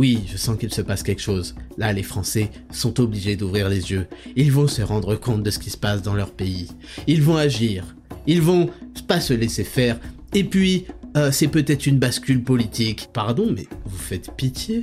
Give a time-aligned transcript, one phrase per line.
[0.00, 1.54] Oui, je sens qu'il se passe quelque chose.
[1.78, 4.08] Là, les Français sont obligés d'ouvrir les yeux.
[4.34, 6.68] Ils vont se rendre compte de ce qui se passe dans leur pays.
[7.06, 7.94] Ils vont agir.
[8.26, 8.70] Ils vont
[9.06, 10.00] pas se laisser faire.
[10.32, 10.86] Et puis,
[11.16, 13.08] euh, c'est peut-être une bascule politique.
[13.12, 14.82] Pardon, mais vous faites pitié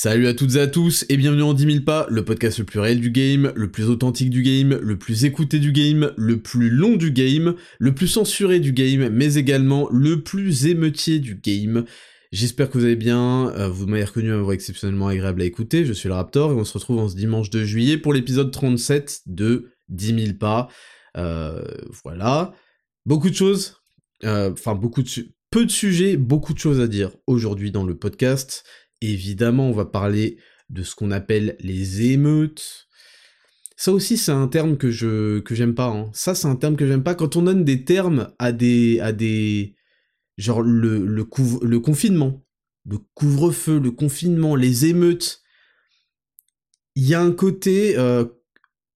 [0.00, 2.64] Salut à toutes et à tous et bienvenue en 10 000 pas, le podcast le
[2.64, 6.40] plus réel du game, le plus authentique du game, le plus écouté du game, le
[6.40, 11.34] plus long du game, le plus censuré du game, mais également le plus émeutier du
[11.34, 11.84] game.
[12.30, 15.84] J'espère que vous allez bien, euh, vous m'avez reconnu ma voix exceptionnellement agréable à écouter,
[15.84, 18.52] je suis le Raptor et on se retrouve en ce dimanche de juillet pour l'épisode
[18.52, 20.68] 37 de 10 000 pas.
[21.16, 21.64] Euh,
[22.04, 22.52] voilà,
[23.04, 23.82] beaucoup de choses,
[24.22, 25.10] euh, enfin beaucoup de...
[25.50, 28.64] Peu de sujets, beaucoup de choses à dire aujourd'hui dans le podcast.
[29.00, 30.38] Évidemment, on va parler
[30.70, 32.88] de ce qu'on appelle les émeutes.
[33.76, 35.86] Ça aussi, c'est un terme que je que j'aime pas.
[35.86, 36.10] Hein.
[36.12, 37.14] Ça, c'est un terme que j'aime pas.
[37.14, 39.76] Quand on donne des termes à des à des
[40.36, 41.26] genre le le,
[41.62, 42.44] le confinement,
[42.84, 45.42] le couvre-feu, le confinement, les émeutes,
[46.96, 48.24] il y a un côté, euh,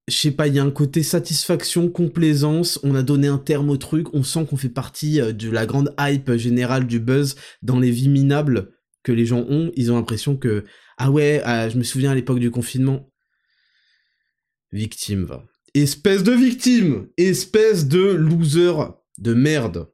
[0.08, 2.80] je sais pas, il y a un côté satisfaction, complaisance.
[2.82, 4.12] On a donné un terme au truc.
[4.12, 7.92] On sent qu'on fait partie euh, de la grande hype générale du buzz dans les
[7.92, 8.72] vies minables
[9.02, 10.64] que les gens ont, ils ont l'impression que
[10.98, 13.10] ah ouais, ah, je me souviens à l'époque du confinement.
[14.72, 15.44] Victime, va.
[15.74, 18.72] Espèce de victime Espèce de loser
[19.18, 19.88] de merde.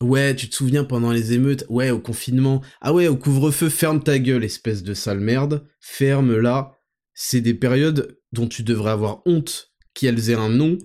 [0.00, 4.02] Ouais, tu te souviens pendant les émeutes, ouais, au confinement, ah ouais, au couvre-feu, ferme
[4.02, 6.76] ta gueule, espèce de sale merde, ferme-la.
[7.14, 10.76] C'est des périodes dont tu devrais avoir honte qu'elles aient un nom,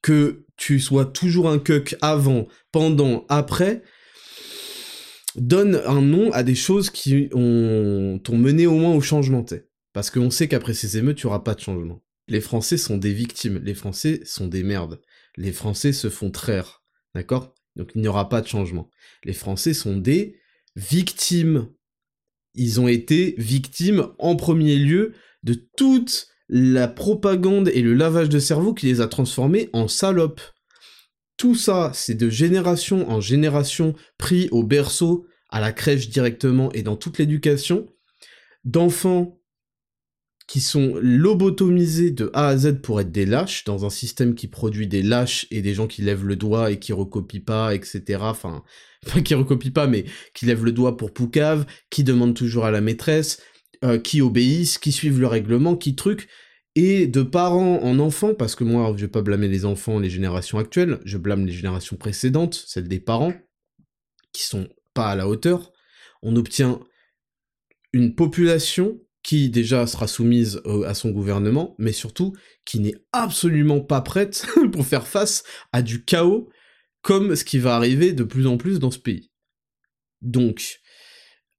[0.00, 3.82] que tu sois toujours un cuck avant, pendant, après,
[5.36, 9.44] donne un nom à des choses qui ont, mené au moins au changement.
[9.92, 12.02] Parce qu'on sait qu'après ces émeutes, il n'y aura pas de changement.
[12.28, 15.00] Les Français sont des victimes, les Français sont des merdes.
[15.36, 16.82] Les Français se font traire,
[17.14, 17.54] d'accord?
[17.76, 18.90] Donc il n'y aura pas de changement.
[19.24, 20.38] Les Français sont des
[20.76, 21.68] victimes.
[22.54, 25.12] Ils ont été victimes en premier lieu
[25.42, 30.42] de toute la propagande et le lavage de cerveau qui les a transformés en salopes.
[31.36, 36.82] Tout ça, c'est de génération en génération pris au berceau, à la crèche directement et
[36.82, 37.86] dans toute l'éducation,
[38.64, 39.38] d'enfants
[40.46, 44.48] qui sont lobotomisés de A à Z pour être des lâches, dans un système qui
[44.48, 48.18] produit des lâches et des gens qui lèvent le doigt et qui recopient pas, etc.
[48.20, 48.62] Enfin,
[49.12, 50.04] pas qui recopient pas, mais
[50.34, 53.40] qui lèvent le doigt pour Poucave, qui demandent toujours à la maîtresse,
[53.84, 56.28] euh, qui obéissent, qui suivent le règlement, qui truc
[56.74, 60.10] et de parents en enfants, parce que moi, je vais pas blâmer les enfants, les
[60.10, 63.34] générations actuelles, je blâme les générations précédentes, celles des parents,
[64.32, 65.72] qui sont pas à la hauteur,
[66.22, 66.80] on obtient
[67.92, 72.34] une population qui déjà sera soumise à son gouvernement, mais surtout
[72.64, 76.48] qui n'est absolument pas prête pour faire face à du chaos
[77.02, 79.30] comme ce qui va arriver de plus en plus dans ce pays.
[80.22, 80.80] Donc,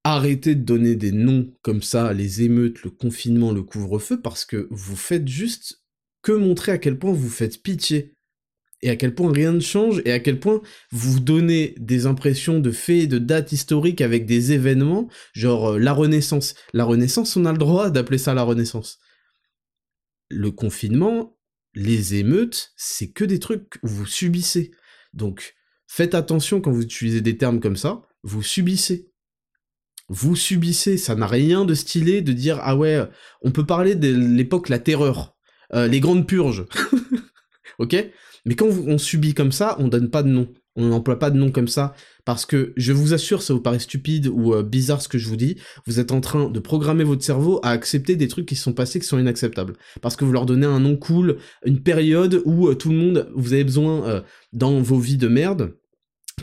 [0.03, 4.67] arrêtez de donner des noms comme ça, les émeutes, le confinement, le couvre-feu, parce que
[4.69, 5.81] vous faites juste
[6.21, 8.15] que montrer à quel point vous faites pitié.
[8.81, 10.61] Et à quel point rien ne change, et à quel point
[10.91, 15.93] vous donnez des impressions de faits, de dates historiques avec des événements, genre euh, la
[15.93, 16.53] Renaissance.
[16.73, 18.99] La Renaissance, on a le droit d'appeler ça la Renaissance.
[20.29, 21.37] Le confinement,
[21.73, 24.71] les émeutes, c'est que des trucs que vous subissez.
[25.13, 25.55] Donc,
[25.87, 29.12] faites attention quand vous utilisez des termes comme ça, vous subissez
[30.09, 33.01] vous subissez, ça n'a rien de stylé de dire ah ouais,
[33.41, 35.35] on peut parler de l'époque la terreur,
[35.73, 36.65] euh, les grandes purges,
[37.79, 37.95] ok?
[38.45, 41.37] Mais quand on subit comme ça, on donne pas de nom, on n'emploie pas de
[41.37, 41.93] nom comme ça,
[42.25, 45.29] parce que je vous assure, ça vous paraît stupide ou euh, bizarre ce que je
[45.29, 45.55] vous dis,
[45.87, 48.99] vous êtes en train de programmer votre cerveau à accepter des trucs qui sont passés
[48.99, 52.75] qui sont inacceptables, parce que vous leur donnez un nom cool, une période où euh,
[52.75, 55.73] tout le monde, vous avez besoin dans vos vies de merde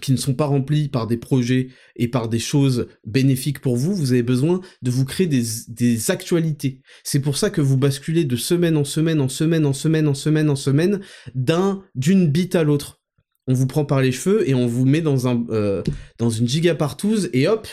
[0.00, 3.94] qui ne sont pas remplis par des projets et par des choses bénéfiques pour vous,
[3.94, 6.80] vous avez besoin de vous créer des, actualités.
[7.02, 10.14] C'est pour ça que vous basculez de semaine en semaine, en semaine, en semaine, en
[10.14, 11.00] semaine, en semaine,
[11.34, 13.00] d'un, d'une bite à l'autre.
[13.46, 15.82] On vous prend par les cheveux et on vous met dans un, euh,
[16.18, 17.66] dans une giga partouze et hop.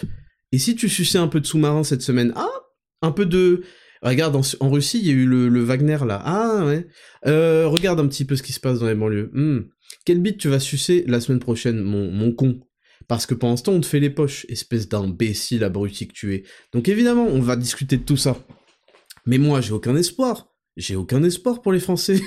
[0.52, 2.50] Et si tu suçais un peu de sous-marin cette semaine, ah,
[3.02, 3.62] un peu de,
[4.02, 6.22] Regarde, en, Russie, il y a eu le, Wagner là.
[6.24, 6.88] Ah ouais.
[7.26, 9.32] Euh, regarde un petit peu ce qui se passe dans les banlieues.
[9.34, 9.62] Hmm.
[10.06, 12.60] Quel bite tu vas sucer la semaine prochaine, mon, mon con?
[13.08, 16.34] Parce que pendant ce temps, on te fait les poches, espèce d'imbécile abruti que tu
[16.34, 16.44] es.
[16.74, 18.46] Donc évidemment, on va discuter de tout ça.
[19.26, 20.54] Mais moi, j'ai aucun espoir.
[20.76, 22.20] j'ai aucun espoir pour les Français.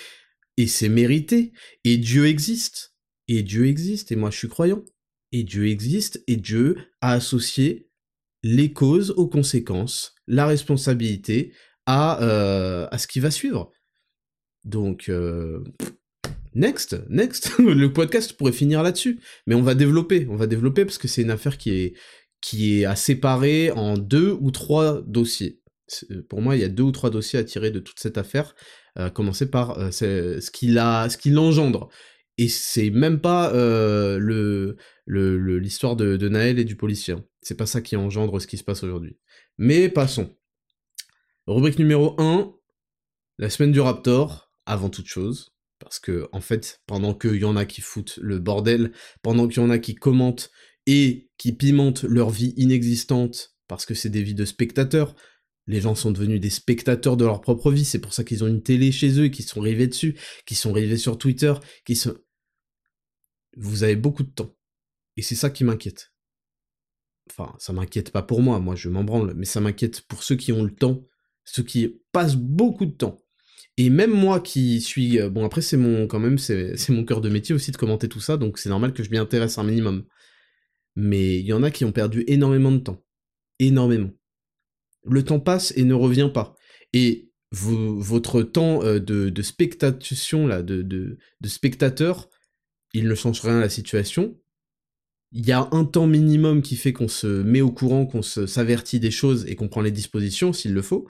[0.56, 1.52] et c'est mérité.
[1.84, 2.94] Et Dieu existe.
[3.28, 4.12] Et Dieu existe.
[4.12, 4.84] Et moi, je suis croyant.
[5.32, 6.22] Et Dieu existe.
[6.26, 7.88] Et Dieu a associé
[8.42, 11.52] les causes aux conséquences, la responsabilité
[11.86, 13.72] à, euh, à ce qui va suivre.
[14.64, 15.64] Donc, euh,
[16.58, 17.52] next, next.
[17.58, 19.20] le podcast pourrait finir là-dessus.
[19.46, 21.94] Mais on va développer, on va développer parce que c'est une affaire qui
[22.52, 25.60] est, à séparer en deux ou trois dossiers.
[26.28, 28.54] Pour moi, il y a deux ou trois dossiers à tirer de toute cette affaire,
[28.94, 31.88] à commencer par euh, ce qu'il a, ce qu'il engendre.
[32.36, 34.74] Et c'est même pas euh,
[35.06, 37.14] l'histoire de, de, Naël et du policier.
[37.14, 37.24] Hein.
[37.40, 39.18] C'est pas ça qui engendre ce qui se passe aujourd'hui.
[39.56, 40.36] Mais passons.
[41.46, 42.52] Rubrique numéro 1,
[43.38, 45.57] la semaine du Raptor, avant toute chose.
[45.78, 48.92] Parce que, en fait, pendant qu'il y en a qui foutent le bordel,
[49.22, 50.50] pendant qu'il y en a qui commentent
[50.86, 55.14] et qui pimentent leur vie inexistante, parce que c'est des vies de spectateurs,
[55.68, 58.48] les gens sont devenus des spectateurs de leur propre vie, c'est pour ça qu'ils ont
[58.48, 61.52] une télé chez eux qu'ils sont rivés dessus, qu'ils sont rivés sur Twitter,
[61.84, 62.16] qui sont...
[63.56, 64.56] Vous avez beaucoup de temps.
[65.16, 66.12] Et c'est ça qui m'inquiète.
[67.30, 70.36] Enfin, ça m'inquiète pas pour moi, moi je m'en branle, mais ça m'inquiète pour ceux
[70.36, 71.04] qui ont le temps,
[71.44, 73.22] ceux qui passent beaucoup de temps.
[73.78, 75.18] Et même moi qui suis...
[75.18, 76.06] Euh, bon après c'est mon...
[76.06, 78.92] quand même, c'est mon cœur de métier aussi de commenter tout ça, donc c'est normal
[78.92, 80.04] que je m'y intéresse un minimum.
[80.96, 83.02] Mais il y en a qui ont perdu énormément de temps.
[83.58, 84.10] Énormément.
[85.06, 86.54] Le temps passe et ne revient pas.
[86.92, 92.28] Et votre temps euh, de, spectation, là, de, de, de spectateur,
[92.92, 94.36] il ne change rien à la situation,
[95.32, 98.98] il y a un temps minimum qui fait qu'on se met au courant, qu'on s'avertit
[98.98, 101.06] des choses et qu'on prend les dispositions s'il le faut.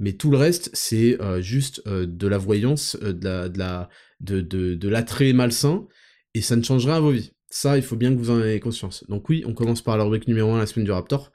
[0.00, 3.58] Mais tout le reste, c'est euh, juste euh, de la voyance, euh, de la, de
[3.58, 5.86] la, de, de, de l'attrait malsain,
[6.32, 7.32] et ça ne changera à vos vies.
[7.50, 9.04] Ça, il faut bien que vous en ayez conscience.
[9.08, 11.30] Donc oui, on commence par la rubrique numéro 1, la semaine du Raptor.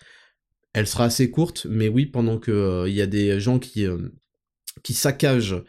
[0.74, 3.86] Elle sera assez courte, mais oui, pendant que il y a des gens qui,
[4.84, 5.64] qui saccagent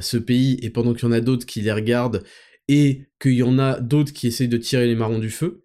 [0.00, 2.22] ce pays, et pendant qu'il y en a d'autres qui les regardent,
[2.68, 5.64] et qu'il y en a d'autres qui essayent de tirer les marrons du feu,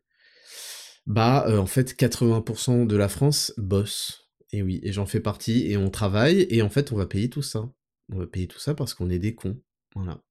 [1.05, 4.20] bah en fait 80% de la France bosse.
[4.51, 7.29] Et oui, et j'en fais partie, et on travaille, et en fait on va payer
[7.29, 7.71] tout ça.
[8.11, 9.61] On va payer tout ça parce qu'on est des cons.
[9.95, 10.21] Voilà.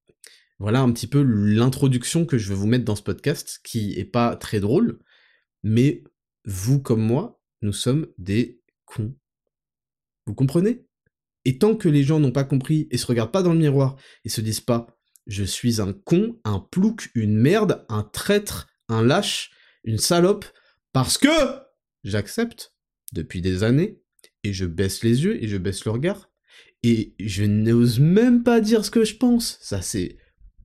[0.58, 4.04] Voilà un petit peu l'introduction que je vais vous mettre dans ce podcast, qui est
[4.04, 4.98] pas très drôle,
[5.62, 6.04] mais
[6.44, 9.14] vous comme moi, nous sommes des cons.
[10.26, 10.84] Vous comprenez?
[11.46, 13.96] Et tant que les gens n'ont pas compris et se regardent pas dans le miroir
[14.24, 14.86] et se disent pas
[15.26, 19.52] je suis un con, un plouc, une merde, un traître, un lâche,
[19.84, 20.44] une salope,
[20.92, 21.28] parce que
[22.04, 22.74] j'accepte
[23.12, 24.02] depuis des années,
[24.44, 26.30] et je baisse les yeux et je baisse le regard,
[26.82, 29.58] et je n'ose même pas dire ce que je pense.
[29.60, 30.16] Ça, c'est.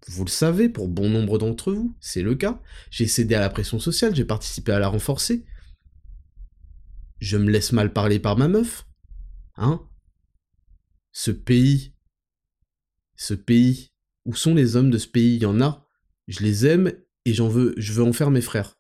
[0.07, 2.62] Vous le savez, pour bon nombre d'entre vous, c'est le cas.
[2.92, 5.45] J'ai cédé à la pression sociale, j'ai participé à la renforcer.
[7.19, 8.86] Je me laisse mal parler par ma meuf.
[9.56, 9.81] Hein
[11.12, 11.94] Ce pays.
[13.16, 13.92] Ce pays.
[14.25, 15.36] Où sont les hommes de ce pays?
[15.36, 15.88] Il y en a.
[16.27, 16.92] Je les aime
[17.25, 17.74] et j'en veux.
[17.77, 18.77] Je veux en faire mes frères.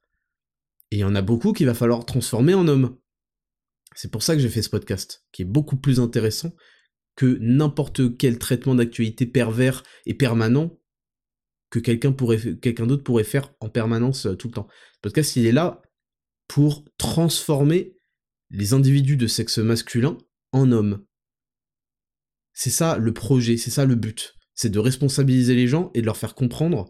[0.91, 2.97] Et il y en a beaucoup qu'il va falloir transformer en hommes.
[3.95, 6.53] C'est pour ça que j'ai fait ce podcast, qui est beaucoup plus intéressant
[7.15, 10.77] que n'importe quel traitement d'actualité pervers et permanent
[11.69, 14.67] que quelqu'un pourrait, d'autre pourrait faire en permanence euh, tout le temps.
[14.69, 15.81] Le podcast, il est là
[16.47, 17.95] pour transformer
[18.49, 20.17] les individus de sexe masculin
[20.51, 21.05] en hommes.
[22.53, 24.35] C'est ça le projet, c'est ça le but.
[24.53, 26.89] C'est de responsabiliser les gens et de leur faire comprendre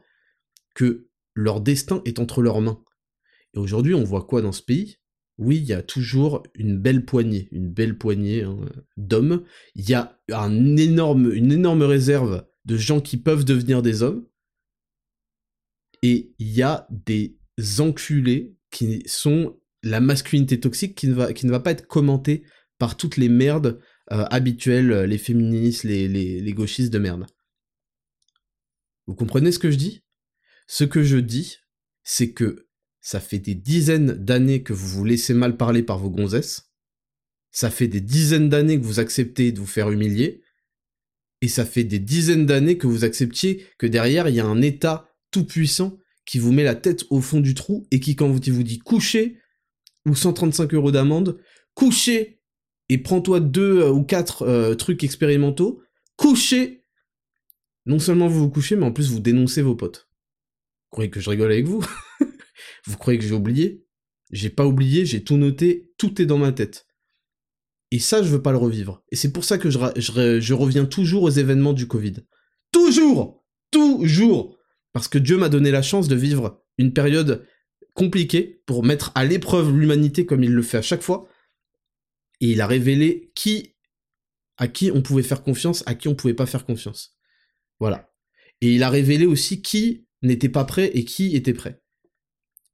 [0.76, 2.84] que leur destin est entre leurs mains.
[3.54, 4.98] Et aujourd'hui, on voit quoi dans ce pays?
[5.38, 8.58] Oui, il y a toujours une belle poignée, une belle poignée hein,
[8.96, 9.44] d'hommes.
[9.76, 14.26] Il y a un énorme, une énorme réserve de gens qui peuvent devenir des hommes.
[16.02, 17.38] Et il y a des
[17.80, 22.44] enculés qui sont la masculinité toxique qui ne va, qui ne va pas être commentée
[22.78, 23.80] par toutes les merdes
[24.12, 27.26] euh, habituelles, les féministes, les, les gauchistes de merde.
[29.08, 30.04] Vous comprenez ce que je dis?
[30.68, 31.58] Ce que je dis,
[32.04, 32.68] c'est que
[33.06, 36.72] ça fait des dizaines d'années que vous vous laissez mal parler par vos gonzesses.
[37.52, 40.42] Ça fait des dizaines d'années que vous acceptez de vous faire humilier.
[41.40, 44.60] Et ça fait des dizaines d'années que vous acceptiez que derrière, il y a un
[44.60, 48.40] État tout-puissant qui vous met la tête au fond du trou et qui, quand vous
[48.40, 49.38] dit couchez,
[50.08, 51.40] ou 135 euros d'amende,
[51.76, 52.42] couchez
[52.90, 55.80] et prends-toi deux euh, ou quatre euh, trucs expérimentaux,
[56.16, 56.84] couchez.
[57.86, 60.10] Non seulement vous vous couchez, mais en plus vous dénoncez vos potes.
[60.90, 61.86] Croyez que je rigole avec vous?
[62.88, 63.86] Vous croyez que j'ai oublié?
[64.32, 66.88] J'ai pas oublié, j'ai tout noté, tout est dans ma tête.
[67.92, 69.04] Et ça, je veux pas le revivre.
[69.12, 72.16] Et c'est pour ça que je, je, reviens toujours aux événements du Covid.
[72.72, 74.58] Toujours Toujours
[74.94, 77.46] Parce que Dieu m'a donné la chance de vivre une période
[77.94, 81.28] compliquée pour mettre à l'épreuve l'humanité comme il le fait à chaque fois.
[82.42, 83.76] Et il a révélé qui
[84.58, 87.18] à qui on pouvait faire confiance, à qui on pouvait pas faire confiance.
[87.80, 88.10] Voilà.
[88.62, 91.82] Et il a révélé aussi qui n'était pas prêt et qui était prêt.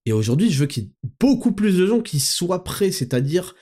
[0.05, 3.55] Et aujourd'hui, je veux qu'il y ait beaucoup plus de gens qui soient prêts, c'est-à-dire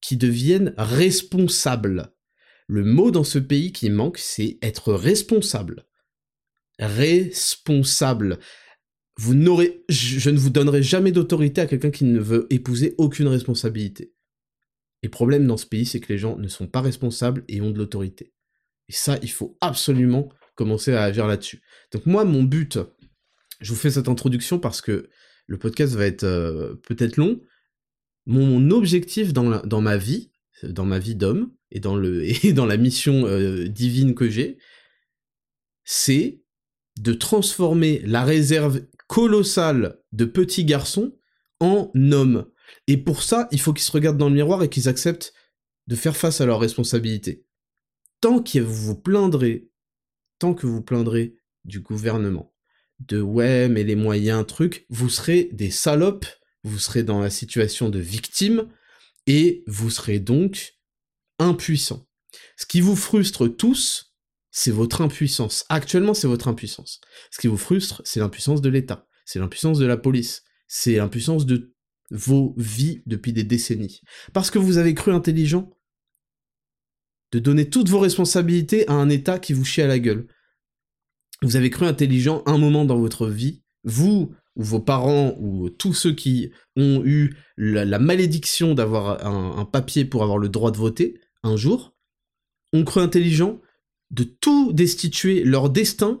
[0.00, 2.12] qui deviennent responsables.
[2.66, 5.86] Le mot dans ce pays qui manque, c'est être responsable.
[6.78, 8.38] Responsable.
[9.16, 13.26] Vous n'aurez, je ne vous donnerai jamais d'autorité à quelqu'un qui ne veut épouser aucune
[13.26, 14.12] responsabilité.
[15.02, 17.60] Et le problème dans ce pays, c'est que les gens ne sont pas responsables et
[17.60, 18.32] ont de l'autorité.
[18.88, 21.62] Et ça, il faut absolument commencer à agir là-dessus.
[21.92, 22.78] Donc moi, mon but,
[23.60, 25.08] je vous fais cette introduction parce que
[25.48, 27.40] le podcast va être euh, peut-être long.
[28.26, 30.30] Mon objectif dans, ma vie,
[30.62, 34.58] dans ma vie d'homme et dans le et dans la mission euh, divine que j'ai,
[35.84, 36.42] c'est
[37.00, 41.16] de transformer la réserve colossale de petits garçons
[41.60, 42.46] en hommes.
[42.86, 45.32] Et pour ça, il faut qu'ils se regardent dans le miroir et qu'ils acceptent
[45.86, 47.46] de faire face à leurs responsabilités.
[48.20, 49.70] Tant que vous vous plaindrez,
[50.38, 52.52] tant que vous plaindrez du gouvernement,
[53.00, 56.26] de ouais, mais les moyens, trucs, vous serez des salopes,
[56.64, 58.68] vous serez dans la situation de victime,
[59.26, 60.74] et vous serez donc
[61.38, 62.06] impuissant.
[62.56, 64.14] Ce qui vous frustre tous,
[64.50, 65.64] c'est votre impuissance.
[65.68, 67.00] Actuellement, c'est votre impuissance.
[67.30, 71.46] Ce qui vous frustre, c'est l'impuissance de l'État, c'est l'impuissance de la police, c'est l'impuissance
[71.46, 71.74] de
[72.10, 74.00] vos vies depuis des décennies.
[74.32, 75.70] Parce que vous avez cru intelligent
[77.32, 80.26] de donner toutes vos responsabilités à un État qui vous chie à la gueule
[81.42, 85.94] vous avez cru intelligent un moment dans votre vie, vous ou vos parents ou tous
[85.94, 91.20] ceux qui ont eu la, malédiction d'avoir un, papier pour avoir le droit de voter
[91.44, 91.94] un jour,
[92.72, 93.60] ont cru intelligent
[94.10, 96.20] de tout destituer leur destin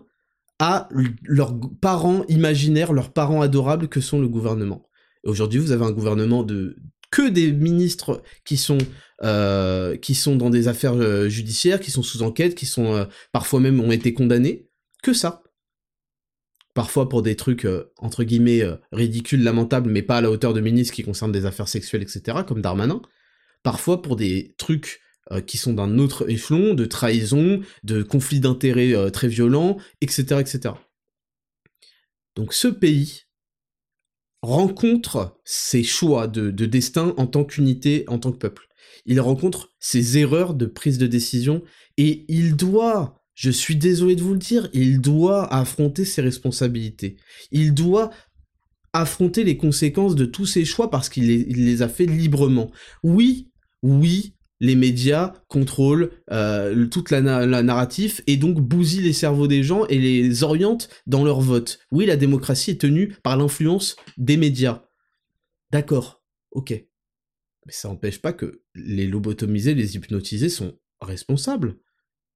[0.60, 0.88] à
[1.24, 4.88] leurs parents imaginaires, leurs parents adorables que sont le gouvernement.
[5.24, 6.76] Aujourd'hui, vous avez un gouvernement de
[7.10, 8.78] que des ministres qui sont
[9.24, 13.04] euh, qui sont dans des affaires euh, judiciaires, qui sont sous enquête, qui sont euh,
[13.32, 14.67] parfois même ont été condamnés
[15.02, 15.42] que ça.
[16.74, 20.54] Parfois pour des trucs, euh, entre guillemets, euh, ridicules, lamentables, mais pas à la hauteur
[20.54, 23.02] de ministres qui concernent des affaires sexuelles, etc., comme Darmanin.
[23.64, 25.00] Parfois pour des trucs
[25.32, 30.74] euh, qui sont d'un autre échelon, de trahison, de conflits d'intérêts très violents, etc., etc.
[32.36, 33.22] Donc ce pays
[34.42, 38.68] rencontre ses choix de, de destin en tant qu'unité, en tant que peuple.
[39.04, 41.64] Il rencontre ses erreurs de prise de décision
[41.96, 47.18] et il doit je suis désolé de vous le dire, il doit affronter ses responsabilités.
[47.52, 48.10] Il doit
[48.92, 52.72] affronter les conséquences de tous ses choix parce qu'il les, a fait librement.
[53.04, 53.52] Oui,
[53.84, 59.86] oui, les médias contrôlent euh, toute la, narrative et donc bousillent les cerveaux des gens
[59.86, 61.78] et les orientent dans leur vote.
[61.92, 64.82] Oui, la démocratie est tenue par l'influence des médias.
[65.70, 66.70] D'accord, ok.
[66.70, 71.78] Mais ça n'empêche pas que les lobotomisés, les hypnotisés sont responsables.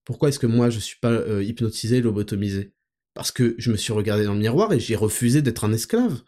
[0.04, 2.73] Pourquoi est-ce que moi je suis pas euh, hypnotisé, lobotomisé?
[3.14, 6.23] Parce que je me suis regardé dans le miroir et j'ai refusé d'être un esclave.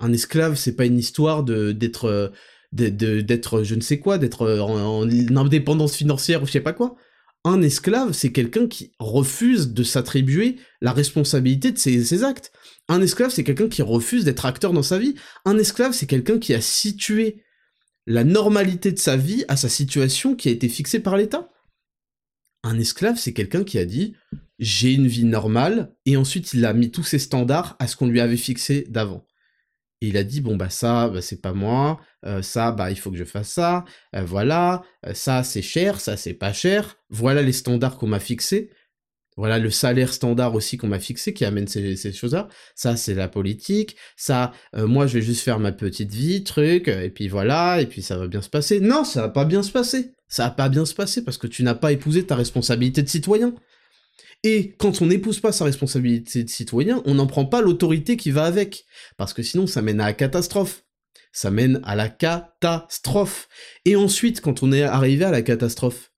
[0.00, 2.28] Un esclave, c'est pas une histoire de d'être euh,
[2.72, 6.96] d'être je ne sais quoi, d'être euh, en, indépendance financière ou je sais pas quoi.
[7.44, 12.52] Un esclave, c'est quelqu'un qui refuse de s'attribuer la responsabilité de ses, ses actes.
[12.88, 15.14] Un esclave, c'est quelqu'un qui refuse d'être acteur dans sa vie.
[15.44, 17.42] Un esclave, c'est quelqu'un qui a situé
[18.06, 21.48] la normalité de sa vie à sa situation qui a été fixée par l'État.
[22.64, 24.14] Un esclave, c'est quelqu'un qui a dit
[24.58, 28.08] j'ai une vie normale, et ensuite il a mis tous ses standards à ce qu'on
[28.08, 29.24] lui avait fixé d'avant.
[30.00, 32.98] Et il a dit bon bah ça bah, c'est pas moi, euh, ça bah il
[32.98, 33.84] faut que je fasse ça,
[34.16, 38.20] euh, voilà, euh, ça c'est cher, ça c'est pas cher, voilà les standards qu'on m'a
[38.20, 38.70] fixés,
[39.36, 43.14] voilà le salaire standard aussi qu'on m'a fixé qui amène ces, ces choses-là, ça c'est
[43.14, 47.80] la politique, ça moi je vais juste faire ma petite vie, truc, et puis voilà,
[47.80, 48.80] et puis ça va bien se passer.
[48.80, 51.46] Non, ça va pas bien se passer ça va pas bien se passer parce que
[51.46, 53.54] tu n'as pas épousé ta responsabilité de citoyen.
[54.44, 58.30] Et quand on n'épouse pas sa responsabilité de citoyen, on n'en prend pas l'autorité qui
[58.30, 58.84] va avec.
[59.16, 60.84] Parce que sinon, ça mène à la catastrophe.
[61.32, 63.48] Ça mène à la catastrophe.
[63.84, 66.12] Et ensuite, quand on est arrivé à la catastrophe,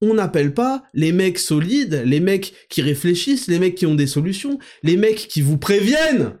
[0.00, 4.06] on n'appelle pas les mecs solides, les mecs qui réfléchissent, les mecs qui ont des
[4.06, 6.38] solutions, les mecs qui vous préviennent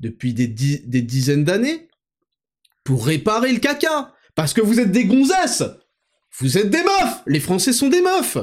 [0.00, 1.88] depuis des, des dizaines d'années
[2.84, 4.14] pour réparer le caca.
[4.34, 5.64] Parce que vous êtes des gonzesses
[6.38, 8.38] vous êtes des meufs Les Français sont des meufs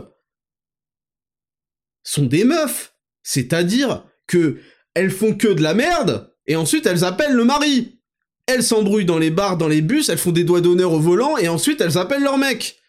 [2.03, 4.59] Sont des meufs C'est-à-dire que
[4.95, 7.99] elles font que de la merde, et ensuite elles appellent le mari
[8.45, 11.37] Elles s'embrouillent dans les bars, dans les bus, elles font des doigts d'honneur au volant,
[11.37, 12.79] et ensuite elles appellent leur mec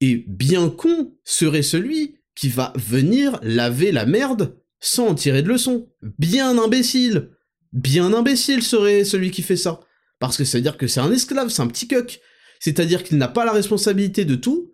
[0.00, 5.48] Et bien con serait celui qui va venir laver la merde sans en tirer de
[5.48, 5.88] leçon.
[6.18, 7.30] Bien imbécile
[7.72, 9.80] Bien imbécile serait celui qui fait ça.
[10.18, 12.20] Parce que ça veut dire que c'est un esclave, c'est un petit coq.
[12.60, 14.72] C'est-à-dire qu'il n'a pas la responsabilité de tout,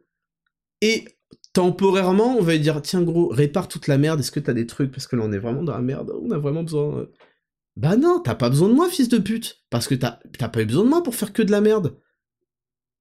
[0.81, 1.05] Et
[1.53, 4.67] temporairement, on va lui dire, tiens gros, répare toute la merde, est-ce que t'as des
[4.67, 4.91] trucs?
[4.91, 6.99] Parce que là, on est vraiment dans la merde, on a vraiment besoin...
[6.99, 7.13] Euh.
[7.77, 10.67] Bah non, t'as pas besoin de moi, fils de pute Parce que t'as pas eu
[10.67, 11.97] besoin de moi pour faire que de la merde.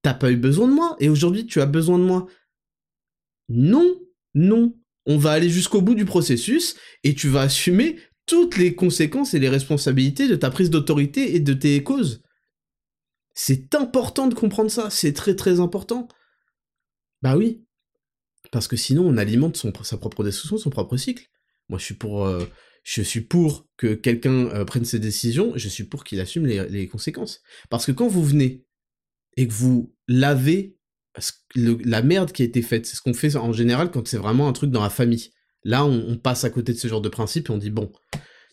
[0.02, 2.28] T'as pas eu besoin de moi, et aujourd'hui, tu as besoin de moi.
[3.50, 4.00] Non,
[4.34, 4.76] non.
[5.06, 9.40] On va aller jusqu'au bout du processus, et tu vas assumer toutes les conséquences et
[9.40, 12.22] les responsabilités de ta prise d'autorité et de tes causes.
[13.34, 16.08] C'est important de comprendre ça, c'est très très important.
[17.22, 17.64] Bah oui,
[18.52, 21.28] parce que sinon on alimente son, sa propre destruction, son propre cycle.
[21.70, 22.46] Moi je suis pour, euh,
[22.84, 26.88] je suis pour que quelqu'un euh, prenne ses décisions, je suis pour qu'il assume les,
[26.88, 27.42] conséquences.
[27.70, 28.66] Parce que quand vous venez
[29.38, 30.78] et que vous lavez
[31.56, 34.48] la merde qui a été faite, c'est ce qu'on fait en général quand c'est vraiment
[34.48, 35.32] un truc dans la famille.
[35.64, 37.92] Là on, on, passe à côté de ce genre de principe et on dit bon,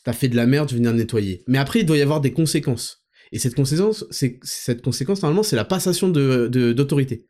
[0.04, 1.42] t'as fait de la merde, je vais venir nettoyer.
[1.47, 2.97] Mais après il doit y avoir des conséquences.
[3.32, 7.26] Et cette conséquence, c'est cette conséquence normalement c'est la passation de d'autorité.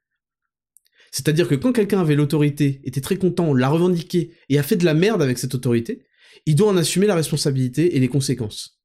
[1.11, 4.85] C'est-à-dire que quand quelqu'un avait l'autorité, était très content, l'a revendiqué et a fait de
[4.85, 6.05] la merde avec cette autorité,
[6.47, 8.79] il doit en assumer la responsabilité et les conséquences.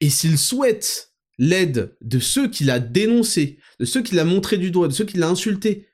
[0.00, 4.70] Et s'il souhaite l'aide de ceux qui l'a dénoncé, de ceux qui l'a montré du
[4.70, 5.88] doigt, de ceux qui l'a insulté,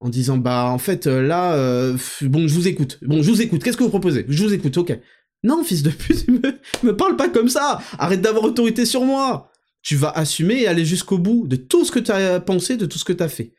[0.00, 3.42] en disant bah en fait euh, là euh, bon je vous écoute bon je vous
[3.42, 4.24] écoute qu'est-ce que vous proposez?
[4.28, 4.98] Je vous écoute ok
[5.42, 6.28] non fils de pute
[6.82, 9.50] me, parle pas comme ça arrête d'avoir autorité sur moi
[9.82, 12.86] tu vas assumer et aller jusqu'au bout de tout ce que tu as pensé de
[12.86, 13.54] tout ce que tu as fait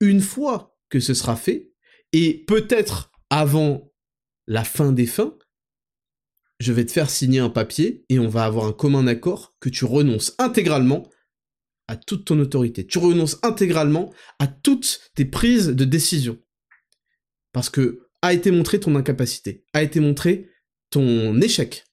[0.00, 1.72] une fois que ce sera fait,
[2.12, 3.92] et peut-être avant
[4.46, 5.36] la fin des fins,
[6.58, 9.68] je vais te faire signer un papier et on va avoir un commun accord que
[9.68, 11.08] tu renonces intégralement
[11.86, 12.86] à toute ton autorité.
[12.86, 16.38] Tu renonces intégralement à toutes tes prises de décision.
[17.52, 20.50] Parce que a été montré ton incapacité, a été montré
[20.90, 21.84] ton échec.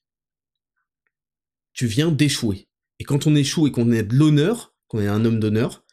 [1.72, 2.68] Tu viens d'échouer.
[2.98, 5.84] Et quand on échoue et qu'on est de l'honneur, qu'on est un homme d'honneur,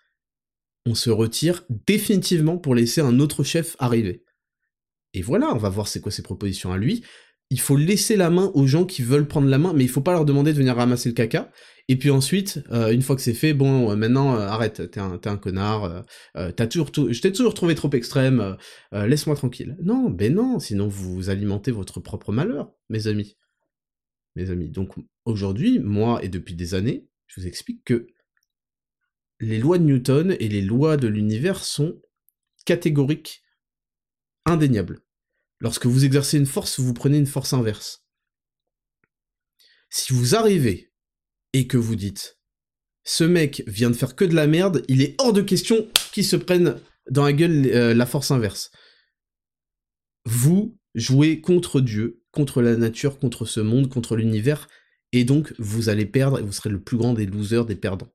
[0.86, 4.24] on se retire définitivement pour laisser un autre chef arriver.
[5.14, 7.04] Et voilà, on va voir c'est quoi ses propositions à lui.
[7.52, 10.02] Il faut laisser la main aux gens qui veulent prendre la main, mais il faut
[10.02, 11.52] pas leur demander de venir ramasser le caca.
[11.88, 15.00] Et puis ensuite, euh, une fois que c'est fait, bon, euh, maintenant, euh, arrête, t'es
[15.00, 18.58] un, un connard, t'as toujours, je t'ai toujours trouvé trop extrême,
[18.92, 19.78] laisse-moi tranquille.
[19.84, 23.38] Non, ben non, sinon vous alimentez votre propre malheur, mes amis.
[24.36, 24.70] Mes amis.
[24.70, 28.08] Donc aujourd'hui, moi et depuis des années, je vous explique que
[29.40, 32.02] les lois de Newton et les lois de l'univers sont
[32.66, 33.44] catégoriques,
[34.46, 35.05] indéniables.
[35.60, 38.06] Lorsque vous exercez une force, vous prenez une force inverse.
[39.90, 40.92] Si vous arrivez
[41.54, 42.38] et que vous dites
[43.08, 46.26] ce mec vient de faire que de la merde, il est hors de question qu'il
[46.26, 48.72] se prenne dans la gueule euh, la force inverse.
[50.26, 54.68] Vous jouez contre Dieu, contre la nature, contre ce monde, contre l'univers,
[55.12, 58.12] et donc vous allez perdre et vous serez le plus grand des losers, des perdants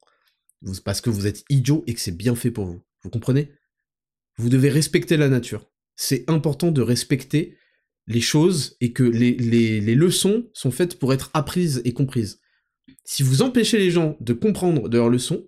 [0.85, 2.83] parce que vous êtes idiot et que c'est bien fait pour vous.
[3.03, 3.53] Vous comprenez?
[4.37, 5.70] Vous devez respecter la nature.
[5.96, 7.57] C'est important de respecter
[8.07, 12.40] les choses et que les, les, leçons sont faites pour être apprises et comprises.
[13.05, 15.46] Si vous empêchez les gens de comprendre de leurs leçons,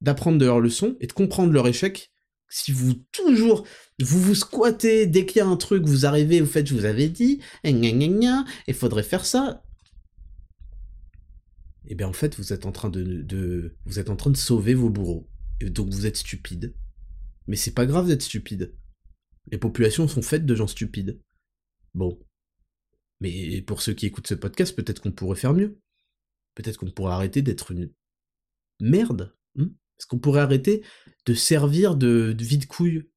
[0.00, 2.12] d'apprendre de leurs leçons et de comprendre leur échec,
[2.48, 3.66] si vous toujours
[4.00, 6.84] vous vous squattez dès qu'il y a un truc, vous arrivez, vous faites, je vous
[6.84, 9.64] avais dit, il faudrait faire ça
[11.86, 14.38] et eh bien en fait vous êtes en train de, vous êtes en train de
[14.38, 15.28] sauver vos bourreaux.
[15.60, 16.74] Et donc vous êtes stupide.
[17.46, 18.74] Mais c'est pas grave d'être stupide.
[19.54, 21.20] Les populations sont faites de gens stupides.
[21.94, 22.18] Bon.
[23.20, 25.78] Mais pour ceux qui écoutent ce podcast, peut-être qu'on pourrait faire mieux.
[26.56, 27.92] Peut-être qu'on pourrait arrêter d'être une
[28.80, 29.32] merde.
[29.56, 29.70] Hein?
[29.96, 30.82] Est-ce qu'on pourrait arrêter
[31.26, 33.08] de servir de, de vide couille?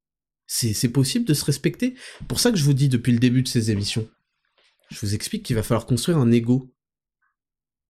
[0.45, 1.95] C'est possible de se respecter?
[2.27, 4.07] Pour ça que je vous dis depuis le début de ces émissions.
[4.91, 6.71] Je vous explique qu'il va falloir construire un ego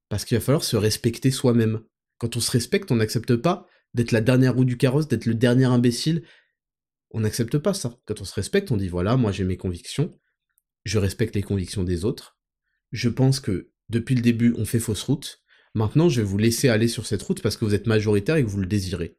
[0.07, 1.81] parce qu'il va falloir se respecter soi-même.
[2.17, 5.35] Quand on se respecte, on n'accepte pas d'être la dernière roue du carrosse, d'être le
[5.35, 6.23] dernier imbécile.
[7.11, 7.99] On n'accepte pas ça.
[8.05, 10.17] Quand on se respecte, on dit voilà, moi j'ai mes convictions,
[10.85, 12.37] je respecte les convictions des autres.
[12.91, 15.41] Je pense que depuis le début, on fait fausse route.
[15.73, 18.43] Maintenant, je vais vous laisser aller sur cette route parce que vous êtes majoritaire et
[18.43, 19.17] que vous le désirez.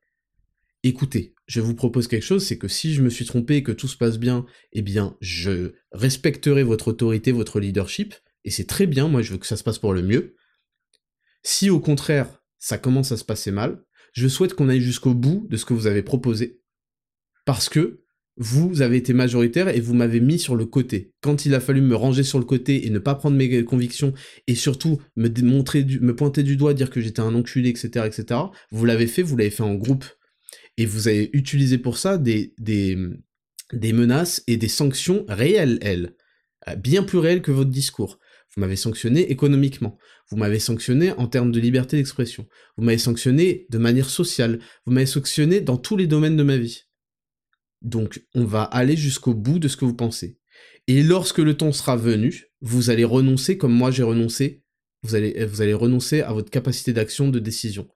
[0.83, 3.73] Écoutez, je vous propose quelque chose, c'est que si je me suis trompé et que
[3.73, 8.87] tout se passe bien, eh bien, je respecterai votre autorité, votre leadership, et c'est très
[8.87, 10.37] bien, moi je veux que ça se passe pour le mieux.
[11.43, 12.29] Si au contraire,
[12.61, 15.75] ça commence à se passer mal, je souhaite qu'on aille jusqu'au bout de ce que
[15.75, 16.61] vous avez proposé.
[17.49, 18.03] Parce que
[18.37, 21.15] vous avez été majoritaire et vous m'avez mis sur le côté.
[21.23, 24.13] Quand il a fallu me ranger sur le côté et ne pas prendre mes convictions
[24.47, 28.39] et surtout me montrer me pointer du doigt, dire que j'étais un enculé, etc., etc.,
[28.71, 30.05] vous l'avez fait, vous l'avez fait en groupe.
[30.77, 32.99] Et vous avez utilisé pour ça des, des,
[33.73, 36.17] des menaces et des sanctions réelles, elles.
[36.77, 38.19] Bien plus réelles que votre discours.
[38.55, 39.97] Vous m'avez sanctionné économiquement.
[40.31, 42.47] Vous m'avez sanctionné en termes de liberté d'expression.
[42.77, 44.59] Vous m'avez sanctionné de manière sociale.
[44.85, 46.88] Vous m'avez sanctionné dans tous les domaines de ma vie.
[47.83, 50.39] Donc, on va aller jusqu'au bout de ce que vous pensez.
[50.87, 54.65] Et lorsque le temps sera venu, vous allez renoncer comme moi j'ai renoncé.
[55.03, 57.89] Vous allez, vous allez renoncer à votre capacité d'action, de décision.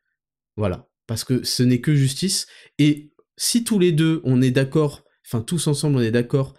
[0.56, 0.88] Voilà.
[1.06, 2.46] Parce que ce n'est que justice.
[2.78, 6.54] Et si tous les deux, on est d'accord, enfin tous ensemble, on est d'accord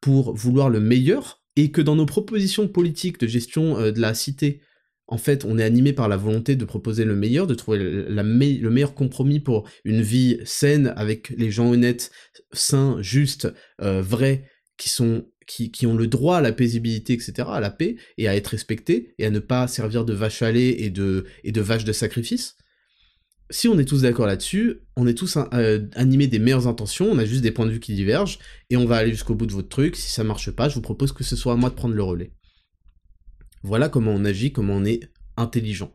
[0.00, 4.14] pour vouloir le meilleur, et que dans nos propositions politiques de gestion euh, de la
[4.14, 4.60] cité,
[5.08, 8.70] en fait, on est animé par la volonté de proposer le meilleur, de trouver le
[8.70, 12.10] meilleur compromis pour une vie saine avec les gens honnêtes,
[12.52, 13.48] sains, justes,
[13.80, 14.44] euh, vrais,
[14.76, 19.14] qui ont le droit à la paisibilité, etc., à la paix, et à être respectés,
[19.18, 22.56] et à ne pas servir de vache à lait et de, de vache de sacrifice.
[23.50, 27.18] Si on est tous d'accord là-dessus, on est tous euh, animés des meilleures intentions, on
[27.18, 29.52] a juste des points de vue qui divergent, et on va aller jusqu'au bout de
[29.52, 29.96] votre truc.
[29.96, 32.02] Si ça marche pas, je vous propose que ce soit à moi de prendre le
[32.02, 32.30] relais.
[33.62, 35.94] Voilà comment on agit, comment on est intelligent.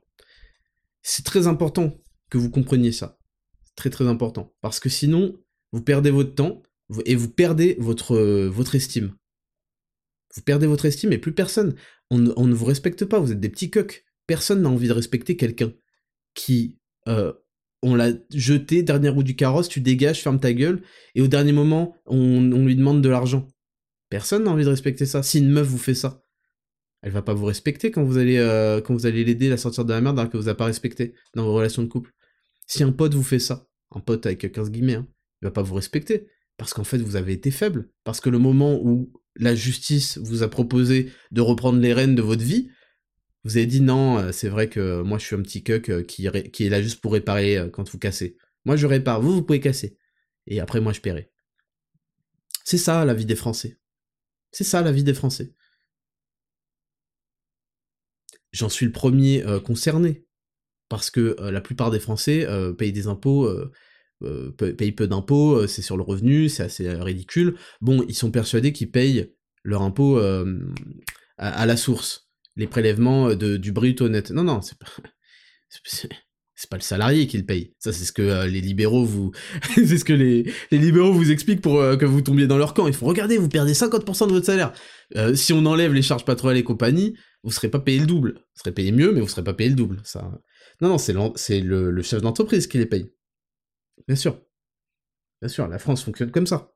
[1.02, 1.97] C'est très important
[2.30, 3.17] que vous compreniez ça.
[3.76, 4.54] Très très important.
[4.62, 5.38] Parce que sinon,
[5.71, 6.63] vous perdez votre temps
[7.06, 9.13] et vous perdez votre, votre estime.
[10.36, 11.76] Vous perdez votre estime et plus personne.
[12.10, 14.04] On, ne vous respecte pas, vous êtes des petits coqs.
[14.28, 15.73] Personne n'a envie de respecter quelqu'un
[16.34, 17.34] qui, euh,
[17.82, 20.82] on l'a jeté, dernière roue du carrosse, tu dégages, ferme ta gueule,
[21.15, 23.47] et au dernier moment, on lui demande de l'argent.
[24.10, 25.23] Personne n'a envie de respecter ça.
[25.23, 26.22] Si une meuf vous fait ça,
[27.03, 29.83] elle va pas vous respecter quand vous allez euh, quand vous allez l'aider à sortir
[29.83, 32.13] de la merde alors que vous a pas respecté dans vos relations de couple.
[32.65, 35.07] Si un pote vous fait ça, un pote avec 15 guillemets, hein,
[35.41, 38.39] il va pas vous respecter parce qu'en fait vous avez été faible, parce que le
[38.39, 42.69] moment où la justice vous a proposé de reprendre les rênes de votre vie,
[43.43, 46.03] vous avez dit non, euh, c'est vrai que moi je suis un petit cuck euh,
[46.03, 48.37] qui, qui est là juste pour réparer quand vous cassez.
[48.63, 49.97] Moi je répare, vous vous pouvez casser.
[50.47, 51.29] Et après moi je paierai.
[52.63, 53.77] C'est ça la vie des Français.
[54.51, 55.53] C'est ça la vie des Français
[58.53, 60.25] j'en suis le premier euh, concerné.
[60.87, 63.49] Parce que euh, la plupart des Français euh, payent des impôts,
[64.57, 67.55] payent peu d'impôts, c'est sur le revenu, c'est assez ridicule.
[67.81, 70.17] Bon, ils sont persuadés qu'ils payent leur impôt
[71.37, 72.29] à, la source.
[72.55, 74.31] Les prélèvements du brut honnête.
[74.31, 74.87] Non, non, c'est pas...
[76.69, 77.73] Pas le salarié qui le paye.
[77.77, 79.31] Ça, c'est ce que les libéraux vous,
[79.75, 82.87] c'est ce que les, libéraux vous expliquent pour que vous tombiez dans leur camp.
[82.87, 84.71] Ils font, regardez, vous perdez 50% de votre salaire.
[85.35, 88.34] si on enlève les charges patronales et compagnie, vous serez pas payé le double.
[88.36, 90.01] Vous serez payé mieux, mais vous serez pas payé le double.
[90.03, 90.41] Ça...
[90.82, 93.13] Non, non, c'est le, chef d'entreprise qui les paye.
[94.08, 94.41] Bien sûr.
[95.41, 96.73] Bien sûr, la France fonctionne comme ça.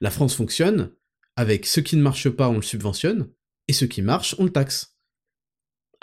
[0.00, 0.94] La France fonctionne
[1.36, 3.30] avec ce qui ne marche pas, on le subventionne,
[3.68, 4.96] et ce qui marche, on le taxe.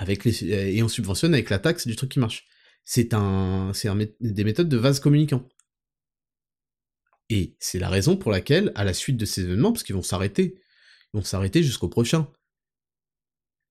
[0.08, 2.46] Et on subventionne avec la taxe du truc qui marche.
[2.86, 3.90] C'est un, c'est
[4.22, 5.50] des méthodes de vase communicant.
[7.30, 10.04] Et c'est la raison pour laquelle, à la suite de ces événements, parce qu'ils vont
[10.04, 10.62] s'arrêter,
[11.14, 12.32] ils vont s'arrêter jusqu'au prochain,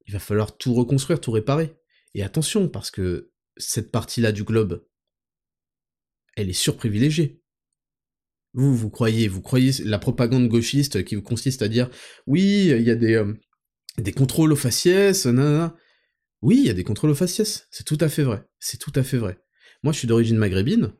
[0.06, 1.76] il va falloir tout reconstruire, tout réparer.
[2.14, 4.86] Et attention, parce que cette partie-là du globe,
[6.36, 7.42] elle est surprivilégiée.
[8.54, 11.90] Vous, vous croyez, vous croyez la propagande gauchiste qui consiste à dire
[12.26, 13.34] oui, il y a des, euh,
[14.16, 15.76] contrôles aux faciès, nanana.
[16.42, 18.92] Oui, il y a des contrôles aux faciès, c'est tout à fait vrai, c'est tout
[18.94, 19.38] à fait vrai.
[19.82, 20.92] Moi, je suis d'origine maghrébine,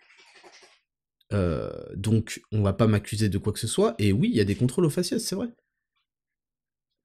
[1.32, 4.40] euh, donc on va pas m'accuser de quoi que ce soit, et oui, il y
[4.40, 5.48] a des contrôles aux faciès, c'est vrai.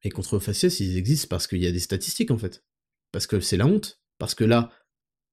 [0.04, 2.64] Les contrôles faciès, ils existent parce qu'il y a des statistiques en fait.
[3.12, 4.02] Parce que c'est la honte.
[4.18, 4.72] Parce que là,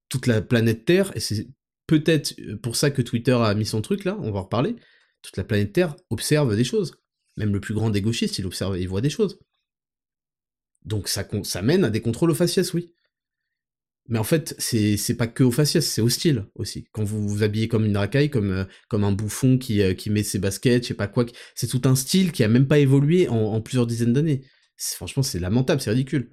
[0.09, 1.49] toute la planète Terre, et c'est
[1.87, 4.77] peut-être pour ça que Twitter a mis son truc là, on va en reparler,
[5.23, 6.95] toute la planète Terre observe des choses.
[7.37, 9.39] Même le plus grand des gauchistes, il observe, il voit des choses.
[10.85, 11.27] Donc ça,
[11.63, 12.93] mène à des contrôles aux faciès, oui.
[14.11, 16.89] Mais en fait, c'est pas que au faciès, c'est au style aussi.
[16.93, 20.23] Quand vous vous habillez comme une racaille, comme, euh, un bouffon qui, euh, qui met
[20.23, 23.29] ses baskets, je sais pas quoi, c'est tout un style qui a même pas évolué
[23.29, 24.45] en plusieurs dizaines d'années
[24.79, 26.33] franchement, c'est lamentable, c'est ridicule.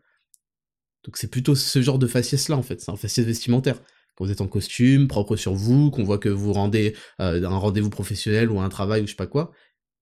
[1.04, 3.82] Donc c'est plutôt ce genre de faciès-là, en fait, c'est un faciès vestimentaire.
[4.16, 7.58] Quand vous êtes en costume, propre sur vous, qu'on voit que vous rendez euh, un
[7.58, 9.52] rendez-vous professionnel ou un travail ou je sais pas quoi,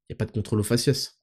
[0.07, 1.19] il n'y a pas de contrôle au faciès.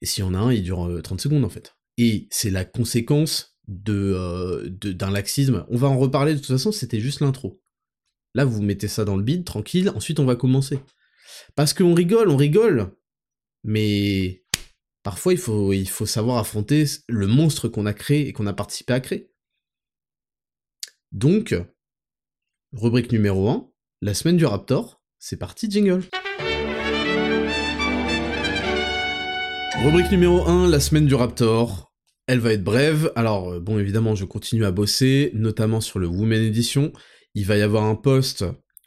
[0.00, 1.76] Et s'il y en a un, il dure 30 euh, secondes, en fait.
[1.98, 3.52] Et c'est la conséquence
[3.88, 5.64] euh, d'un laxisme.
[5.68, 7.60] On va en reparler de toute façon, c'était juste l'intro.
[8.34, 10.80] Là, vous mettez ça dans le bide, tranquille, ensuite on va commencer.
[11.54, 12.96] Parce qu'on rigole, on rigole,
[13.62, 14.41] mais
[15.02, 19.00] Parfois, il faut, savoir affronter le monstre qu'on a créé et qu'on a participé à
[19.00, 19.32] créer.
[21.10, 21.56] Donc,
[22.72, 23.68] rubrique numéro 1,
[24.00, 26.04] la semaine du Raptor, c'est parti, jingle.
[29.82, 31.92] Rubrique numéro 1, la semaine du Raptor.
[32.28, 33.10] Elle va être brève.
[33.16, 36.92] Alors, euh, bon, évidemment, je continue à bosser, notamment sur le Women Edition.
[37.34, 38.44] Il va y avoir un post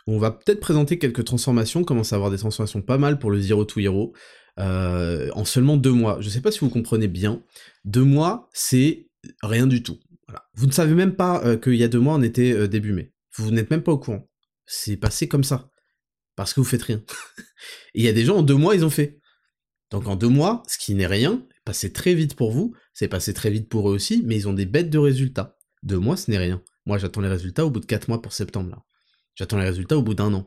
[0.08, 3.32] où on va peut-être présenter quelques transformations, commence à avoir des transformations pas mal pour
[3.32, 4.14] le Zero to Hero.
[4.60, 6.18] Euh, en seulement deux mois.
[6.22, 7.44] Je ne sais pas si vous comprenez bien.
[7.84, 9.10] Deux mois, c'est
[9.44, 10.00] rien du tout.
[10.56, 12.94] Vous ne savez même pas euh, qu'il y a deux mois, on était euh, début
[12.94, 13.14] mai.
[13.36, 14.30] Vous n'êtes même pas au courant.
[14.66, 15.70] C'est passé comme ça.
[16.36, 17.04] parce que vous faites rien.
[17.94, 19.20] Et il y a des gens, en deux mois, ils ont fait.
[19.92, 23.34] Donc en deux mois, ce qui n'est rien, passé très vite pour vous, c'est passé
[23.34, 25.58] très vite pour eux aussi, mais ils ont des bêtes de résultats.
[25.84, 26.62] Deux mois, ce n'est rien.
[26.86, 28.86] Moi, j'attends les résultats au bout de quatre mois pour septembre.
[29.36, 30.46] J'attends les résultats au bout d'un an.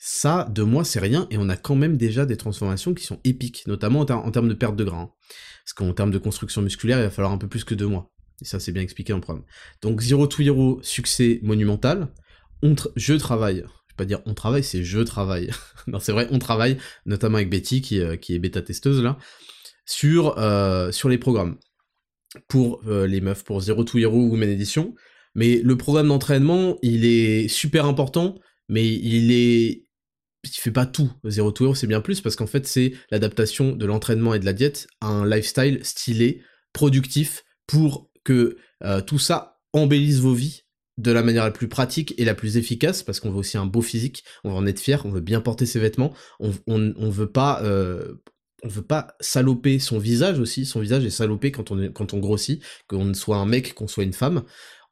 [0.00, 3.18] Ça, deux mois, c'est rien, et on a quand même déjà des transformations qui sont
[3.24, 5.00] épiques, notamment en, termes de perte de gras.
[5.00, 5.10] Hein.
[5.64, 8.12] Parce qu'en termes de construction musculaire, il va falloir un peu plus que deux mois.
[8.40, 9.44] Et ça, c'est bien expliqué en programme.
[9.82, 12.08] Donc, Zero to Hero, succès monumental.
[12.94, 13.56] je travaille.
[13.56, 15.50] Je vais pas dire on travaille, c'est je travaille.
[15.88, 19.18] non, c'est vrai, on travaille, notamment avec Betty, qui, euh, est bêta-testeuse, là,
[19.84, 21.58] sur, euh, les programmes.
[22.46, 24.94] Pour euh, les meufs, pour Zero to Hero Women Edition.
[25.34, 28.36] Mais le programme d'entraînement, il est super important,
[28.68, 29.87] mais il est
[30.44, 31.10] il fait pas tout.
[31.26, 34.44] Zero to Hero, c'est bien plus parce qu'en fait, c'est l'adaptation de l'entraînement et de
[34.44, 40.62] la diète à un lifestyle stylé, productif, pour que euh, tout ça embellisse vos vies
[40.96, 43.66] de la manière la plus pratique et la plus efficace, parce qu'on veut aussi un
[43.66, 47.10] beau physique, on veut en être fier, on veut bien porter ses vêtements, on, on,
[47.10, 47.62] veut pas...
[47.62, 48.14] Euh,
[48.64, 52.60] veut pas saloper son visage aussi, son visage est salopé quand on, quand on grossit,
[52.88, 54.42] qu'on soit un mec, qu'on soit une femme,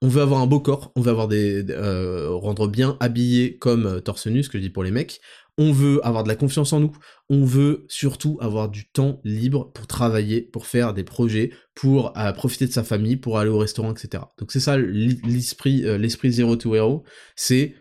[0.03, 3.87] on veut avoir un beau corps, on veut avoir des euh, rendre bien habillé comme
[3.87, 5.21] euh, torse nu, ce que je dis pour les mecs.
[5.59, 6.93] On veut avoir de la confiance en nous.
[7.31, 12.33] On veut surtout avoir du temps libre pour travailler, pour faire des projets, pour euh,
[12.33, 14.25] profiter de sa famille, pour aller au restaurant, etc.
[14.39, 17.05] Donc c'est ça l'esprit, l'esprit zero to hero.
[17.37, 17.75] C'est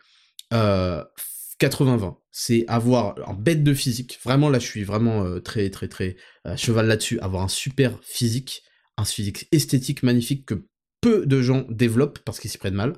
[0.54, 2.16] 80-20.
[2.32, 4.20] C'est avoir un bête de physique.
[4.24, 6.16] Vraiment là, je suis vraiment très très très
[6.56, 7.20] cheval là-dessus.
[7.20, 8.64] Avoir un super physique,
[8.96, 10.66] un physique esthétique magnifique que
[11.06, 12.94] peu de gens développent parce qu'ils s'y prennent mal,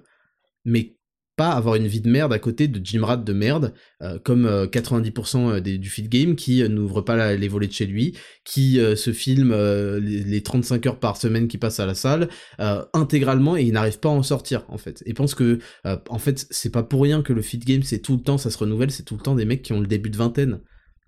[0.63, 0.95] mais
[1.35, 5.37] pas avoir une vie de merde à côté de gym de merde, euh, comme 90%
[5.37, 9.11] euh, euh, du feed game qui n'ouvre pas les volets de chez lui, qui se
[9.11, 9.53] filme
[9.99, 12.29] les, 35 heures par semaine qui passent à la salle
[12.93, 15.03] intégralement et il n'arrive pas à en sortir en fait.
[15.05, 18.15] Et pense que en fait c'est pas pour rien que le feed game c'est tout
[18.15, 20.09] le temps ça se renouvelle, c'est tout le temps des mecs qui ont le début
[20.09, 20.61] de vingtaine.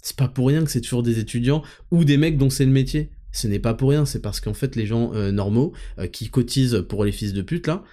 [0.03, 2.71] C'est pas pour rien que c'est toujours des étudiants ou des mecs dont c'est le
[2.71, 6.07] métier ce n'est pas pour rien, c'est parce qu'en fait les gens euh, normaux euh,
[6.07, 7.83] qui cotisent pour les fils de pute là,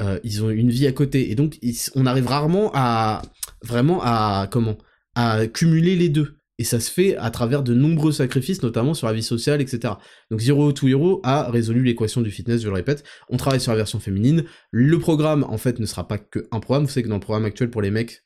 [0.00, 1.30] euh, ils ont une vie à côté.
[1.30, 1.58] Et donc
[1.94, 3.22] on arrive rarement à
[3.62, 4.78] vraiment à comment
[5.14, 6.38] à cumuler les deux.
[6.58, 9.94] Et ça se fait à travers de nombreux sacrifices notamment sur la vie sociale etc.
[10.30, 13.72] Donc Zero to Hero a résolu l'équation du fitness, je le répète, on travaille sur
[13.72, 17.02] la version féminine, le programme en fait ne sera pas que un programme, vous savez
[17.02, 18.22] que dans le programme actuel pour les mecs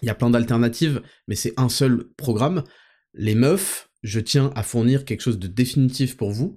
[0.00, 2.62] il y a plein d'alternatives mais c'est un seul programme,
[3.14, 6.56] les meufs je tiens à fournir quelque chose de définitif pour vous,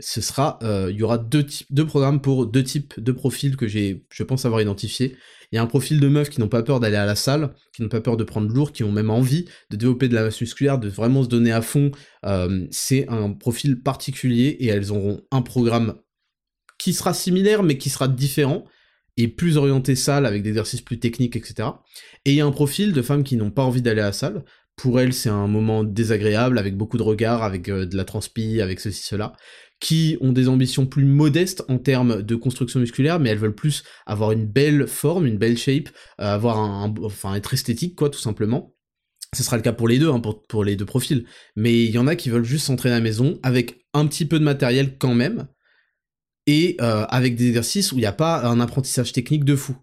[0.00, 3.68] ce sera, euh, il y aura deux, types, programmes pour deux types de profils que
[3.68, 5.16] j'ai, je pense avoir identifiés.
[5.52, 7.54] Il y a un profil de meufs qui n'ont pas peur d'aller à la salle,
[7.72, 10.24] qui n'ont pas peur de prendre lourd, qui ont même envie de développer de la
[10.24, 11.92] masse musculaire, de vraiment se donner à fond.
[12.26, 15.94] Euh, c'est un profil particulier et elles auront un programme
[16.78, 18.64] qui sera similaire mais qui sera différent
[19.16, 21.68] et plus orienté salle avec des exercices plus techniques, etc.
[22.24, 24.12] Et il y a un profil de femmes qui n'ont pas envie d'aller à la
[24.12, 24.44] salle,
[24.76, 28.60] pour elles, c'est un moment désagréable, avec beaucoup de regards, avec euh, de la transpi,
[28.60, 29.34] avec ceci, cela,
[29.80, 33.84] qui ont des ambitions plus modestes en termes de construction musculaire, mais elles veulent plus
[34.06, 35.88] avoir une belle forme, une belle shape,
[36.20, 38.74] euh, avoir un, enfin être esthétique, quoi, tout simplement.
[39.34, 41.26] Ce sera le cas pour les deux, hein, pour, les deux profils.
[41.56, 44.26] Mais il y en a qui veulent juste s'entraîner à la maison, avec un petit
[44.26, 45.48] peu de matériel quand même,
[46.46, 49.76] et euh, avec des exercices où il n'y a pas un apprentissage technique de fou.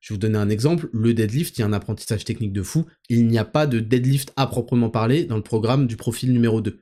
[0.00, 2.62] Je vais vous donner un exemple, le deadlift, il y a un apprentissage technique de
[2.62, 6.32] fou, il n'y a pas de deadlift à proprement parler dans le programme du profil
[6.32, 6.80] numéro 2.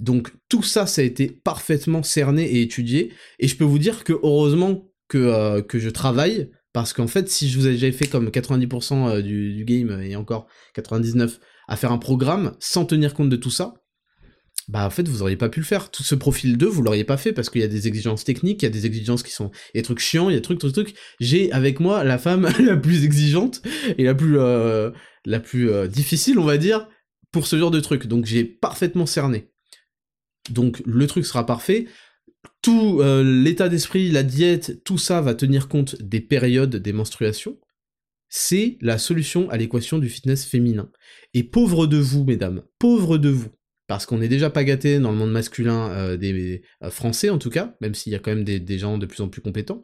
[0.00, 4.04] Donc tout ça, ça a été parfaitement cerné et étudié, et je peux vous dire
[4.04, 8.28] que heureusement que, euh, je travaille, parce qu'en fait, si je vous avais fait comme
[8.28, 13.28] 90% euh, du, du, game, et encore 99, à faire un programme sans tenir compte
[13.28, 13.74] de tout ça,
[14.72, 15.90] bah en fait vous auriez pas pu le faire.
[15.90, 18.62] Tout ce profil 2, vous l'auriez pas fait parce qu'il y a des exigences techniques,
[18.62, 20.36] il y a des exigences qui sont il y a des trucs chiants, il y
[20.36, 20.94] a des trucs trucs trucs.
[21.20, 23.60] J'ai avec moi la femme la plus exigeante
[23.98, 24.90] et la plus euh,
[25.26, 26.88] la plus euh, difficile, on va dire,
[27.32, 28.06] pour ce genre de trucs.
[28.06, 29.50] Donc j'ai parfaitement cerné.
[30.48, 31.86] Donc le truc sera parfait.
[32.62, 37.58] Tout euh, l'état d'esprit, la diète, tout ça va tenir compte des périodes des menstruations.
[38.30, 40.90] C'est la solution à l'équation du fitness féminin.
[41.34, 43.50] Et pauvre de vous, mesdames, pauvre de vous,
[43.92, 47.36] parce qu'on n'est déjà pas gâté dans le monde masculin euh, des euh, français en
[47.36, 49.82] tout cas, même s'il y a quand même des, gens de plus en plus compétents.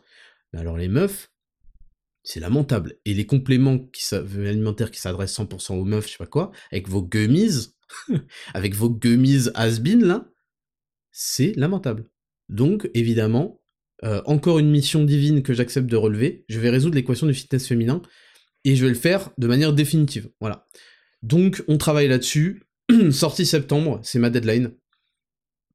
[0.51, 1.31] Mais alors les meufs,
[2.23, 2.97] c'est lamentable.
[3.05, 3.87] Et les compléments
[4.35, 7.75] alimentaires qui s'adressent 100% aux meufs, je sais pas quoi, avec vos gummies,
[8.55, 10.27] avec vos gummies has là,
[11.13, 12.09] c'est lamentable.
[12.49, 13.61] Donc évidemment,
[14.05, 17.67] euh, encore une mission divine que j'accepte de relever, je vais résoudre l'équation du fitness
[17.67, 18.01] féminin,
[18.65, 20.31] et je vais le faire de manière définitive.
[20.41, 20.67] Voilà.
[21.23, 22.63] Donc on travaille là-dessus,
[23.11, 24.73] sortie septembre, c'est ma deadline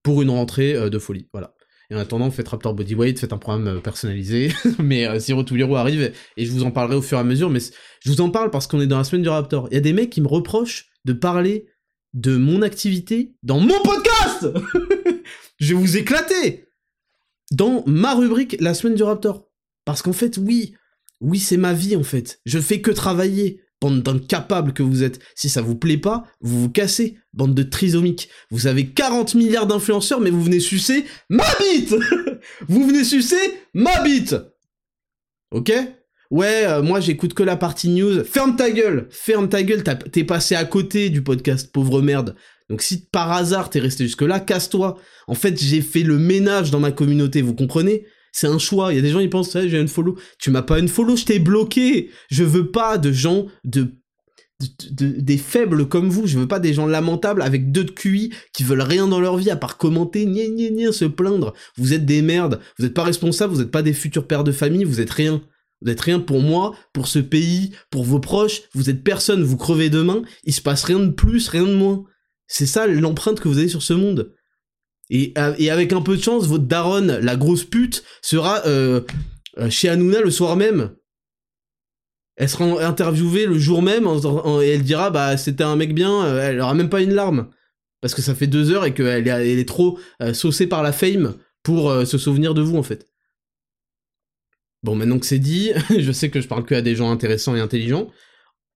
[0.04, 1.28] pour une rentrée euh, de folie.
[1.34, 1.56] Voilà.
[1.90, 4.52] Et en attendant, faites Raptor Bodyweight, faites un programme euh, personnalisé.
[4.80, 7.50] mais euh, Zero Hero arrive et je vous en parlerai au fur et à mesure.
[7.50, 7.60] Mais
[8.02, 9.68] je vous en parle parce qu'on est dans la semaine du Raptor.
[9.72, 11.68] Il y a des mecs qui me reprochent de parler
[12.14, 14.48] de mon activité dans mon podcast
[15.60, 16.68] Je vais vous éclater
[17.52, 19.50] Dans ma rubrique La semaine du Raptor.
[19.86, 20.76] Parce qu'en fait, oui,
[21.22, 22.40] oui, c'est ma vie en fait.
[22.46, 23.63] Je fais que travailler.
[23.84, 25.20] Bande d'incapables que vous êtes.
[25.36, 27.18] Si ça vous plaît pas, vous vous cassez.
[27.34, 28.30] Bande de trisomiques.
[28.50, 31.94] Vous avez 40 milliards d'influenceurs, mais vous venez sucer ma bite
[32.70, 33.36] Vous venez sucer
[33.74, 34.36] ma bite
[35.52, 35.74] Ok?
[36.32, 38.24] Ouais, euh, moi j'écoute que la partie news.
[38.24, 42.38] Ferme ta gueule Ferme ta gueule, t'es passé à côté du podcast, pauvre merde.
[42.70, 44.98] Donc si par hasard t'es resté jusque-là, casse-toi.
[45.28, 48.06] En fait, j'ai fait le ménage dans ma communauté, vous comprenez?
[48.34, 48.92] C'est un choix.
[48.92, 50.18] Il y a des gens, ils pensent, j'ai une follow.
[50.40, 52.10] Tu m'as pas une follow, je t'ai bloqué.
[52.30, 53.94] Je veux pas de gens de,
[54.80, 56.26] des faibles comme vous.
[56.26, 59.38] Je veux pas des gens lamentables avec deux de QI qui veulent rien dans leur
[59.38, 61.54] vie à part commenter, ni ni ni se plaindre.
[61.78, 62.60] Vous êtes des merdes.
[62.80, 63.54] Vous êtes pas responsables.
[63.54, 64.84] Vous êtes pas des futurs pères de famille.
[64.84, 65.44] Vous êtes rien.
[65.82, 68.64] Vous êtes rien pour moi, pour ce pays, pour vos proches.
[68.74, 69.44] Vous êtes personne.
[69.44, 70.24] Vous crevez demain.
[70.44, 72.04] Il se passe rien de plus, rien de moins.
[72.48, 74.34] C'est ça l'empreinte que vous avez sur ce monde.
[75.14, 79.02] Euh, et, avec un peu de chance, votre daronne, la grosse pute, sera euh,
[79.60, 80.96] euh, chez Hanouna le soir même.
[82.36, 86.60] Elle sera interviewée le jour même et elle dira bah c'était un mec bien, elle
[86.62, 87.52] aura même pas une larme.
[88.02, 90.00] Parce que ça fait deux heures et qu'elle est, trop
[90.34, 93.08] saucée par la fame pour se souvenir de vous en fait.
[94.82, 97.56] Bon, maintenant que c'est dit, je sais que je parle que à des gens intéressants
[97.56, 98.10] et intelligents.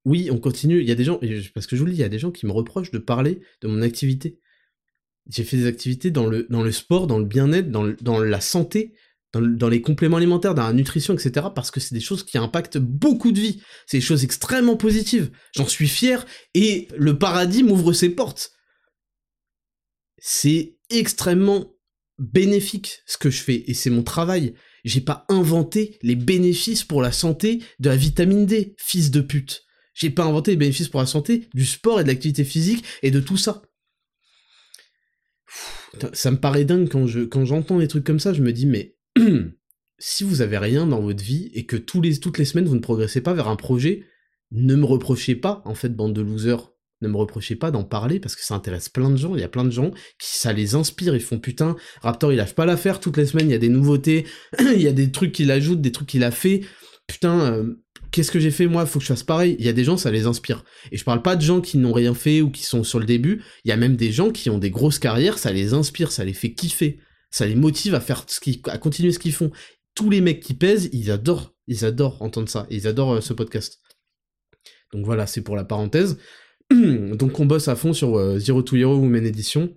[0.06, 0.80] Oui, on continue.
[0.82, 1.20] Il y a des gens,
[1.56, 3.00] parce que je vous le dis, il y a des gens qui me reprochent de
[3.00, 4.40] parler de mon activité.
[5.30, 8.42] J'ai fait des activités dans le, dans le sport, dans le bien-être, dans, dans la
[8.42, 8.94] santé,
[9.34, 11.48] dans, dans, les compléments alimentaires, dans la nutrition, etc.
[11.54, 13.62] Parce que c'est des choses qui impactent beaucoup de vie.
[13.86, 15.32] C'est des choses extrêmement positives.
[15.56, 18.52] J'en suis fier et le paradis m'ouvre ses portes.
[20.18, 21.76] C'est extrêmement
[22.18, 24.54] bénéfique ce que je fais et c'est mon travail.
[24.86, 29.64] J'ai pas inventé les bénéfices pour la santé de la vitamine D, fils de pute.
[29.94, 33.12] J'ai pas inventé les bénéfices pour la santé du sport et de l'activité physique et
[33.12, 33.62] de tout ça
[36.14, 38.66] ça me paraît dingue quand je quand j'entends des trucs comme ça, je me dis
[38.66, 38.96] mais
[40.00, 43.22] si vous avez rien dans votre vie et que toutes les semaines vous ne progressez
[43.22, 44.06] pas vers un projet,
[44.52, 48.20] ne me reprochez pas, en fait, bande de losers, ne me reprochez pas d'en parler
[48.20, 49.36] parce que ça intéresse plein de gens.
[49.36, 51.16] Il y a plein de gens qui ça les inspire.
[51.16, 53.50] Ils font putain, Raptor il lâche pas l'affaire toutes les semaines.
[53.50, 54.26] Il y a des nouveautés,
[54.60, 56.62] il y a des trucs qu'il ajoute, des trucs qu'il a fait.
[57.08, 57.74] Putain, euh,
[58.12, 58.86] qu'est-ce que j'ai fait moi?
[58.86, 59.56] Faut que je fasse pareil.
[59.60, 60.64] Il y a des gens, ça les inspire.
[60.92, 63.06] Et je parle pas de gens qui n'ont rien fait ou qui sont sur le
[63.06, 63.42] début.
[63.64, 66.26] Il y a même des gens qui ont des grosses carrières, ça les inspire, ça
[66.26, 67.00] les fait kiffer,
[67.32, 69.52] ça les motive à faire ce qui, à continuer ce qu'ils font.
[69.96, 73.34] Tous les mecs qui pèsent, ils adorent, ils adorent entendre ça, ils adorent euh, ce
[73.34, 73.80] podcast.
[74.94, 76.18] Donc voilà, c'est pour la parenthèse.
[76.72, 79.76] Donc on bosse à fond sur euh, Zero to Hero Women Edition.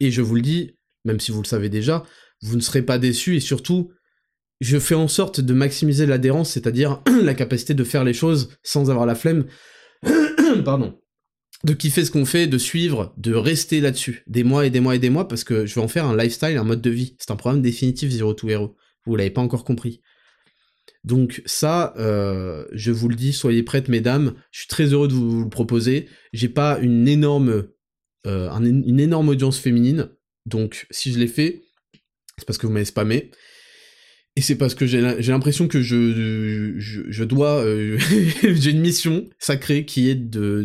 [0.00, 2.04] Et je vous le dis, même si vous le savez déjà,
[2.42, 3.92] vous ne serez pas déçus et surtout,
[4.60, 8.90] je fais en sorte de maximiser l'adhérence, c'est-à-dire la capacité de faire les choses sans
[8.90, 9.46] avoir la flemme.
[10.64, 10.98] Pardon.
[11.64, 14.96] De kiffer ce qu'on fait, de suivre, de rester là-dessus, des mois et des mois
[14.96, 17.16] et des mois, parce que je vais en faire un lifestyle, un mode de vie.
[17.18, 18.76] C'est un programme définitif Zero to Hero.
[19.04, 20.00] Vous l'avez pas encore compris.
[21.04, 24.34] Donc ça, euh, je vous le dis, soyez prêtes, mesdames.
[24.50, 26.08] Je suis très heureux de vous, le proposer.
[26.32, 27.68] J'ai pas une énorme,
[28.26, 30.10] euh, une énorme audience féminine,
[30.46, 31.62] donc si je l'ai fait,
[32.38, 33.30] c'est parce que vous m'avez spammé.
[34.36, 37.64] Et c'est parce que j'ai l'impression que je, je, dois...
[37.64, 37.98] Euh,
[38.42, 40.64] j'ai une mission sacrée qui est de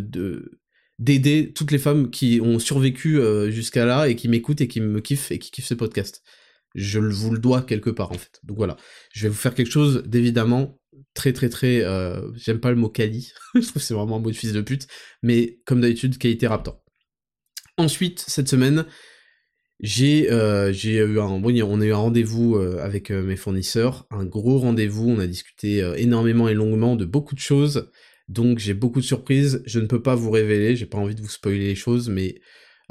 [0.98, 4.80] d'aider toutes les femmes qui ont survécu euh, jusqu'à là et qui m'écoutent et qui
[4.80, 6.22] me kiffent et qui kiffent ce podcast.
[6.74, 8.40] Je vous le dois quelque part en fait.
[8.44, 8.76] Donc voilà,
[9.12, 10.78] je vais vous faire quelque chose d'évidemment
[11.14, 11.82] très très très...
[11.84, 14.60] Euh, j'aime pas le mot quali, je trouve c'est vraiment un mot de fils de
[14.60, 14.86] pute,
[15.22, 16.82] mais comme d'habitude, qualité raptor.
[17.78, 18.86] Ensuite, cette semaine,
[19.80, 24.06] j'ai euh, j'ai eu un on a eu un rendez-vous euh, avec euh, mes fournisseurs,
[24.10, 27.90] un gros rendez-vous, on a discuté énormément et longuement de beaucoup de choses.
[28.28, 31.20] Donc j'ai beaucoup de surprises, je ne peux pas vous révéler, j'ai pas envie de
[31.20, 32.40] vous spoiler les choses mais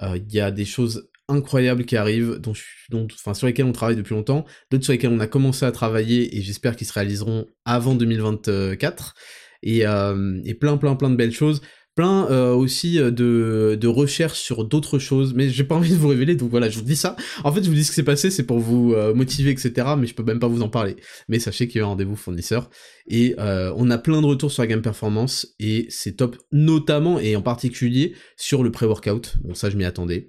[0.02, 4.46] il y a des choses incroyables qui arrivent dont, sur lesquelles on travaille depuis longtemps,
[4.70, 9.16] d'autres sur lesquelles on a commencé à travailler et j'espère qu'ils se réaliseront avant 2024
[9.64, 11.62] et, et plein plein plein de belles choses
[11.96, 15.98] plein euh, aussi euh, de, de recherches sur d'autres choses, mais j'ai pas envie de
[15.98, 17.16] vous révéler, donc voilà, je vous dis ça.
[17.44, 19.88] En fait, je vous dis ce qui s'est passé, c'est pour vous euh, motiver, etc.,
[19.98, 20.98] mais je peux même pas vous en parler.
[21.30, 22.70] Mais sachez qu'il y a un rendez-vous fournisseur,
[23.08, 27.36] et on a plein de retours sur la gamme performance, et c'est top, notamment, et
[27.36, 29.36] en particulier, sur le pré-workout.
[29.44, 30.28] Bon, ça, je m'y attendais.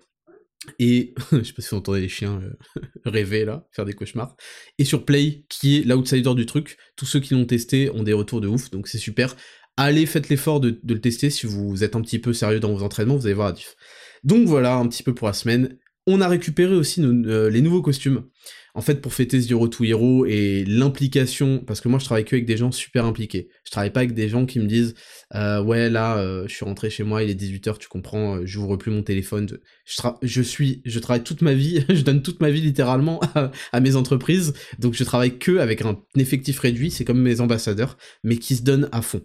[0.78, 2.40] Et je sais pas si vous entendez les chiens
[3.04, 4.36] rêver là, faire des cauchemars.
[4.78, 8.12] Et sur Play, qui est l'outsider du truc, tous ceux qui l'ont testé ont des
[8.12, 9.36] retours de ouf, donc c'est super
[9.76, 12.82] allez, faites l'effort de, le tester si vous êtes un petit peu sérieux dans vos
[12.82, 13.76] entraînements, vous allez voir la diff.
[14.24, 15.78] Donc voilà, un petit peu pour la semaine.
[16.06, 18.24] On a récupéré aussi les nouveaux costumes
[18.76, 22.36] en fait, pour fêter Zero to Hero et l'implication, parce que moi je travaille que
[22.36, 23.48] avec des gens super impliqués.
[23.64, 24.94] Je travaille pas avec des gens qui me disent
[25.34, 28.42] euh, ouais là euh, je suis rentré chez moi, il est 18h, tu comprends, euh,
[28.44, 29.48] j'ouvre plus mon téléphone.
[30.22, 33.18] Je, suis, je travaille toute ma vie, je donne toute ma vie littéralement
[33.72, 37.96] à, mes entreprises, donc je travaille que avec un effectif réduit, c'est comme mes ambassadeurs,
[38.24, 39.22] mais qui se donnent à fond.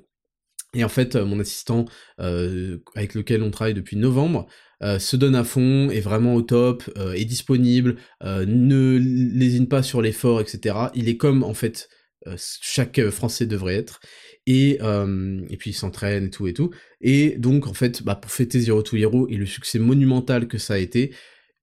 [0.74, 1.86] Et en fait, mon assistant,
[2.18, 4.48] avec lequel on travaille depuis novembre,
[4.84, 9.68] euh, se donne à fond, est vraiment au top, euh, est disponible, euh, ne lésine
[9.68, 10.76] pas sur l'effort, etc.
[10.96, 11.90] Il est comme en fait
[12.38, 14.00] chaque Français devrait être.
[14.48, 16.72] Et, et puis il s'entraîne et tout et tout.
[17.00, 20.58] Et donc en fait, bah, pour fêter Zero to Hero et le succès monumental que
[20.58, 21.14] ça a été,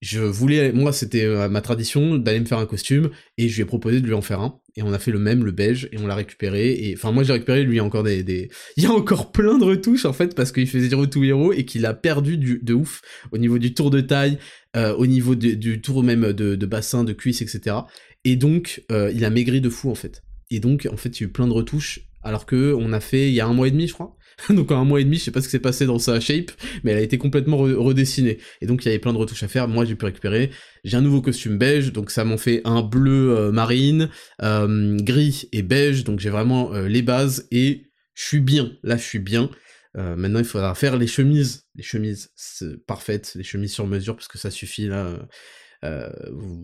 [0.01, 3.63] je voulais, moi c'était euh, ma tradition d'aller me faire un costume et je lui
[3.63, 5.89] ai proposé de lui en faire un et on a fait le même, le beige
[5.91, 8.93] et on l'a récupéré et enfin moi j'ai récupéré, lui encore des, il y a
[8.93, 11.95] encore plein de retouches en fait parce qu'il faisait Zero to Hero et qu'il a
[11.95, 14.39] perdu du, de ouf au niveau du tour de taille,
[14.77, 17.77] euh, au niveau du tour même de, de, bassin, de cuisse, etc.
[18.25, 20.23] Et donc euh, il a maigri de fou en fait.
[20.51, 23.01] Et donc en fait il y a eu plein de retouches alors que on a
[23.01, 24.17] fait il y a un mois et demi je crois
[24.51, 26.21] donc en un mois et demi, je sais pas ce qui s'est passé dans sa
[26.21, 26.51] shape,
[26.83, 28.39] mais elle a été complètement redessinée.
[28.61, 29.69] Et donc il y avait plein de retouches à faire.
[29.69, 30.51] Moi, j'ai pu récupérer.
[30.85, 34.11] J'ai un nouveau costume beige, donc ça m'en fait un bleu euh, marine,
[34.43, 36.05] euh, gris et beige.
[36.05, 38.73] Donc j'ai vraiment euh, les bases et je suis bien.
[38.83, 39.51] Là, je suis bien.
[39.95, 42.31] maintenant, il faudra faire les chemises, les chemises
[42.87, 45.19] parfaites, les chemises sur mesure, parce que ça suffit là.
[45.85, 46.09] Euh,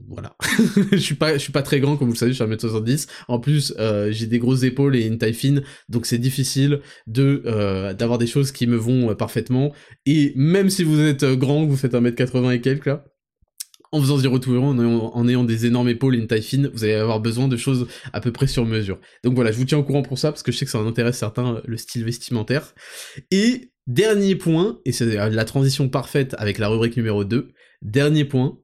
[0.08, 0.36] voilà.
[0.92, 3.08] je suis pas, suis pas très grand, comme vous le savez, je suis 1m70.
[3.28, 7.42] En plus, euh, j'ai des grosses épaules et une taille fine, donc c'est difficile de
[7.46, 9.72] euh, d'avoir des choses qui me vont parfaitement.
[10.06, 13.04] Et même si vous êtes grand, vous faites 1m80 et quelques là,
[13.94, 16.82] en faisant zéro to en, en, ayant des énormes épaules et une taille fine, vous
[16.82, 18.98] allez avoir besoin de choses à peu près sur mesure.
[19.22, 20.78] Donc voilà, je vous tiens au courant pour ça, parce que je sais que ça
[20.78, 22.74] intéresse certains, le style vestimentaire.
[23.30, 27.52] Et dernier point, et c'est la transition parfaite avec la rubrique numéro 2,
[27.82, 28.58] dernier point,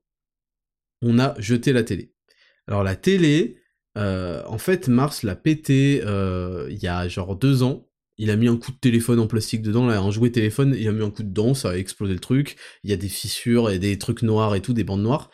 [1.03, 2.13] on a jeté la télé.
[2.67, 3.61] Alors la télé,
[3.99, 7.87] euh, en fait, Mars l'a pété euh, il y a genre deux ans.
[8.17, 10.87] Il a mis un coup de téléphone en plastique dedans, là, un jouet téléphone, il
[10.87, 12.57] a mis un coup dedans, ça a explosé le truc.
[12.85, 15.31] Il y a des fissures et des trucs noirs et tout, des bandes noires.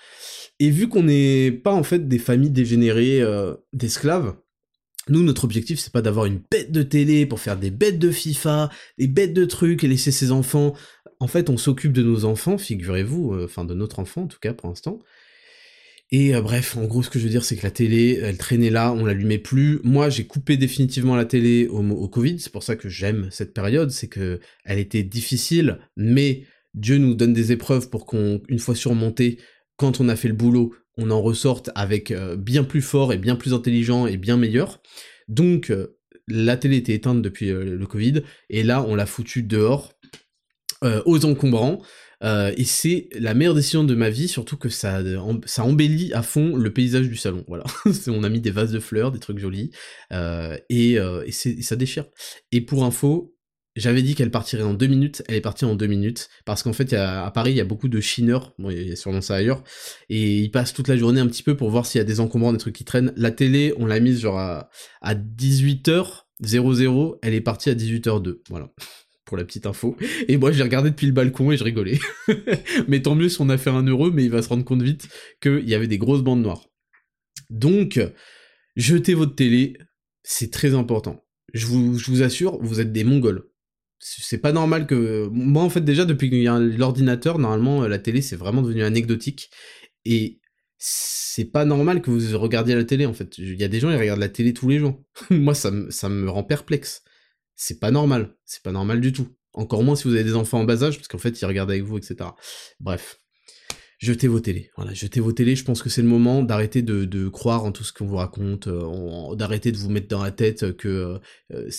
[0.61, 4.37] Et vu qu'on n'est pas en fait des familles dégénérées euh, d'esclaves,
[5.09, 8.11] nous, notre objectif, c'est pas d'avoir une bête de télé pour faire des bêtes de
[8.11, 10.75] FIFA, des bêtes de trucs et laisser ses enfants.
[11.19, 14.55] En fait, on s'occupe de nos enfants, figurez-vous, enfin de notre enfant en tout cas
[14.55, 15.01] pour l'instant.
[16.13, 18.39] Et euh, bref, en gros, ce que je veux dire, c'est que la télé, elle
[18.39, 19.81] traînait là, on l'allumait plus.
[19.83, 22.39] Moi, j'ai coupé définitivement la télé au, Covid.
[22.39, 26.45] C'est pour ça que j'aime cette période, c'est que elle était difficile, mais
[26.75, 29.39] Dieu nous donne des épreuves pour qu'on, une fois surmonté,
[29.77, 33.19] quand on a fait le boulot, on en ressorte avec euh, bien plus fort et
[33.19, 34.81] bien plus intelligent et bien meilleur.
[35.29, 35.99] Donc, euh,
[36.29, 39.93] la télé était éteinte depuis le Covid, et là, on l'a foutu dehors,
[40.83, 41.83] aux encombrants.
[42.23, 45.03] Euh, et c'est la meilleure décision de ma vie, surtout que ça,
[45.45, 47.45] ça embellit à fond le paysage du salon.
[47.49, 47.65] Voilà,
[48.09, 49.71] on a mis des vases de fleurs, des trucs jolis,
[50.13, 52.07] euh, et, euh, et, ça déchire.
[52.53, 53.35] Et pour info,
[53.75, 56.73] j'avais dit qu'elle partirait en deux minutes, elle est partie en deux minutes, parce qu'en
[56.73, 59.35] fait, à Paris, il y a beaucoup de chineurs, bon, il y a sûrement ça
[59.35, 59.63] ailleurs,
[60.09, 62.21] et ils passent toute la journée un petit peu pour voir s'il y a des
[62.21, 63.13] encombrants, des trucs qui traînent.
[63.17, 64.71] La télé, on l'a mise genre à,
[65.03, 68.71] à 18h00, elle est partie à 18h02, voilà
[69.27, 69.97] pour la petite info.
[70.29, 71.99] Et moi, j'ai regardé depuis le balcon et je rigolais.
[72.89, 74.83] mais tant mieux si on a fait un heureux, mais il va se rendre compte
[74.83, 75.09] vite
[75.43, 76.65] qu'il y avait des grosses bandes noires.
[77.51, 78.01] Donc,
[78.77, 79.77] jetez votre télé,
[80.23, 81.25] c'est très important.
[81.53, 83.49] Je vous, assure, vous êtes des mongols.
[83.99, 85.29] C'est pas normal que...
[85.33, 88.83] Moi, en fait, déjà, depuis qu'il y a l'ordinateur, normalement, la télé, c'est vraiment devenu
[88.83, 89.51] anecdotique.
[90.05, 90.41] Et
[90.79, 93.39] c'est pas normal que vous regardiez la télé, en fait.
[93.39, 95.03] Il y a des gens, ils regardent la télé tous les jours.
[95.31, 97.03] Moi, ça, ça me rend perplexe
[97.57, 98.37] c'est pas normal.
[98.45, 99.29] C'est pas normal du tout.
[99.55, 101.71] Encore moins si vous avez des enfants en bas âge, parce qu'en fait, ils regardent
[101.71, 102.17] avec vous, etc.
[102.79, 103.21] Bref.
[103.99, 104.71] Jetez vos télés.
[104.77, 105.57] Voilà, jetez vos télés.
[105.57, 108.67] Je pense que c'est le moment d'arrêter de, croire en tout ce qu'on vous raconte,
[108.67, 111.19] euh, d'arrêter de vous mettre dans la tête que
[111.51, 111.71] euh,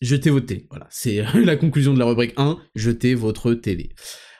[0.00, 0.66] jetez votre télé.
[0.70, 2.58] Voilà, c'est la conclusion de la rubrique 1.
[2.74, 3.94] Jetez votre télé.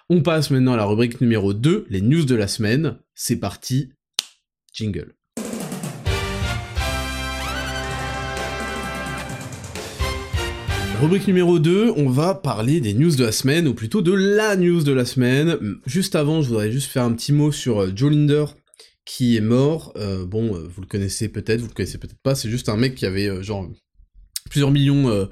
[0.08, 2.98] On passe maintenant à la rubrique numéro 2, les news de la semaine.
[3.14, 3.92] C'est parti.
[4.74, 5.14] Jingle.
[11.02, 14.54] Rubrique numéro 2, on va parler des news de la semaine, ou plutôt de la
[14.54, 15.58] news de la semaine.
[15.84, 18.44] Juste avant, je voudrais juste faire un petit mot sur euh, Joe Linder,
[19.04, 19.92] qui est mort.
[19.96, 22.76] Euh, bon, euh, vous le connaissez peut-être, vous le connaissez peut-être pas, c'est juste un
[22.76, 23.68] mec qui avait genre
[24.48, 25.28] plusieurs millions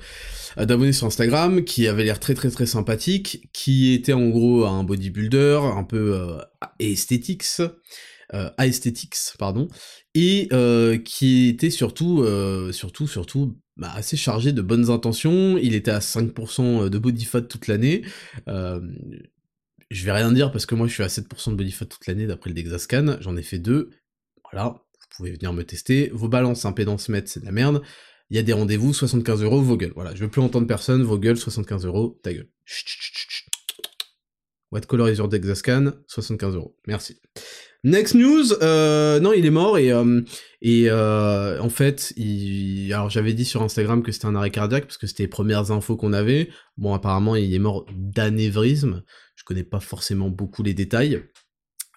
[0.56, 4.82] d'abonnés sur Instagram, qui avait l'air très très très sympathique, qui était en gros un
[4.82, 6.38] bodybuilder, un peu
[6.80, 7.44] esthétiques,
[8.58, 9.68] aesthetics, pardon,
[10.16, 10.48] et
[11.04, 12.24] qui était surtout,
[12.72, 15.56] surtout, surtout bah, assez chargé de bonnes intentions.
[15.56, 18.02] Il était à 5% de body fat toute l'année.
[18.46, 18.80] Euh,
[19.90, 22.06] je vais rien dire parce que moi je suis à 7% de body fat toute
[22.06, 23.90] l'année d'après le Dexascan, j'en ai fait deux.
[24.52, 26.10] Voilà, vous pouvez venir me tester.
[26.12, 27.82] Vos balances impédance mètre, c'est de la merde.
[28.28, 29.92] Il y a des rendez-vous, 75 euros, vos gueules.
[29.94, 32.48] Voilà, je veux plus entendre personne, vos gueules, 75 euros, ta gueule.
[34.70, 35.94] What color is your Dexascan?
[36.06, 36.76] 75 euros.
[36.86, 37.18] Merci.
[37.82, 40.20] Next news, euh, non, il est mort et euh,
[40.64, 42.12] euh, en fait,
[42.92, 45.70] alors j'avais dit sur Instagram que c'était un arrêt cardiaque parce que c'était les premières
[45.70, 46.50] infos qu'on avait.
[46.76, 49.02] Bon, apparemment, il est mort d'anévrisme.
[49.34, 51.22] Je connais pas forcément beaucoup les détails.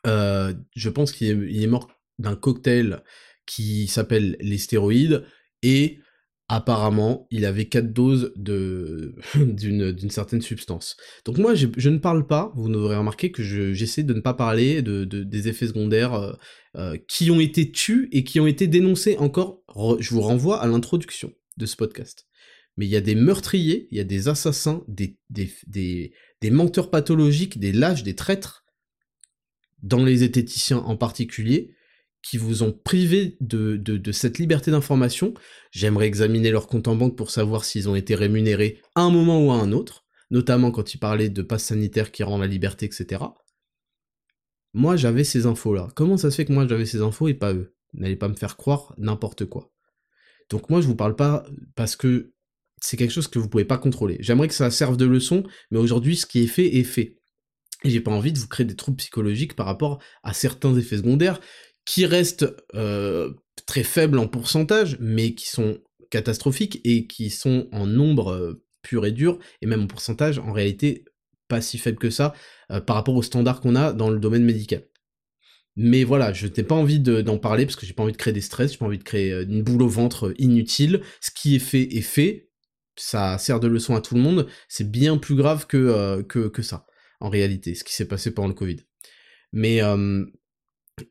[0.05, 3.01] Je pense qu'il est, est mort d'un cocktail
[3.45, 5.25] qui s'appelle les stéroïdes
[5.63, 5.99] et
[6.47, 10.97] apparemment, il avait 4 doses d'une certaine substance.
[11.25, 14.81] Donc moi, je, ne parle pas, vous n'aurez remarqué que j'essaie de ne pas parler
[14.81, 16.33] de, des effets secondaires euh,
[16.75, 19.63] euh, qui ont été tués et qui ont été dénoncés encore.
[19.99, 22.27] je vous renvoie à l'introduction de ce podcast.
[22.75, 26.51] Mais il y a des meurtriers, il y a des assassins, des, des, des, des
[26.51, 28.63] menteurs pathologiques, des lâches, des traîtres,
[29.83, 31.75] dans les zététiciens en particulier,
[32.23, 35.33] qui vous ont privé de, de, cette liberté d'information.
[35.71, 39.45] J'aimerais examiner leur compte en banque pour savoir s'ils ont été rémunérés à un moment
[39.45, 42.85] ou à un autre, notamment quand ils parlaient de passe sanitaire qui rend la liberté,
[42.85, 43.23] etc.
[44.73, 45.89] Moi, j'avais ces infos-là.
[45.95, 47.75] Comment ça se fait que moi, j'avais ces infos et pas eux?
[47.93, 49.71] N'allez pas me faire croire n'importe quoi.
[50.49, 51.45] Donc moi, je vous parle pas
[51.75, 52.33] parce que
[52.81, 54.17] c'est quelque chose que vous pouvez pas contrôler.
[54.21, 57.19] J'aimerais que ça serve de leçon, mais aujourd'hui, ce qui est fait est fait.
[57.83, 60.97] Et j'ai pas envie de vous créer des troubles psychologiques par rapport à certains effets
[60.97, 61.39] secondaires
[61.85, 63.33] qui restent euh,
[63.65, 65.79] très faibles en pourcentage, mais qui sont
[66.09, 70.51] catastrophiques et qui sont en nombre euh, pur et dur, et même en pourcentage, en
[70.51, 71.05] réalité,
[71.47, 72.33] pas si faible que ça,
[72.71, 74.85] euh, par rapport aux standards qu'on a dans le domaine médical.
[75.75, 78.33] Mais voilà, je n'ai pas envie d'en parler parce que j'ai pas envie de créer
[78.33, 81.01] des stress, j'ai pas envie de créer une boule au ventre inutile.
[81.19, 82.51] Ce qui est fait est fait,
[82.95, 86.85] ça sert de leçon à tout le monde, c'est bien plus grave que, ça,
[87.19, 88.81] en réalité, ce qui s'est passé pendant le Covid.
[89.51, 89.81] Mais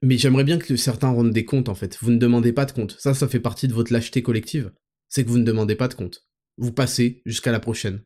[0.03, 1.99] mais j'aimerais bien que certains rendent des comptes, en fait.
[2.01, 2.97] Vous ne demandez pas de compte.
[2.99, 4.73] Ça, ça fait partie de votre lâcheté collective.
[5.09, 6.27] C'est que vous ne demandez pas de compte.
[6.57, 8.03] Vous passez jusqu'à la prochaine.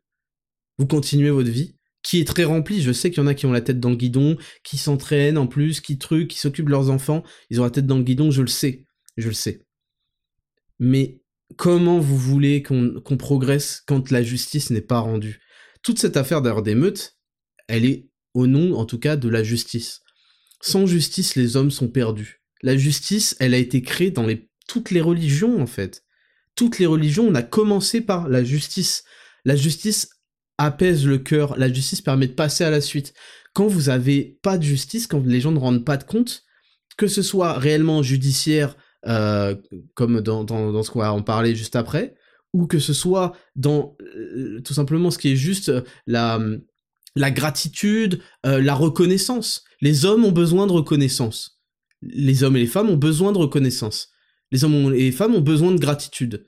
[0.78, 2.82] Vous continuez votre vie, qui est très remplie.
[2.82, 5.38] Je sais qu'il y en a qui ont la tête dans le guidon, qui s'entraînent
[5.38, 7.22] en plus, qui truquent, qui s'occupent de leurs enfants.
[7.50, 8.86] Ils ont la tête dans le guidon, je le sais.
[9.16, 9.66] Je le sais.
[10.78, 11.22] Mais
[11.56, 15.40] comment vous voulez qu'on progresse quand la justice n'est pas rendue?
[15.82, 17.16] Toute cette affaire d'ailleurs d'émeute,
[17.68, 20.02] elle est au nom, en tout cas, de la justice.
[20.60, 22.42] Sans justice, les hommes sont perdus.
[22.62, 24.26] La justice, elle a été créée dans
[24.68, 26.04] toutes les religions, en fait.
[26.54, 29.04] Toutes les religions, on a commencé par la justice.
[29.44, 30.08] La justice
[30.58, 33.12] apaise le cœur, la justice permet de passer à la suite.
[33.52, 36.44] Quand vous avez pas de justice, quand les gens ne rendent pas de compte,
[36.96, 38.76] que ce soit réellement judiciaire,
[39.06, 39.54] euh,
[39.94, 42.14] comme dans, ce qu'on va en parler juste après,
[42.54, 45.70] ou que ce soit dans euh, tout simplement ce qui est juste
[46.06, 46.40] la,
[47.16, 49.64] la gratitude, euh, la reconnaissance.
[49.80, 51.62] Les hommes ont besoin de reconnaissance.
[52.02, 54.10] Les hommes et les femmes ont besoin de reconnaissance.
[54.52, 56.46] Les hommes et les femmes ont besoin de gratitude.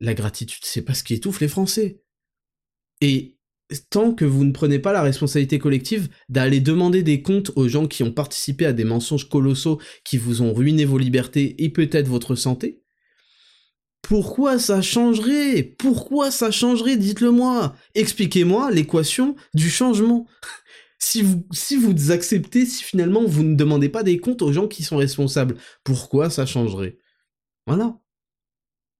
[0.00, 2.02] La gratitude, c'est pas ce qui étouffe les Français.
[3.00, 3.36] Et
[3.90, 7.86] tant que vous ne prenez pas la responsabilité collective d'aller demander des comptes aux gens
[7.86, 12.08] qui ont participé à des mensonges colossaux qui vous ont ruiné vos libertés et peut-être
[12.08, 12.81] votre santé,
[14.02, 15.62] pourquoi ça changerait?
[15.62, 16.96] Pourquoi ça changerait?
[16.96, 17.74] Dites-le moi.
[17.94, 20.26] Expliquez-moi l'équation du changement.
[20.98, 24.68] si vous, si vous acceptez, si finalement vous ne demandez pas des comptes aux gens
[24.68, 26.98] qui sont responsables, pourquoi ça changerait?
[27.66, 27.96] Voilà.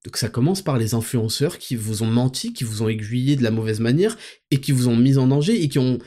[0.05, 3.43] Donc ça commence par les influenceurs qui vous ont menti, qui vous ont aiguillé de
[3.43, 4.17] la mauvaise manière
[4.51, 5.99] et qui vous ont mis en danger et qui ont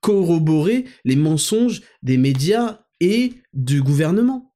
[0.00, 4.51] corroboré les mensonges des médias et du gouvernement.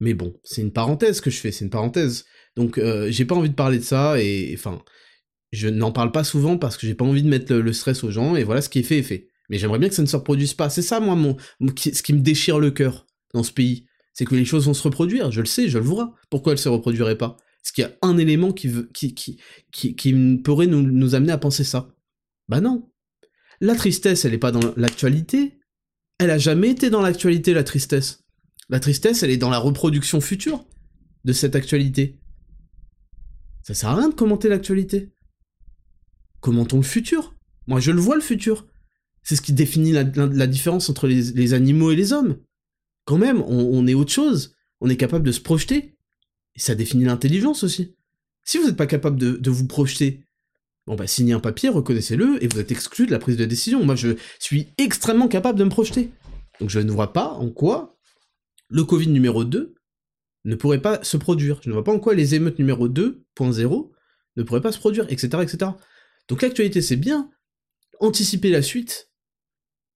[0.00, 2.24] Mais bon, c'est une parenthèse que je fais, c'est une parenthèse.
[2.56, 4.82] Donc euh, j'ai pas envie de parler de ça et enfin,
[5.52, 8.10] je n'en parle pas souvent parce que j'ai pas envie de mettre le, stress aux
[8.10, 9.28] gens et voilà ce qui est fait est fait.
[9.48, 10.70] Mais j'aimerais bien que ça ne se reproduise pas.
[10.70, 11.36] C'est ça moi mon,
[11.76, 14.82] ce qui me déchire le cœur dans ce pays, c'est que les choses vont se
[14.82, 15.30] reproduire.
[15.30, 16.14] Je le sais, je le vois.
[16.30, 17.36] Pourquoi elles se reproduiraient pas?
[17.64, 19.38] Est-ce qu'il y a un élément qui veut, qui, qui,
[19.70, 21.90] qui, qui pourrait nous, nous amener à penser ça?
[22.48, 22.90] Bah non.
[23.60, 25.58] La tristesse, elle est pas dans l'actualité.
[26.18, 28.24] Elle a jamais été dans l'actualité la tristesse.
[28.70, 30.64] La tristesse, elle est dans la reproduction future
[31.24, 32.20] de cette actualité.
[33.64, 35.10] Ça sert à rien de commenter l'actualité.
[36.40, 37.34] Commentons le futur.
[37.66, 38.68] Moi, je le vois, le futur.
[39.24, 40.04] C'est ce qui définit la,
[40.46, 42.38] différence entre les, animaux et les hommes.
[43.04, 44.54] Quand même, on, est autre chose.
[44.80, 45.96] On est capable de se projeter.
[46.54, 47.96] Et ça définit l'intelligence aussi.
[48.44, 50.24] Si vous n'êtes pas capable de, de, vous projeter,
[50.86, 53.84] bon bah signez un papier, reconnaissez-le, et vous êtes exclu de la prise de décision.
[53.84, 56.10] Moi, je suis extrêmement capable de me projeter.
[56.60, 57.99] Donc je ne vois pas en quoi
[58.70, 59.74] le Covid numéro 2
[60.44, 61.60] ne pourrait pas se produire.
[61.62, 63.90] Je ne vois pas en quoi les émeutes numéro 2.0
[64.36, 65.28] ne pourraient pas se produire, etc..
[66.28, 67.30] Donc l'actualité, c'est bien.
[68.00, 69.10] Anticiper la suite,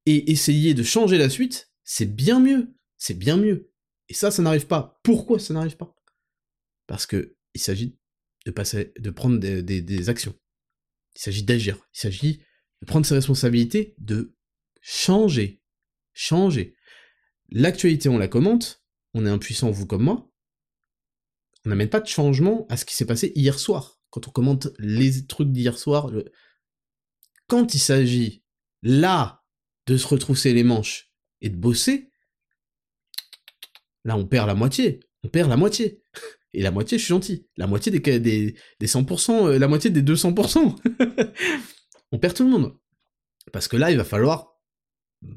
[0.07, 2.75] et essayer de changer la suite, c'est bien mieux.
[2.99, 3.71] C'est bien mieux.
[4.09, 5.01] Et ça, ça n'arrive pas.
[5.03, 5.95] Pourquoi ça n'arrive pas?
[6.87, 7.99] Parce que il s'agit
[8.45, 10.35] de passer, de prendre des, actions.
[11.17, 11.77] Il s'agit d'agir.
[11.95, 12.43] Il s'agit
[12.83, 14.37] de prendre ses responsabilités, de
[14.83, 15.63] changer.
[16.13, 16.77] Changer.
[17.55, 18.85] L'actualité, on la commente.
[19.15, 20.29] On est impuissant, vous comme moi.
[21.65, 24.01] On n'amène pas de changement à ce qui s'est passé hier soir.
[24.11, 26.11] Quand on commente les trucs d'hier soir,
[27.47, 28.45] quand il s'agit
[28.83, 29.45] là
[29.87, 32.11] de se retrousser les manches et de bosser,
[34.05, 35.01] là on perd la moitié.
[35.23, 36.03] On perd la moitié.
[36.55, 37.49] Et la moitié, je suis gentil.
[37.57, 40.77] La moitié des, des, des 100%, euh, la moitié des 200%.
[42.13, 42.77] on perd tout le monde.
[43.53, 44.55] Parce que là, il va falloir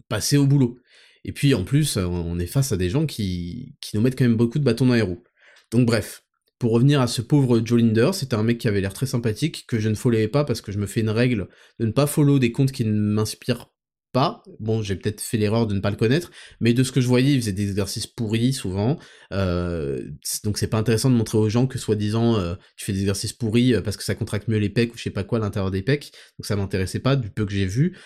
[0.10, 0.80] passer au boulot.
[1.28, 4.26] Et puis en plus, on est face à des gens qui, qui nous mettent quand
[4.26, 5.24] même beaucoup de bâtons dans les roues.
[5.72, 6.24] Donc bref,
[6.60, 9.66] pour revenir à ce pauvre Joe Linder, c'était un mec qui avait l'air très sympathique,
[9.68, 11.50] que je ne followais pas parce que je me fais une règle
[11.80, 13.72] de ne pas follow des comptes qui ne m'inspirent
[14.12, 14.42] pas.
[14.60, 17.08] Bon, j'ai peut-être fait l'erreur de ne pas le connaître, mais de ce que je
[17.08, 18.98] voyais, il faisait des exercices pourris souvent.
[19.34, 20.02] Euh,
[20.44, 23.34] donc c'est pas intéressant de montrer aux gens que soi-disant euh, tu fais des exercices
[23.34, 25.42] pourris euh, parce que ça contracte mieux les pecs ou je sais pas quoi à
[25.42, 26.12] l'intérieur des pecs.
[26.40, 27.98] Donc ça m'intéressait pas du peu que j'ai vu.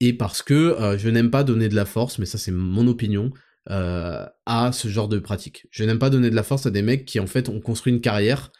[0.00, 3.32] Et parce que je n'aime pas donner de la force, mais ça c'est mon opinion,
[3.66, 5.66] à ce genre de pratique.
[5.70, 7.92] Je n'aime pas donner de la force à des mecs qui en fait ont construit
[7.92, 8.52] une carrière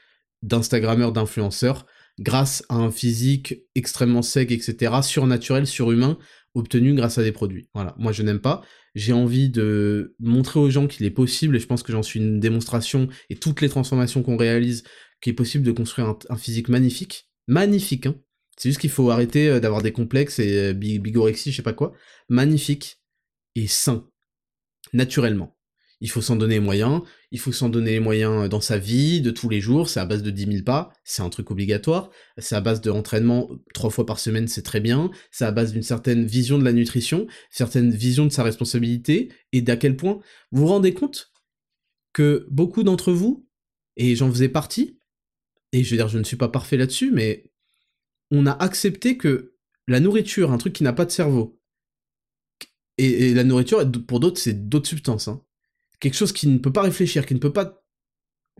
[0.42, 1.86] d'instagrammeur, d'influenceur,
[2.18, 6.18] grâce à un physique extrêmement sec, etc., surnaturel, surhumain,
[6.54, 7.68] obtenu grâce à des produits.
[7.74, 8.62] Voilà, moi je n'aime pas.
[8.94, 12.18] J'ai envie de montrer aux gens qu'il est possible, et je pense que j'en suis
[12.20, 14.82] une démonstration, et toutes les transformations qu'on réalise,
[15.20, 17.28] qu'il est possible de construire un, physique magnifique.
[17.46, 18.16] Magnifique, hein.
[18.56, 21.72] C'est juste qu'il faut arrêter euh, d'avoir des complexes et euh, bigorexie, je sais pas
[21.72, 21.92] quoi.
[22.28, 23.00] Magnifique
[23.54, 24.08] et sain,
[24.92, 25.56] naturellement.
[26.00, 27.00] Il faut s'en donner les moyens,
[27.30, 30.04] il faut s'en donner les moyens dans sa vie, de tous les jours, c'est à
[30.04, 33.88] base de 10 000 pas, c'est un truc obligatoire, c'est à base de entraînement trois
[33.88, 37.26] fois par semaine, c'est très bien, c'est à base d'une certaine vision de la nutrition,
[37.50, 40.20] certaine vision de sa responsabilité, et d'à quel point?
[40.50, 41.32] Vous vous rendez compte
[42.12, 43.48] que beaucoup d'entre vous,
[43.96, 44.98] et j'en faisais partie,
[45.72, 47.50] et je veux dire, je ne suis pas parfait là-dessus, mais
[48.30, 49.54] on a accepté que
[49.88, 51.60] la nourriture, un truc qui n'a pas de cerveau,
[52.98, 55.42] et, la nourriture, pour d'autres, c'est d'autres substances, hein
[56.00, 57.82] quelque chose qui ne peut pas réfléchir, qui ne peut pas...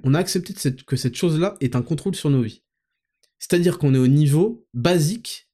[0.03, 0.55] On a accepté
[0.87, 2.63] que cette chose-là est un contrôle sur nos vies.
[3.39, 5.49] C'est-à-dire qu'on est au niveau basique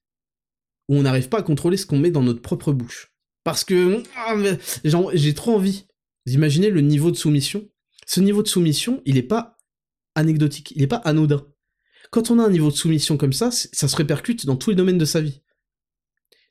[0.89, 3.13] où on n'arrive pas à contrôler ce qu'on met dans notre propre bouche.
[3.43, 4.35] Parce que ah,
[5.13, 5.85] j'ai trop envie.
[6.25, 7.69] Vous imaginez le niveau de soumission
[8.05, 9.57] Ce niveau de soumission, il n'est pas
[10.15, 11.45] anecdotique, il n'est pas anodin.
[12.13, 14.75] Quand on a un niveau de soumission comme ça, ça se répercute dans tous les
[14.75, 15.41] domaines de sa vie.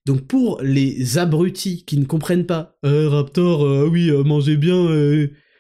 [0.04, 4.90] Donc pour les abrutis qui ne comprennent pas, euh, Raptor, euh, oui, euh, mangez bien,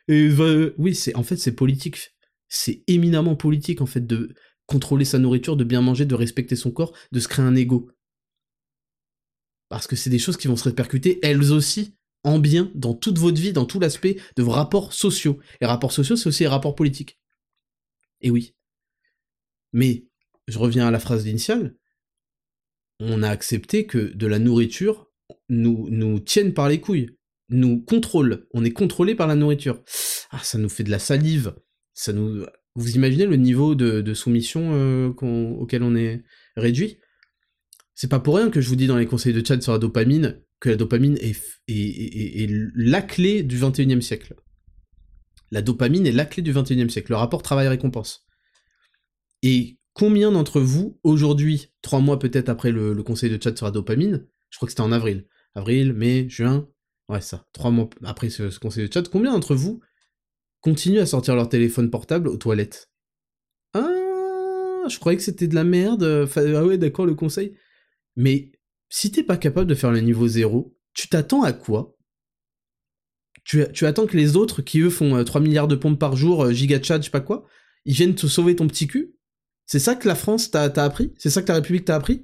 [0.08, 0.28] et
[0.76, 2.16] oui, c'est en fait c'est politique,
[2.48, 4.34] c'est éminemment politique en fait de
[4.66, 7.88] contrôler sa nourriture, de bien manger, de respecter son corps, de se créer un ego.
[9.68, 11.94] Parce que c'est des choses qui vont se répercuter elles aussi
[12.24, 15.38] en bien dans toute votre vie, dans tout l'aspect de vos rapports sociaux.
[15.60, 17.20] Les rapports sociaux, c'est aussi les rapports politiques.
[18.20, 18.56] Et oui.
[19.72, 20.06] Mais
[20.48, 21.76] je reviens à la phrase initiale,
[23.00, 25.10] on a accepté que de la nourriture
[25.48, 27.10] nous, nous tienne par les couilles,
[27.48, 28.46] nous contrôle.
[28.54, 29.82] On est contrôlé par la nourriture.
[30.30, 31.54] Ah, ça nous fait de la salive.
[31.94, 32.44] Ça nous.
[32.74, 36.22] Vous imaginez le niveau de, soumission euh, auquel on est
[36.56, 36.98] réduit?
[37.94, 39.78] C'est pas pour rien que je vous dis dans les conseils de chat sur la
[39.78, 44.36] dopamine que la dopamine est, est, la clé du 21e siècle.
[45.50, 48.24] La dopamine est la clé du 21e siècle, le rapport travail-récompense.
[49.42, 53.72] Et Combien d'entre vous, aujourd'hui, trois mois peut-être après le, conseil de chat sur la
[53.72, 56.68] dopamine, je crois que c'était en avril, avril, mai, juin,
[57.08, 59.80] ouais ça, trois mois après ce, conseil de chat, combien d'entre vous
[60.60, 62.90] continuent à sortir leur téléphone portable aux toilettes?
[63.74, 67.54] Ah, je croyais que c'était de la merde, ah ouais d'accord le conseil.
[68.16, 68.50] Mais
[68.88, 71.96] si t'es pas capable de faire le niveau zéro, tu t'attends à quoi?
[73.44, 76.16] Tu, tu, attends que les autres, qui eux font 3 euh, milliards de pompes par
[76.16, 77.44] jour, euh, giga chat, je sais pas quoi,
[77.84, 79.16] ils viennent te sauver ton petit cul?
[79.66, 81.12] C'est ça que la France t'a appris?
[81.18, 82.22] C'est ça que ta République t'a appris?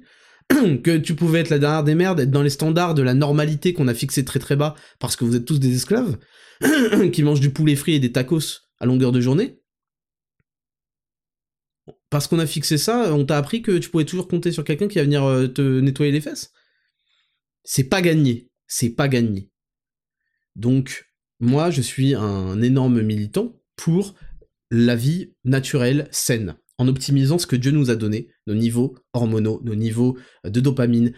[0.83, 3.73] Que tu pouvais être la dernière des merdes, être dans les standards de la normalité
[3.73, 6.17] qu'on a fixé très très bas parce que vous êtes tous des esclaves
[7.13, 9.59] qui mangent du poulet frit et des tacos à longueur de journée?
[12.09, 14.87] Parce qu'on a fixé ça, on t'a appris que tu pouvais toujours compter sur quelqu'un
[14.87, 16.51] qui va venir euh, te nettoyer les fesses.
[17.63, 18.49] C'est pas gagné.
[18.67, 19.51] C'est pas gagné.
[20.55, 21.05] Donc,
[21.39, 24.15] moi, je suis un énorme militant pour
[24.71, 29.61] la vie naturelle saine en optimisant ce que Dieu nous a donné, nos niveaux hormonaux,
[29.63, 31.13] nos niveaux euh, de dopamine,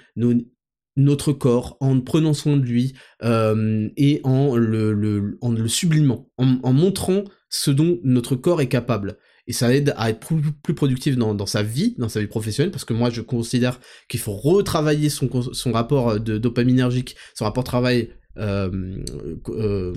[0.97, 2.93] notre corps, en prenant soin de lui
[3.23, 5.37] euh, et en le,
[5.67, 9.17] sublimant, en, montrant ce dont notre corps est capable.
[9.47, 12.85] et ça aide à être plus, productif dans, sa vie, dans sa vie professionnelle, parce
[12.85, 15.29] que moi je considère qu'il faut retravailler son,
[15.71, 19.03] rapport de dopaminergique, son rapport travail euh,
[19.49, 19.93] euh,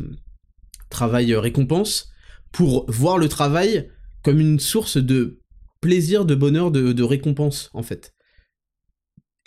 [0.91, 2.11] travail récompense,
[2.53, 3.91] pour voir le travail
[4.23, 5.41] comme une source de
[5.85, 8.14] plaisir, de bonheur, de, récompense en fait.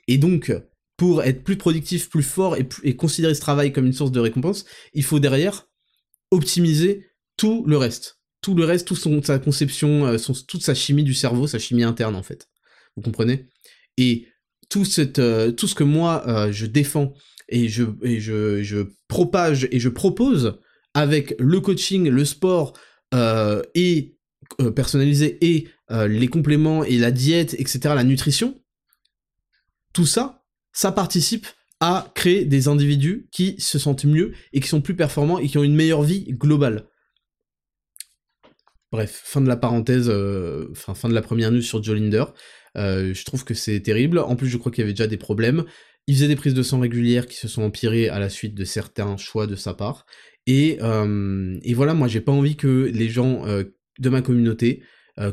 [0.08, 0.54] Et donc,
[0.96, 4.66] pour être plus productif, plus fort et, considérer ce travail comme une source de récompense,
[4.94, 5.68] il faut derrière
[6.32, 7.08] optimiser
[7.38, 10.18] tout le reste tout le reste, toute sa conception, euh,
[10.48, 12.48] toute sa chimie du cerveau, sa chimie interne en fait.
[12.96, 13.50] Vous comprenez?
[13.98, 14.28] Et
[14.76, 17.14] euh, tout ce que moi euh, je défends
[17.50, 17.84] et, je,
[19.08, 20.60] propage et je propose
[20.94, 22.74] avec le coaching, le sport
[23.74, 24.17] et
[24.76, 28.60] personnalisé et les compléments et la diète, etc., la nutrition,
[29.94, 30.44] tout ça,
[30.74, 31.48] ça participe
[31.80, 35.58] à créer des individus qui se sentent mieux et qui sont plus performants et qui
[35.58, 36.88] ont une meilleure vie globale.
[38.92, 42.24] Bref, fin de la parenthèse, euh, fin de la première news sur Joe Linder.
[42.78, 44.20] Euh, je trouve que c'est terrible.
[44.20, 45.66] En plus, je crois qu'il y avait déjà des problèmes.
[46.08, 48.64] Il faisait des prises de sang régulières qui se sont empirées à la suite de
[48.64, 50.06] certains choix de sa part.
[50.46, 53.44] Et, euh, et voilà, moi j'ai pas envie que les gens
[54.00, 54.84] de ma communauté,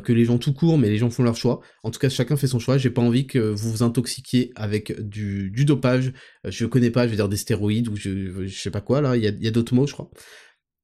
[0.03, 1.61] que les gens tout court, mais les gens font leur choix.
[1.83, 2.77] En tout cas, chacun fait son choix.
[2.77, 6.11] J'ai pas envie que vous vous intoxiquiez avec du, dopage.
[6.43, 9.15] Je connais pas, je vais dire des stéroïdes ou je, je sais pas quoi là.
[9.15, 10.09] Il y a, d'autres mots, je crois.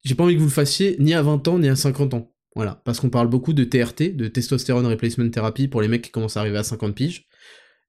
[0.04, 2.32] J'ai pas envie que vous le fassiez ni à 20 ans ni à 50 ans.
[2.56, 6.12] Voilà, parce qu'on parle beaucoup de TRT, de Testosterone Replacement Therapy, pour les mecs qui
[6.12, 7.28] commencent à arriver à 50 piges.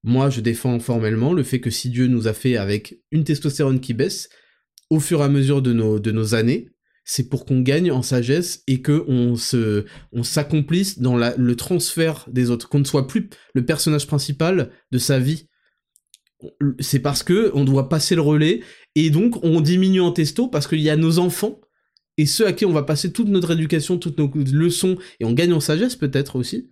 [0.04, 3.80] Moi, je défends formellement le fait que si Dieu nous a fait avec une testostérone
[3.80, 4.28] qui baisse,
[4.88, 6.68] au fur et à mesure de nos années,
[7.04, 12.26] c'est pour qu'on gagne en sagesse et que on se, on s'accomplisse dans le transfert
[12.30, 15.48] des autres, qu'on ne soit plus le personnage principal de sa vie.
[16.80, 18.60] C'est parce que on doit passer le relais
[18.94, 21.60] et donc on diminue en testo parce qu'il y a nos enfants
[22.18, 25.32] et ceux à qui on va passer toute notre éducation, toutes nos leçons, et on
[25.32, 26.70] gagne en sagesse peut-être aussi,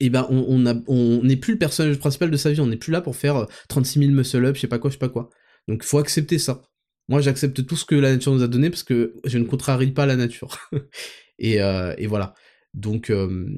[0.00, 2.76] et eh ben on n'est on plus le personnage principal de sa vie, on n'est
[2.76, 5.10] plus là pour faire 36 euh, 000 muscle-up, je sais pas quoi, je sais pas
[5.10, 5.28] quoi.
[5.68, 6.62] Donc faut accepter ça.
[7.10, 9.90] Moi j'accepte tout ce que la nature nous a donné parce que je ne contrarie
[9.90, 10.56] pas la nature.
[11.40, 12.34] et, euh, et, voilà.
[12.72, 13.48] Donc euh,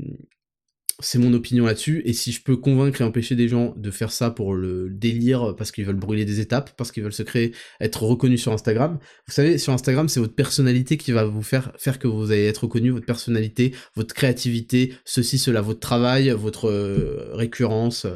[1.00, 4.10] c'est mon opinion là-dessus, et si je peux convaincre et empêcher des gens de faire
[4.10, 7.52] ça pour le délire, parce qu'ils veulent brûler des étapes, parce qu'ils veulent se créer,
[7.80, 11.72] être reconnus sur Instagram, vous savez, sur Instagram, c'est votre personnalité qui va vous faire,
[11.76, 16.70] faire que vous allez être reconnu, votre personnalité, votre créativité, ceci, cela, votre travail, votre
[16.70, 18.06] euh, récurrence,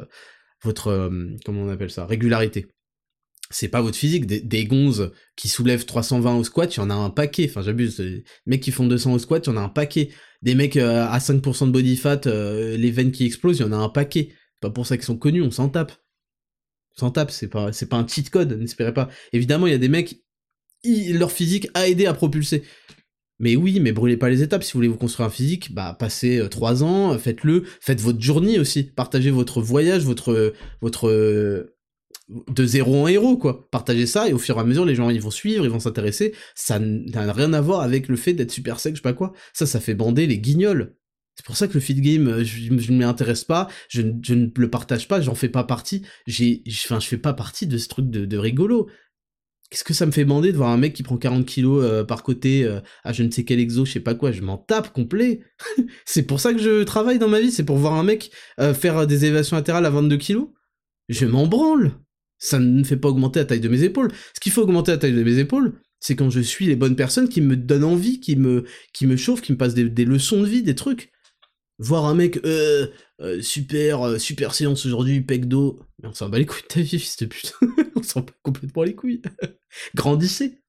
[0.62, 1.10] votre,
[1.44, 2.66] comment on appelle ça, régularité
[3.50, 4.26] c'est pas votre physique.
[4.26, 7.46] Des, des, gonzes qui soulèvent 320 au squat, il y en a un paquet.
[7.48, 7.98] Enfin, j'abuse.
[8.00, 10.10] Les mecs qui font 200 au squat, il y en a un paquet.
[10.42, 13.64] Des mecs euh, à 5% de body fat, euh, les veines qui explosent, il y
[13.64, 14.32] en a un paquet.
[14.60, 15.92] Pas pour ça qu'ils sont connus, on s'en tape.
[16.96, 19.08] On s'en tape, c'est pas, pas un cheat code, n'espérez pas.
[19.32, 20.16] Évidemment, il y a des mecs,
[20.84, 22.62] leur physique a aidé à propulser.
[23.38, 24.64] Mais oui, mais brûlez pas les étapes.
[24.64, 28.20] Si vous voulez vous construire un physique, bah passez 3 euh, ans, faites-le, faites votre
[28.20, 31.75] journée aussi, partagez votre voyage, votre votre
[32.28, 33.68] de zéro en héros, quoi.
[33.70, 35.80] Partagez ça, et au fur et à mesure, les gens, ils vont suivre, ils vont
[35.80, 36.34] s'intéresser.
[36.54, 39.32] Ça n'a rien à voir avec le fait d'être super sec, je sais pas quoi.
[39.52, 40.96] Ça, ça fait bander les guignols.
[41.36, 44.48] C'est pour ça que le feed game, euh, je, ne m'y intéresse pas, je, ne
[44.56, 46.02] le partage pas, j'en fais pas partie.
[46.26, 48.88] J'ai, enfin, je fais pas partie de ce truc de, rigolo.
[49.70, 52.04] Qu'est-ce que ça me fait bander de voir un mec qui prend 40 kilos euh,
[52.04, 54.56] par côté euh, à je ne sais quel exo, je sais pas quoi, je m'en
[54.56, 55.40] tape complet.
[56.06, 58.30] c'est pour ça que je travaille dans ma vie, c'est pour voir un mec
[58.74, 60.48] faire des élévations latérales à 22 kilos.
[61.08, 61.92] Je m'en branle
[62.38, 64.12] ça ne fait pas augmenter la taille de mes épaules.
[64.34, 66.96] Ce qui fait augmenter la taille de mes épaules, c'est quand je suis les bonnes
[66.96, 70.42] personnes qui me donnent envie, qui me, qui me chauffent, qui me passent des, leçons
[70.42, 71.10] de vie, des trucs.
[71.78, 72.86] Voir un mec, euh,
[73.20, 75.80] euh super, euh, super séance aujourd'hui, pec d'eau.
[76.02, 77.54] On s'en bat les couilles de ta vie, fils de pute.
[77.96, 79.22] on s'en bat complètement les couilles.
[79.94, 80.60] Grandissez.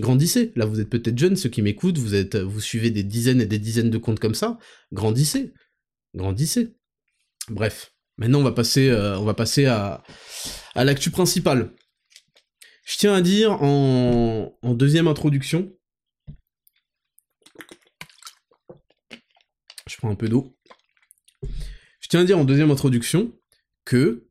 [0.00, 0.52] Grandissez.
[0.56, 3.58] Là, vous êtes peut-être jeunes, ceux qui m'écoutent, vous vous suivez des dizaines et des
[3.58, 4.58] dizaines de comptes comme ça.
[4.92, 5.52] Grandissez.
[6.14, 6.74] Grandissez.
[7.48, 7.95] Bref.
[8.18, 10.02] Maintenant, on va passer, euh, on va passer à,
[10.74, 11.74] à l'actu principale.
[12.84, 15.72] Je tiens à dire en, en deuxième introduction.
[19.88, 20.56] Je prends un peu d'eau.
[22.00, 23.32] Je tiens à dire en deuxième introduction
[23.84, 24.28] que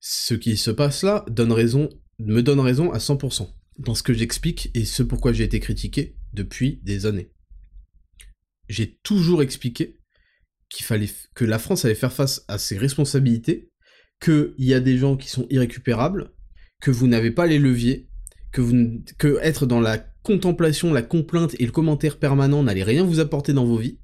[0.00, 1.88] ce qui se passe là donne raison,
[2.18, 6.16] me donne raison à 100% dans ce que j'explique et ce pourquoi j'ai été critiqué
[6.32, 7.32] depuis des années.
[8.68, 9.97] J'ai toujours expliqué
[10.68, 13.70] qu'il fallait que la France allait faire face à ses responsabilités,
[14.20, 16.32] qu'il y a des gens qui sont irrécupérables,
[16.80, 18.08] que vous n'avez pas les leviers,
[18.52, 23.04] que, vous, que être dans la contemplation, la complainte et le commentaire permanent n'allait rien
[23.04, 23.98] vous apporter dans vos vies,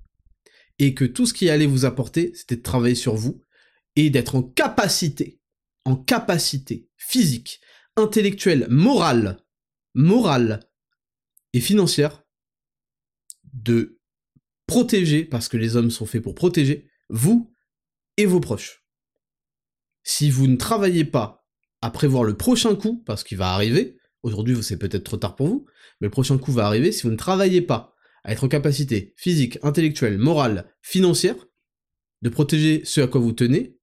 [0.79, 3.43] et que tout ce qui allait vous apporter, c'était de travailler sur vous,
[3.97, 5.41] et d'être en capacité,
[5.85, 7.61] en capacité physique,
[7.97, 9.39] intellectuelle, morale,
[9.95, 10.61] morale
[11.53, 12.25] et financière,
[13.53, 14.01] de
[14.67, 17.53] protéger, parce que les hommes sont faits pour protéger, vous
[18.17, 18.85] et vos proches.
[20.03, 21.45] Si vous ne travaillez pas
[21.81, 25.49] à prévoir le prochain coup, parce qu'il va arriver, aujourd'hui c'est peut-être trop tard pour
[25.49, 25.67] vous,
[26.01, 29.13] mais le prochain coup va arriver, si vous ne travaillez pas à être en capacité
[29.17, 31.37] physique, intellectuelle, morale, financière,
[32.23, 33.77] de protéger ce à quoi vous tenez,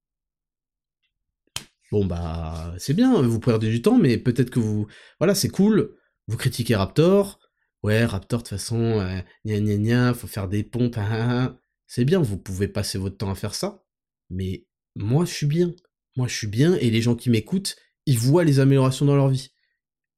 [1.91, 4.87] bon bah c'est bien, vous perdez du temps, mais peut-être que vous...
[5.19, 5.95] Voilà, c'est cool,
[6.27, 7.39] vous critiquez Raptor,
[7.83, 11.43] ouais, Raptor, de toute façon, euh, gna gna gna, faut faire des pompes, ah, ah,
[11.45, 11.57] ah.
[11.87, 13.83] c'est bien, vous pouvez passer votre temps à faire ça,
[14.29, 14.65] mais
[14.95, 15.73] moi je suis bien,
[16.15, 17.75] moi je suis bien, et les gens qui m'écoutent,
[18.05, 19.49] ils voient les améliorations dans leur vie.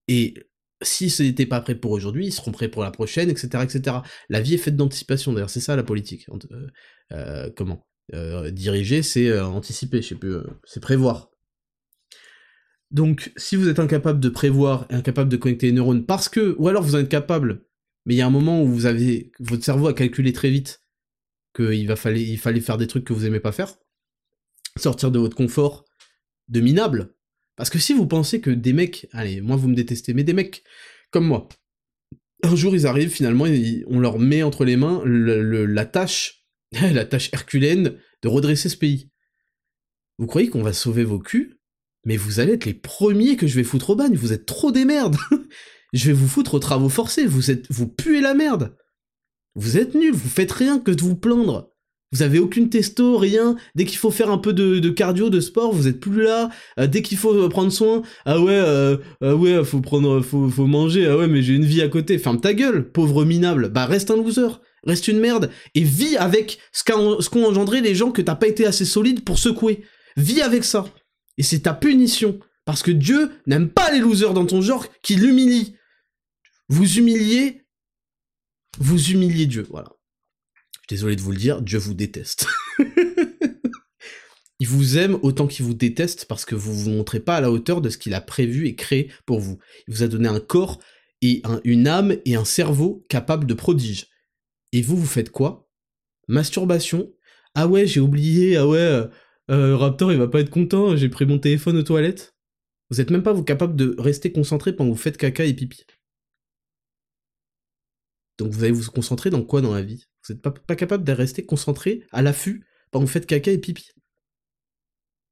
[0.08, 0.34] Et
[0.82, 3.98] si ce n'était pas prêt pour aujourd'hui, ils seront prêts pour la prochaine, etc., etc.
[4.30, 6.28] La vie est faite d'anticipation, d'ailleurs, c'est ça la politique.
[6.30, 6.68] Euh,
[7.14, 7.86] euh, comment?
[8.14, 10.36] Euh, Diriger, c'est anticiper, je sais plus,
[10.66, 11.30] c'est prévoir.
[12.94, 16.68] Donc, si vous êtes incapable de prévoir, incapable de connecter les neurones, parce que, ou
[16.68, 17.66] alors vous en êtes capable,
[18.06, 20.84] mais il y a un moment où vous avez, votre cerveau a calculé très vite
[21.56, 23.76] qu'il fallait, il fallait faire des trucs que vous aimez pas faire,
[24.78, 25.86] sortir de votre confort
[26.50, 27.16] de minable,
[27.56, 30.34] parce que si vous pensez que des mecs, allez, moi vous me détestez, mais des
[30.34, 30.64] mecs
[31.10, 31.50] comme moi,
[32.44, 33.46] un jour ils arrivent finalement,
[33.88, 39.10] on leur met entre les mains la tâche, la tâche herculéenne de redresser ce pays.
[40.20, 41.58] Vous croyez qu'on va sauver vos culs?
[42.06, 44.72] Mais vous allez être les premiers que je vais foutre au bagne, vous êtes trop
[44.72, 45.18] des merdes
[45.94, 48.76] Je vais vous foutre aux travaux forcés, vous êtes, vous puez la merde
[49.56, 51.74] Vous êtes nuls, vous faites rien que de vous plaindre
[52.14, 53.56] vous avez aucune testo, rien.
[53.74, 56.52] Dès qu'il faut faire un peu de, cardio, de sport, vous êtes plus là.
[56.80, 60.68] Euh, dès qu'il faut prendre soin, ah ouais, euh, euh, ouais, faut prendre, faut, faut
[60.68, 61.08] manger.
[61.08, 62.20] Ah ouais, mais j'ai une vie à côté.
[62.20, 63.70] Ferme ta gueule, pauvre minable.
[63.70, 68.12] Bah reste un loser, reste une merde et vis avec ce qu'ont engendré les gens
[68.12, 69.84] que t'as pas été assez solide pour secouer.
[70.16, 70.86] Vis avec ça.
[71.38, 72.40] Et c'est ta punition.
[72.66, 75.76] Parce que Dieu n'aime pas les losers dans ton genre qui l'humilient.
[76.70, 77.66] Vous humiliez,
[78.80, 79.90] vous humiliez Dieu, voilà
[80.94, 82.46] désolé de vous le dire, Dieu vous déteste.
[84.60, 87.52] il vous aime autant qu'il vous déteste parce que vous vous montrez pas à la
[87.52, 89.60] hauteur de ce qu'il a prévu et créé pour vous.
[89.88, 90.80] Il vous a donné un corps
[91.22, 94.08] et une âme et un cerveau capable de prodiges.
[94.72, 95.70] Et vous, vous faites quoi?
[96.28, 97.12] Masturbation?
[97.56, 99.04] Ah ouais, j'ai oublié, ah ouais,
[99.50, 102.36] euh, Raptor il va pas être content, j'ai pris mon téléphone aux toilettes.
[102.90, 105.54] Vous êtes même pas vous capable de rester concentré pendant que vous faites caca et
[105.54, 105.86] pipi.
[108.38, 110.06] Donc vous allez vous concentrer dans quoi dans la vie?
[110.28, 113.58] Vous n'êtes pas, capable de rester concentré à l'affût pendant que vous faites caca et
[113.58, 113.90] pipi.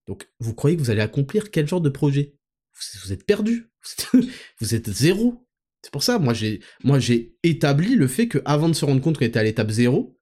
[0.08, 2.36] Donc vous croyez que vous allez accomplir quel genre de projet?
[3.04, 3.70] Vous, êtes perdu.
[4.60, 5.48] vous êtes zéro.
[5.84, 9.02] C'est pour ça, moi j'ai, moi j'ai établi le fait que avant de se rendre
[9.02, 10.20] compte qu'on était à l'étape zéro,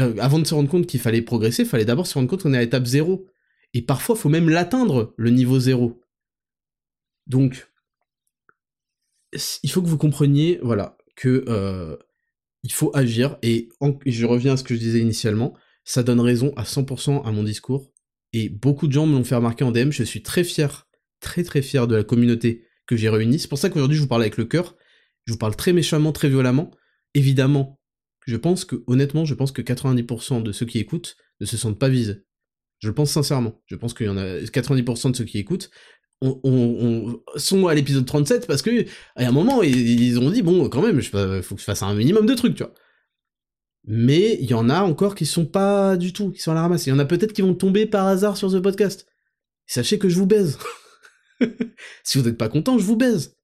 [0.00, 2.42] euh, avant de se rendre compte qu'il fallait progresser, il fallait d'abord se rendre compte
[2.42, 3.26] qu'on est à l'étape zéro.
[3.74, 6.00] Et parfois, il faut même l'atteindre, le niveau zéro.
[7.26, 7.68] Donc,
[9.62, 11.96] il faut que vous compreniez, voilà, que euh,
[12.62, 13.68] il faut agir, et,
[14.06, 17.42] je reviens à ce que je disais initialement, ça donne raison à 100% à mon
[17.42, 17.92] discours,
[18.32, 20.88] et beaucoup de gens me l'ont fait remarquer en DM, je suis très fier,
[21.20, 24.08] très très fier de la communauté que j'ai réunie, c'est pour ça qu'aujourd'hui je vous
[24.08, 24.76] parle avec le cœur,
[25.26, 26.70] je vous parle très méchamment, très violemment,
[27.14, 27.80] évidemment,
[28.26, 31.78] je pense que, honnêtement, je pense que 90% de ceux qui écoutent ne se sentent
[31.78, 32.24] pas visés.
[32.78, 33.62] Je le pense sincèrement.
[33.66, 35.70] Je pense qu'il y en a 90% de ceux qui écoutent
[36.24, 38.84] on, sont à l'épisode 37 parce que
[39.16, 41.02] à un moment ils, ont dit bon quand même il
[41.42, 42.74] faut que je fasse un minimum de trucs tu vois.
[43.86, 46.62] Mais il y en a encore qui sont pas du tout qui sont à la
[46.62, 46.86] ramasse.
[46.86, 49.06] Il y en a peut-être qui vont tomber par hasard sur ce podcast.
[49.66, 50.58] Sachez que je vous baise.
[52.04, 53.36] Si vous n'êtes pas content je vous baise.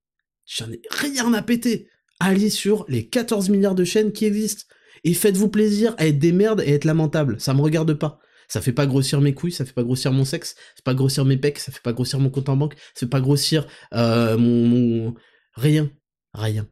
[0.47, 1.89] J'en ai rien à péter
[2.21, 4.65] allez sur les 14 milliards de chaînes qui existent
[5.05, 8.61] et faites-vous plaisir à être des merdes et être lamentable ça me regarde pas ça
[8.61, 11.25] fait pas grossir mes couilles, ça fait pas grossir mon sexe, ça fait pas grossir
[11.25, 13.65] mes pecs, ça fait pas grossir mon compte en banque, ça fait pas grossir
[13.95, 15.15] euh, mon,
[15.55, 15.89] rien,
[16.35, 16.69] rien.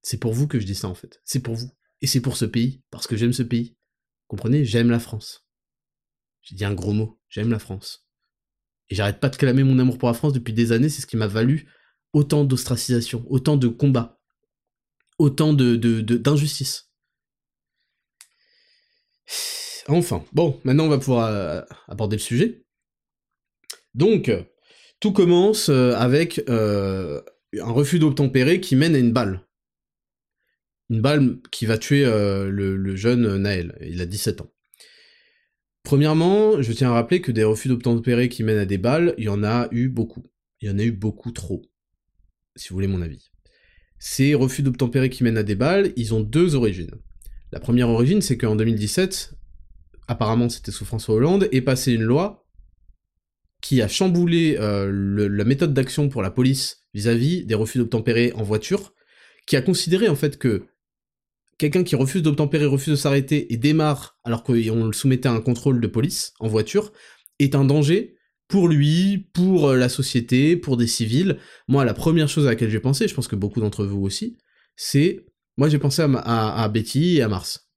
[0.00, 1.20] C'est pour vous que je dis ça en fait.
[1.24, 1.72] C'est pour vous.
[2.00, 3.76] Et c'est pour ce pays, parce que j'aime ce pays.
[4.28, 5.44] Comprenez, j'aime la France.
[6.42, 8.06] J'ai dit un gros mot, j'aime la France.
[8.90, 11.06] Et j'arrête pas de clamer mon amour pour la France depuis des années, c'est ce
[11.08, 11.68] qui m'a valu
[12.12, 14.18] autant d'ostracisation, autant de combats,
[15.18, 15.76] autant de.
[19.88, 22.62] Enfin, bon, maintenant on va pouvoir euh, aborder le sujet.
[23.94, 24.30] Donc,
[25.00, 27.22] tout commence euh, avec euh,
[27.58, 29.40] un refus d'obtempérer qui mène à une balle.
[30.90, 34.50] Une balle qui va tuer le, jeune Naël, il a 17 ans.
[35.82, 39.24] Premièrement, je tiens à rappeler que des refus d'obtempérer qui mènent à des balles, il
[39.24, 40.24] y en a eu beaucoup.
[40.62, 41.60] Il y en a eu beaucoup trop,
[42.58, 43.30] si vous voulez mon avis.
[43.98, 46.94] Ces refus d'obtempérer qui mènent à des balles, ils ont deux origines.
[47.52, 49.34] La première origine, c'est qu'en 2017,
[50.06, 52.46] apparemment c'était sous François Hollande, est passée une loi
[53.60, 58.42] qui a chamboulé euh, la méthode d'action pour la police vis-à-vis des refus d'obtempérer en
[58.42, 58.94] voiture,
[59.46, 60.66] qui a considéré en fait que
[61.58, 65.40] quelqu'un qui refuse d'obtempérer, refuse de s'arrêter et démarre alors qu'on le soumettait à un
[65.40, 66.92] contrôle de police en voiture,
[67.40, 68.17] est un danger
[68.48, 71.38] pour lui, pour euh, la société, pour des civils.
[71.68, 74.38] Moi, la première chose à laquelle j'ai pensé, je pense que beaucoup d'entre vous aussi,
[74.74, 75.26] c'est...
[75.58, 77.68] Moi, j'ai pensé à, Betty et à Mars.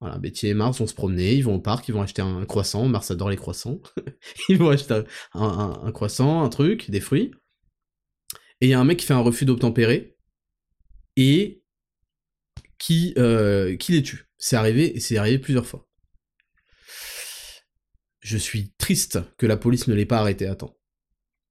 [0.00, 2.44] Voilà, Betty et Mars vont se promener, ils vont au parc, ils vont acheter un
[2.44, 3.80] croissant, Mars adore les croissants.
[4.48, 5.02] ils vont acheter
[5.34, 7.30] un, croissant, un truc, des fruits.
[8.60, 10.16] Et il y a un mec qui fait un refus d'obtempérer,
[11.16, 11.62] et
[12.78, 14.28] qui, euh, qui les tue.
[14.36, 15.89] C'est arrivé, c'est arrivé plusieurs fois.
[18.20, 20.76] Je suis triste que la police ne l'ait pas arrêté à temps.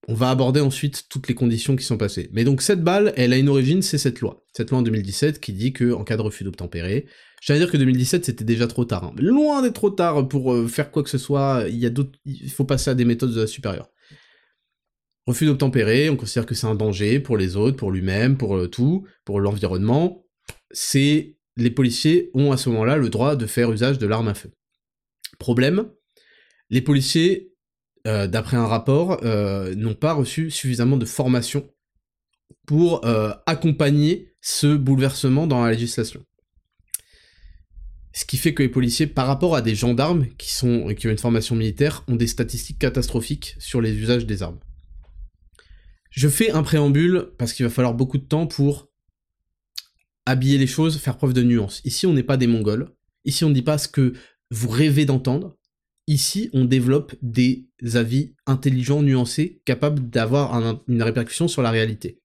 [0.08, 2.30] On va aborder ensuite toutes les conditions qui sont passées.
[2.32, 4.44] Mais donc cette balle, elle a une origine, c'est cette loi.
[4.54, 7.06] Cette loi en 2017 qui dit que en cas de refus d'obtempérer,
[7.42, 9.04] j'allais dire que 2017 c'était déjà trop tard.
[9.04, 9.14] Hein.
[9.18, 12.18] Loin d'être trop tard pour euh, faire quoi que ce soit, il y a d'autres,
[12.26, 13.92] il faut passer à des méthodes supérieures.
[15.28, 18.68] Refus d'obtempérer, on considère que c'est un danger pour les autres, pour lui-même, pour euh,
[18.68, 20.26] tout, pour l'environnement.
[20.72, 24.34] C'est les policiers ont à ce moment-là le droit de faire usage de l'arme à
[24.34, 24.50] feu.
[25.38, 25.88] Problème,
[26.70, 27.54] les policiers,
[28.08, 31.70] euh, d'après un rapport, euh, n'ont pas reçu suffisamment de formation
[32.66, 33.04] pour
[33.48, 36.24] accompagner ce bouleversement dans la législation.
[38.14, 41.18] Ce qui fait que les policiers, par rapport à des gendarmes qui, qui ont une
[41.18, 44.60] formation militaire, ont des statistiques catastrophiques sur les usages des armes.
[46.12, 48.90] Je fais un préambule parce qu'il va falloir beaucoup de temps pour
[50.26, 51.82] habiller les choses, faire preuve de nuance.
[51.86, 52.92] Ici, on n'est pas des Mongols.
[53.26, 54.14] Ici, on ne dit pas ce que
[54.52, 55.58] vous rêvez d'entendre.
[56.10, 62.20] Ici, on développe des avis intelligents, nuancés, capables d'avoir une répercussion sur la réalité.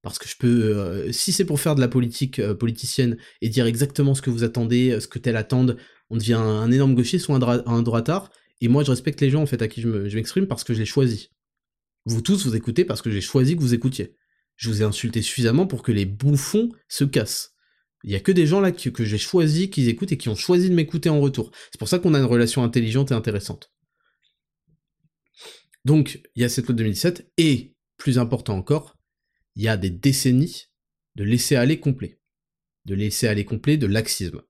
[0.00, 3.50] Parce que je peux, euh, si c'est pour faire de la politique euh, politicienne et
[3.50, 5.76] dire exactement ce que vous attendez, euh, ce que tel attendent,
[6.08, 8.30] on devient un, énorme gauchiste ou un, un, droitard.
[8.62, 10.78] Et moi, je respecte les gens en fait à qui je m'exprime parce que je
[10.78, 11.28] les choisis.
[12.06, 14.16] Vous tous, vous écoutez parce que j'ai choisi que vous écoutiez.
[14.56, 17.55] Je vous ai insulté suffisamment pour que les bouffons se cassent.
[18.06, 20.36] Il y a que des gens là que, j'ai choisi qu'ils écoutent et qui ont
[20.36, 21.50] choisi de m'écouter en retour.
[21.72, 23.72] C'est pour ça qu'on a une relation intelligente et intéressante.
[25.84, 28.96] Donc, il y a cette loi de 2017, et, plus important encore,
[29.56, 30.66] il y a des décennies
[31.16, 32.20] de laisser-aller complet.
[32.84, 34.42] De laisser-aller complet, de laxisme.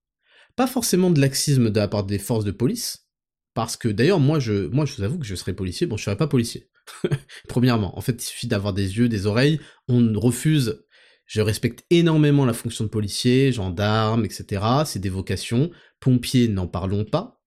[0.55, 3.09] Pas forcément de laxisme de la part des forces de police,
[3.55, 6.05] parce que d'ailleurs, moi je, moi, je vous avoue que je serais policier, bon, je
[6.05, 6.69] serais pas policier.
[7.49, 9.61] Premièrement, en fait, il suffit d'avoir des yeux, des oreilles.
[9.89, 10.85] On refuse.
[11.27, 14.63] Je respecte énormément la fonction de policier, gendarme, etc.
[14.87, 15.71] C'est des vocations.
[15.99, 17.43] Pompiers, n'en parlons pas.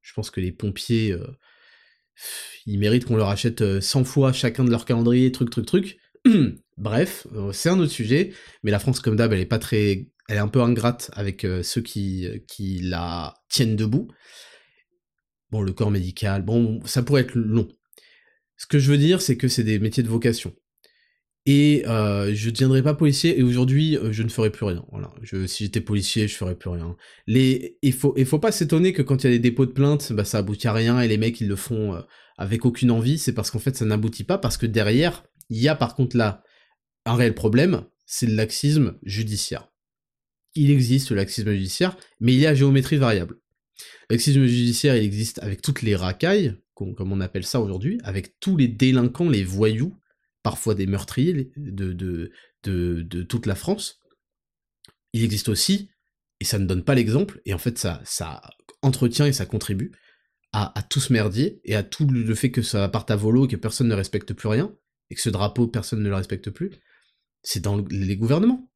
[0.00, 1.24] Je pense que les pompiers, euh,
[2.66, 5.98] ils méritent qu'on leur achète 100 euh, fois chacun de leur calendrier, truc, truc, truc.
[6.76, 8.32] Bref, euh, c'est un autre sujet.
[8.64, 11.46] Mais la France, comme d'hab, elle est pas très, elle est un peu ingrate avec
[11.62, 14.08] ceux qui, qui la tiennent debout.
[15.50, 17.68] Bon, le corps médical, bon, ça pourrait être long.
[18.56, 20.54] Ce que je veux dire, c'est que c'est des métiers de vocation.
[21.44, 24.84] Et euh, je ne deviendrai pas policier, et aujourd'hui, euh, je ne ferai plus rien.
[24.92, 25.12] Voilà.
[25.46, 26.96] Si j'étais policier, je ferais plus rien.
[27.26, 30.24] Il faut, faut pas s'étonner que quand il y a des dépôts de plainte, bah,
[30.24, 32.00] ça aboutit à rien, et les mecs, ils le font euh,
[32.38, 33.18] avec aucune envie.
[33.18, 36.16] C'est parce qu'en fait, ça n'aboutit pas, parce que derrière, il y a par contre
[36.16, 36.44] là
[37.04, 39.68] un réel problème, c'est le laxisme judiciaire.
[40.54, 43.38] Il existe le laxisme judiciaire, mais il y a géométrie variable.
[44.08, 48.38] Le laxisme judiciaire, il existe avec toutes les racailles, comme on appelle ça aujourd'hui, avec
[48.38, 49.98] tous les délinquants, les voyous,
[50.42, 54.00] parfois des meurtriers de, toute la France.
[55.12, 55.90] Il existe aussi,
[56.40, 58.40] et ça ne donne pas l'exemple, et en fait ça, ça
[58.82, 59.92] entretient et ça contribue
[60.52, 63.56] à, tout ce merdier, et à tout le fait que ça parte à volo, que
[63.56, 64.74] personne ne respecte plus rien,
[65.08, 66.70] et que ce drapeau, personne ne le respecte plus,
[67.42, 68.70] c'est dans les gouvernements.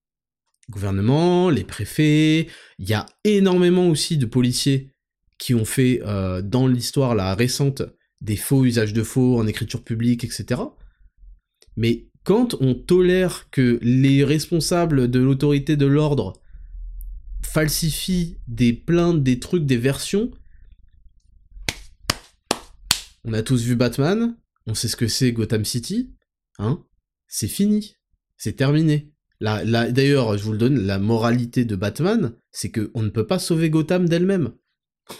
[0.68, 2.48] Les gouvernements, les préfets,
[2.78, 4.94] il y a énormément aussi de policiers
[5.38, 7.82] qui ont fait euh, dans l'histoire la récente
[8.20, 10.62] des faux usages de faux en écriture publique, etc.
[11.76, 16.34] Mais quand on tolère que les responsables de l'autorité de l'ordre
[17.42, 20.30] falsifient des plaintes, des trucs, des versions,
[23.24, 26.14] on a tous vu Batman, on sait ce que c'est Gotham City,
[26.58, 26.84] hein,
[27.28, 27.96] c'est fini,
[28.36, 29.12] c'est terminé.
[29.40, 33.70] D'ailleurs, je vous le donne, la moralité de Batman, c'est qu'on ne peut pas sauver
[33.70, 34.52] Gotham d'elle-même.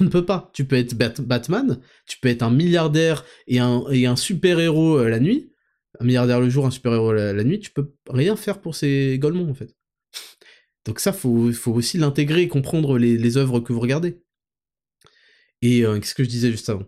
[0.01, 0.51] On ne peut pas.
[0.53, 5.09] Tu peux être Batman, tu peux être un milliardaire et un, et un super-héros euh,
[5.09, 5.53] la nuit,
[6.01, 9.51] un milliardaire le jour, un super-héros la, nuit, tu peux rien faire pour ces Golemons,
[9.51, 9.75] en fait.
[10.85, 14.21] Donc ça, faut, faut aussi l'intégrer et comprendre les, œuvres que vous regardez.
[15.63, 16.87] Et euh, qu'est-ce que je disais juste avant?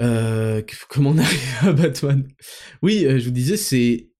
[0.00, 2.28] Euh, Comment on arrive à Batman?
[2.82, 4.10] Oui, je vous disais, c'est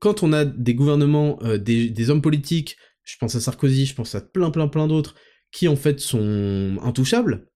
[0.00, 4.14] quand on a des gouvernements, des, des hommes politiques, je pense à Sarkozy, je pense
[4.14, 5.14] à plein plein plein d'autres,
[5.50, 7.48] qui en fait sont intouchables,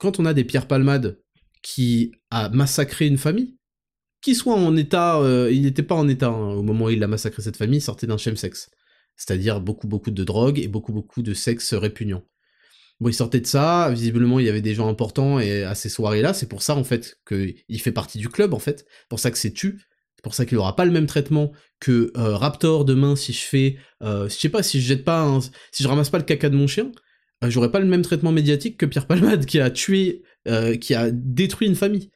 [0.00, 1.20] quand on a des Pierre Palmade
[1.62, 3.58] qui a massacré une famille,
[4.20, 7.02] qui soit en état, euh, il n'était pas en état hein, au moment où il
[7.02, 8.70] a massacré cette famille, il sortait d'un chemsex.
[9.16, 12.22] c'est-à-dire beaucoup beaucoup de drogue et beaucoup beaucoup de sexe répugnant.
[13.00, 15.88] Bon, il sortait de ça, visiblement il y avait des gens importants et à ces
[15.88, 19.30] soirées-là, c'est pour ça en fait qu'il fait partie du club en fait, pour ça
[19.30, 19.80] que c'est tu,
[20.22, 23.78] pour ça qu'il aura pas le même traitement que euh, Raptor demain si je fais,
[24.02, 25.38] euh, je pas, si je jette pas,
[25.72, 26.92] si je ramasse pas le caca de mon chien,
[27.42, 30.22] j'aurais pas le même traitement médiatique que Pierre Palmade qui a tué,
[30.80, 32.10] qui a détruit une famille.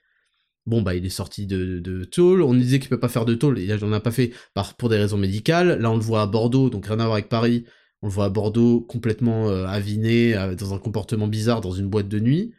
[0.67, 3.35] Bon bah il est sorti de, de tôle, on disait qu'il peut pas faire de
[3.35, 6.23] tôle, là j'en ai pas fait par, pour des raisons médicales, là on le voit
[6.23, 7.67] à Bordeaux, donc rien à voir avec Paris,
[8.01, 11.89] on le voit à Bordeaux complètement euh, aviné, euh, dans un comportement bizarre dans une
[11.89, 12.55] boîte de nuit,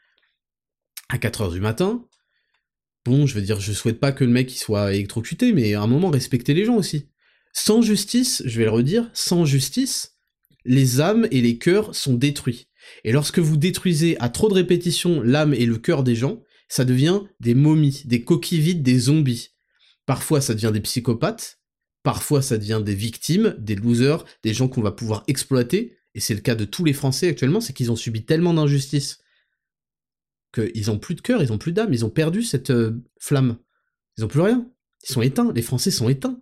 [1.09, 2.05] à 4h du matin.
[3.05, 5.81] Bon, je veux dire, je souhaite pas que le mec il soit électrocuté, mais à
[5.81, 7.09] un moment, respecter les gens aussi.
[7.53, 10.15] Sans justice, je vais le redire, sans justice,
[10.65, 12.67] les âmes et les cœurs sont détruits.
[13.03, 16.41] Et lorsque vous détruisez à trop de répétitions l'âme et le cœur des gens,
[16.75, 19.49] ça devient des momies, des coquilles vides, des zombies.
[20.05, 21.59] Parfois, ça devient des psychopathes,
[22.05, 25.97] Parfois, ça devient des victimes, des losers, des gens qu'on va pouvoir exploiter.
[26.13, 29.23] Et c'est le cas de tous les Français actuellement, c'est qu'ils ont subi tellement d'injustices
[30.53, 33.57] qu'ils ont plus de cœur, ils ont plus d'âme, ils ont perdu cette euh, flamme.
[34.17, 34.69] Ils ont plus rien.
[35.03, 35.51] Ils sont éteints.
[35.55, 36.39] Les Français sont éteints.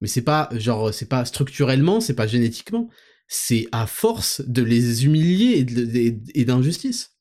[0.00, 2.88] Mais c'est pas genre, c'est pas structurellement, c'est pas génétiquement.
[3.26, 5.66] C'est à force de les humilier
[6.34, 7.16] et d'injustice.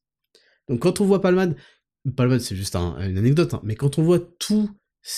[0.67, 1.55] Donc quand on voit Palmade,
[2.15, 4.69] Palmade c'est juste une anecdote, hein, mais quand on voit tout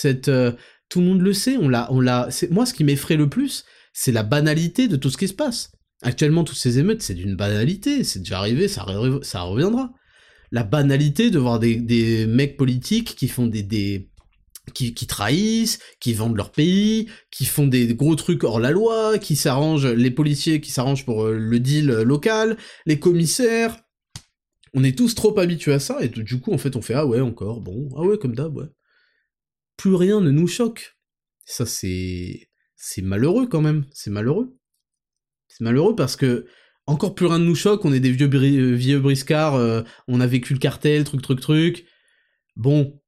[0.05, 0.51] euh,
[0.89, 2.29] tout le monde le sait, on l'a, on l'a.
[2.49, 3.63] Moi, ce qui m'effraie le plus,
[3.93, 5.71] c'est la banalité de tout ce qui se passe.
[6.01, 9.93] Actuellement, toutes ces émeutes, c'est d'une banalité, c'est déjà arrivé, ça, reviendra.
[10.51, 14.09] La banalité de voir des, mecs politiques qui font des, des
[14.73, 19.35] qui, trahissent, qui vendent leur pays, qui font des gros trucs hors la loi, qui
[19.35, 23.77] s'arrangent, les policiers qui s'arrangent pour euh, le deal local, les commissaires.
[24.73, 27.05] On est tous trop habitués à ça, et du coup, en fait, on fait ah
[27.05, 28.69] ouais, encore, bon, ah ouais, comme d'hab, ouais
[29.81, 30.95] plus rien ne nous choque.
[31.43, 32.49] Ça, c'est.
[32.75, 33.85] C'est malheureux quand même.
[33.91, 34.55] C'est malheureux.
[35.47, 36.45] C'est malheureux parce que
[36.85, 37.83] encore plus rien ne nous choque.
[37.83, 39.55] On est des vieux, euh, vieux briscards.
[39.55, 41.85] Euh, on a vécu le cartel, truc, truc, truc.
[42.55, 43.01] Bon.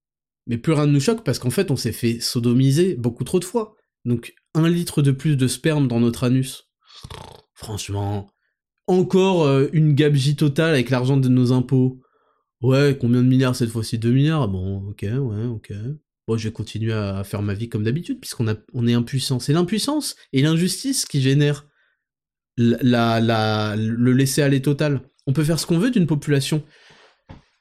[0.48, 3.40] Mais plus rien ne nous choque parce qu'en fait, on s'est fait sodomiser beaucoup trop
[3.40, 3.76] de fois.
[4.04, 6.72] Donc, un litre de plus de sperme dans notre anus.
[7.54, 8.33] Franchement.
[8.88, 12.02] Encore euh, une gabegie totale avec l'argent de nos impôts.
[12.62, 13.98] Ouais, combien de milliards cette fois-ci?
[13.98, 14.48] 2 milliards?
[14.48, 15.74] Bon, ok, ouais, ok.
[16.28, 19.40] Bon, je vais continuer à faire ma vie comme d'habitude, puisqu'on on est impuissant.
[19.40, 21.68] C'est l'impuissance et l'injustice qui génèrent
[22.58, 25.02] la, la, le laisser-aller total.
[25.28, 26.64] On peut faire ce qu'on veut d'une population.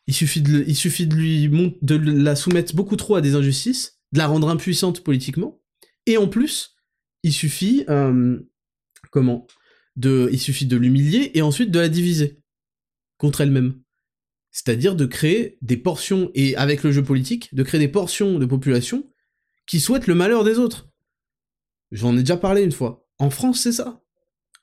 [0.07, 4.01] Il suffit, de, il suffit de, lui, de la soumettre beaucoup trop à des injustices,
[4.13, 5.61] de la rendre impuissante politiquement,
[6.07, 6.75] et en plus,
[7.23, 7.85] il suffit...
[7.89, 8.39] Euh,
[9.11, 9.47] comment?
[10.01, 12.39] Il suffit de l'humilier et ensuite de la diviser
[13.19, 13.83] contre elle-même
[14.53, 18.47] c'est-à-dire de créer des portions, et avec le jeu politique, de créer des portions de
[18.47, 19.11] population
[19.67, 20.89] qui souhaitent le malheur des autres.
[21.91, 23.09] J'en ai déjà parlé une fois.
[23.19, 24.03] En France, c'est ça.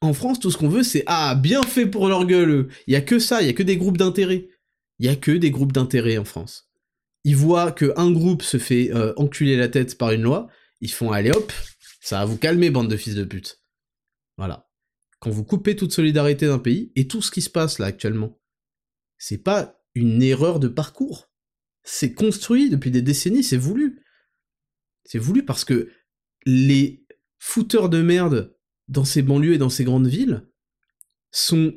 [0.02, 2.70] En France, tout ce qu'on veut, c'est ah, bien fait pour leur gueule.
[2.88, 4.48] Il y a que ça, il y a que des groupes d'intérêt.
[5.00, 6.70] Il y a que des groupes d'intérêt en France.
[7.24, 10.48] Ils voient que un groupe se fait euh, enculer la tête par une loi,
[10.82, 11.52] ils font allez hop,
[12.02, 13.60] ça va vous calmer, bande de fils de pute.
[14.38, 14.69] Voilà.
[15.20, 18.40] Quand vous coupez toute solidarité d'un pays, et tout ce qui se passe là actuellement,
[19.18, 21.30] c'est pas une erreur de parcours.
[21.84, 24.04] C'est construit depuis des décennies, c'est voulu.
[25.04, 25.90] C'est voulu parce que
[26.46, 27.06] les
[27.38, 28.56] fouteurs de merde
[28.88, 30.48] dans ces banlieues et dans ces grandes villes
[31.32, 31.74] sont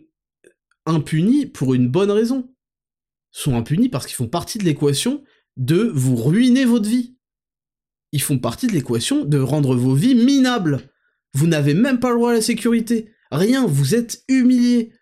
[0.86, 2.55] impunis pour une bonne raison.
[3.30, 5.24] Sont impunis parce qu'ils font partie de l'équation
[5.57, 7.16] de vous ruiner votre vie.
[8.12, 10.91] Ils font partie de l'équation de rendre vos vies minables.
[11.34, 13.11] Vous n'avez même pas le droit à la sécurité.
[13.33, 14.92] Rien, vous êtes humilié.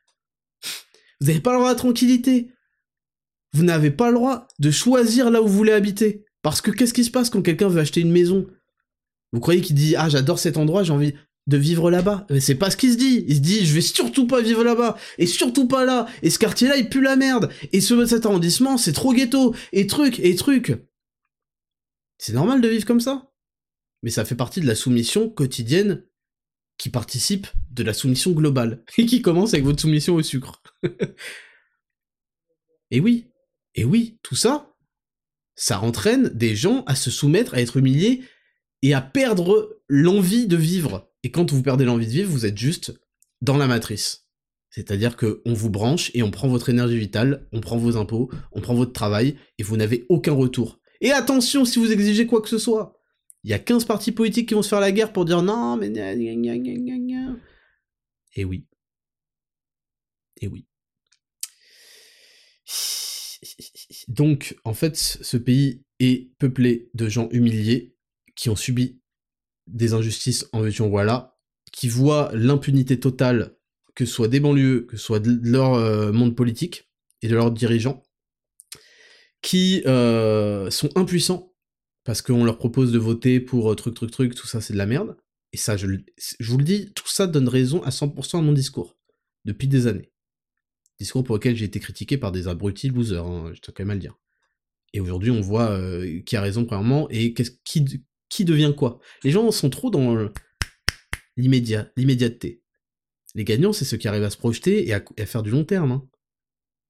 [1.21, 2.51] Vous n'avez pas le droit à la tranquillité
[3.53, 6.25] vous n'avez pas le droit de choisir là où vous voulez habiter.
[6.43, 8.47] Parce que qu'est-ce qui se passe quand quelqu'un veut acheter une maison?
[9.33, 11.15] Vous croyez qu'il dit Ah, j'adore cet endroit, j'ai envie
[11.47, 12.27] de vivre là-bas?
[12.31, 13.25] Mais c'est pas ce qu'il se dit.
[13.29, 16.39] Il se dit Je vais surtout pas vivre là-bas, et surtout pas là, et ce
[16.39, 20.35] quartier-là, il pue la merde, et ce, cet arrondissement, c'est trop ghetto, et truc, et
[20.37, 20.75] truc.
[22.19, 23.31] C'est normal de vivre comme ça.
[24.03, 26.05] Mais ça fait partie de la soumission quotidienne
[26.81, 30.63] qui participe de la soumission globale, et qui commence avec votre soumission au sucre.
[32.91, 33.31] et oui,
[33.75, 34.75] et oui, tout ça,
[35.55, 38.23] ça entraîne des gens à se soumettre, à être humiliés
[38.81, 41.13] et à perdre l'envie de vivre.
[41.23, 42.99] Et quand vous perdez l'envie de vivre, vous êtes juste
[43.43, 44.29] dans la matrice.
[44.71, 48.31] C'est-à-dire que on vous branche et on prend votre énergie vitale, on prend vos impôts,
[48.53, 50.81] on prend votre travail et vous n'avez aucun retour.
[51.03, 53.00] Et attention si vous exigez quoi que ce soit.
[53.43, 55.77] Il y a 15 partis politiques qui vont se faire la guerre pour dire non,
[55.77, 55.89] mais
[58.37, 58.67] Et oui.
[60.41, 60.67] Et oui.
[64.09, 67.97] Donc, en fait, ce pays est peuplé de gens humiliés
[68.35, 69.01] qui ont subi
[69.67, 71.39] des injustices en veux voilà,
[71.73, 73.57] qui voient l'impunité totale,
[73.95, 76.91] que ce soit des banlieues, que ce soit de leur euh, monde politique
[77.23, 78.03] et de leurs dirigeants,
[79.43, 81.50] qui euh, sont impuissants
[82.05, 84.87] parce qu'on leur propose de voter pour truc, truc, truc, tout ça c'est de la
[84.87, 85.17] merde.
[85.53, 88.97] Et ça, je, vous le dis, tout ça donne raison à 100% à mon discours,
[89.45, 90.13] depuis des années.
[91.01, 93.91] Discours pour lequel j'ai été critiqué par des abrutis losers, hein, je tiens quand même
[93.91, 94.17] à le dire.
[94.93, 99.01] Et aujourd'hui, on voit euh, qui a raison, premièrement, et qui, qui devient quoi?
[99.25, 100.29] Les gens sont trop dans
[101.37, 102.63] l'immédiat, l'immédiateté.
[103.35, 105.93] Les gagnants, c'est ceux qui arrivent à se projeter et à, faire du long terme.
[105.93, 106.09] Hein.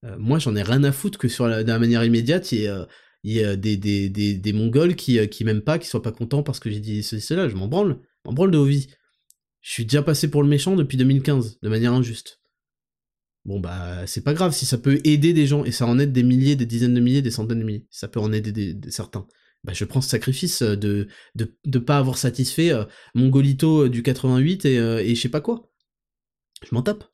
[0.04, 2.88] Euh, moi, j'en ai rien à foutre que sur la, de la manière immédiate, a,
[3.22, 6.12] il y a des, des, des, des, Mongols qui, qui m'aiment pas, qui soient pas
[6.12, 8.88] contents parce que j'ai dit ceci, cela, je m'en branle, m'en branle de vies.
[9.60, 12.40] Je suis déjà passé pour le méchant depuis 2015, de manière injuste.
[13.44, 16.12] Bon bah, c'est pas grave, si ça peut aider des gens, et ça en aide
[16.12, 19.26] des milliers, des dizaines de milliers, des centaines de milliers, ça peut en aider certains.
[19.64, 22.84] Bah, je prends ce sacrifice de de, de pas avoir satisfait euh,
[23.14, 25.70] mon Golito du 88 et, euh, et je sais pas quoi.
[26.62, 27.04] Je m'en tape.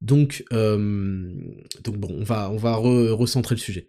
[0.00, 1.34] Donc, euh,
[1.82, 3.88] donc bon, on va, on va recentrer le sujet.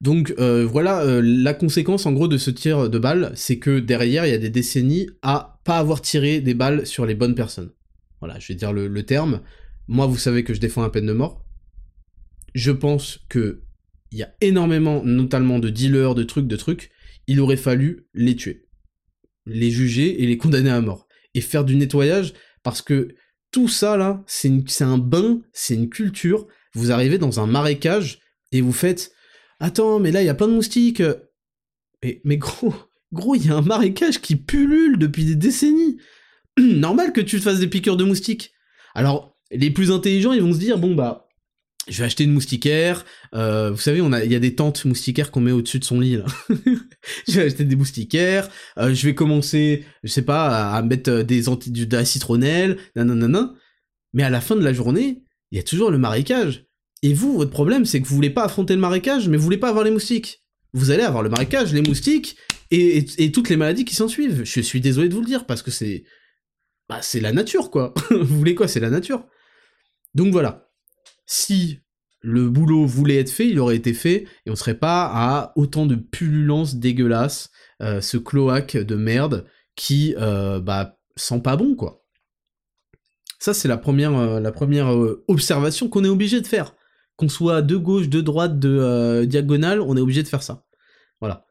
[0.00, 3.78] Donc euh, voilà, euh, la conséquence en gros de ce tir de balle, c'est que
[3.78, 7.34] derrière, il y a des décennies à pas avoir tiré des balles sur les bonnes
[7.34, 7.72] personnes.
[8.20, 9.40] Voilà, je vais dire le, terme.
[9.88, 11.44] Moi, vous savez que je défends la peine de mort.
[12.54, 13.62] Je pense que
[14.12, 16.90] il y a énormément, notamment de dealers, de trucs, de trucs.
[17.26, 18.68] Il aurait fallu les tuer,
[19.46, 21.08] les juger et les condamner à mort.
[21.34, 22.32] Et faire du nettoyage,
[22.62, 23.14] parce que
[23.50, 26.46] tout ça là, c'est un bain, c'est une culture.
[26.74, 28.20] Vous arrivez dans un marécage
[28.52, 29.12] et vous faites
[29.60, 31.02] Attends, mais là, il y a plein de moustiques.
[32.02, 32.74] Mais, mais gros,
[33.12, 35.98] gros, il y a un marécage qui pullule depuis des décennies.
[36.58, 38.52] Normal que tu te fasses des piqûres de moustiques.
[38.94, 41.26] Alors, les plus intelligents, ils vont se dire, bon bah,
[41.88, 43.04] je vais acheter une moustiquaire.
[43.34, 46.00] Euh, vous savez, a, il y a des tentes moustiquaires qu'on met au-dessus de son
[46.00, 46.16] lit.
[46.16, 46.24] Là.
[47.28, 48.48] je vais acheter des moustiquaires.
[48.78, 53.54] Euh, je vais commencer, je sais pas, à, mettre des anti, de la citronnelle, nanana.
[54.12, 55.22] Mais à la fin de la journée,
[55.52, 56.65] il y a toujours le marécage.
[57.06, 59.58] Et vous, votre problème, c'est que vous voulez pas affronter le marécage, mais vous voulez
[59.58, 60.42] pas avoir les moustiques.
[60.72, 62.36] Vous allez avoir le marécage, les moustiques,
[62.72, 64.42] et, toutes les maladies qui s'en suivent.
[64.42, 66.02] Je suis désolé de vous le dire, parce que c'est...
[66.88, 67.94] Bah, c'est la nature, quoi.
[68.10, 68.66] vous voulez quoi?
[68.66, 69.24] C'est la nature.
[70.14, 70.68] Donc voilà.
[71.26, 71.78] Si
[72.22, 75.86] le boulot voulait être fait, il aurait été fait, et on serait pas à autant
[75.86, 77.50] de pullulence dégueulasse,
[77.82, 79.46] euh, ce cloaque de merde
[79.76, 82.04] qui, euh, bah, sent pas bon, quoi.
[83.38, 84.88] Ça, c'est la première, euh, la première
[85.28, 86.74] observation qu'on est obligé de faire
[87.16, 90.64] qu'on soit de gauche, de droite, de euh, diagonale, on est obligé de faire ça.
[91.20, 91.46] Voilà.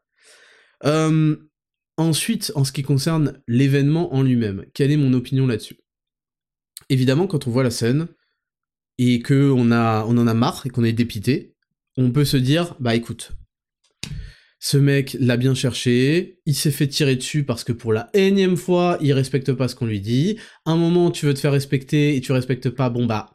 [0.84, 1.36] Euh,
[1.96, 5.78] ensuite, en ce qui concerne l'événement en lui-même, quelle est mon opinion là-dessus?
[6.88, 8.06] Évidemment, quand on voit la scène
[8.98, 11.54] et que on a, on en a marre et qu'on est dépité,
[11.96, 13.32] on peut se dire, bah écoute,
[14.58, 18.56] ce mec l'a bien cherché, il s'est fait tirer dessus parce que pour la énième
[18.56, 20.38] fois, il respecte pas ce qu'on lui dit.
[20.64, 23.30] Un moment, tu veux te faire respecter et tu respectes pas, bon bah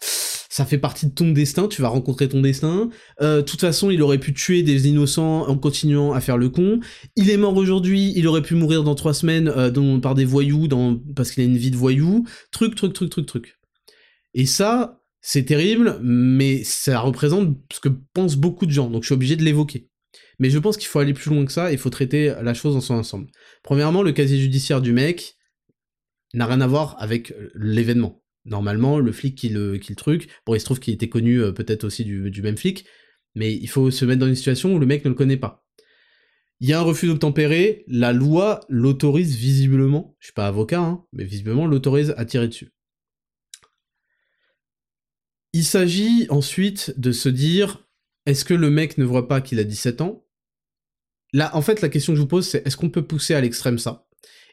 [0.52, 2.90] ça fait partie de ton destin, tu vas rencontrer ton destin.
[3.22, 6.50] Euh, de toute façon, il aurait pu tuer des innocents en continuant à faire le
[6.50, 6.82] con.
[7.16, 10.68] Il est mort aujourd'hui, il aurait pu mourir dans trois semaines euh, par des voyous,
[11.16, 12.28] parce qu'il a une vie de voyou.
[12.52, 13.60] Truc, truc, truc, truc, truc.
[14.34, 19.08] Et ça, c'est terrible, mais ça représente ce que pensent beaucoup de gens, donc je
[19.08, 19.88] suis obligé de l'évoquer.
[20.38, 22.74] Mais je pense qu'il faut aller plus loin que ça, il faut traiter la chose
[22.74, 23.28] dans son ensemble.
[23.64, 25.38] Premièrement, le casier judiciaire du mec
[26.34, 28.21] n'a rien à voir avec l'événement.
[28.46, 31.84] Normalement, le flic qui le, truc, bon, il se trouve qu'il était connu euh, peut-être
[31.84, 32.86] aussi du, du, même flic,
[33.36, 35.66] mais il faut se mettre dans une situation où le mec ne le connaît pas.
[36.60, 41.06] Il y a un refus d'obtempérer, la loi l'autorise visiblement, je suis pas avocat, hein,
[41.12, 42.72] mais visiblement l'autorise à tirer dessus.
[45.54, 47.88] Il s'agit ensuite de se dire,
[48.26, 50.26] est-ce que le mec ne voit pas qu'il a 17 ans?
[51.34, 53.42] Là, en fait, la question que je vous pose, c'est est-ce qu'on peut pousser à
[53.42, 54.08] l'extrême ça?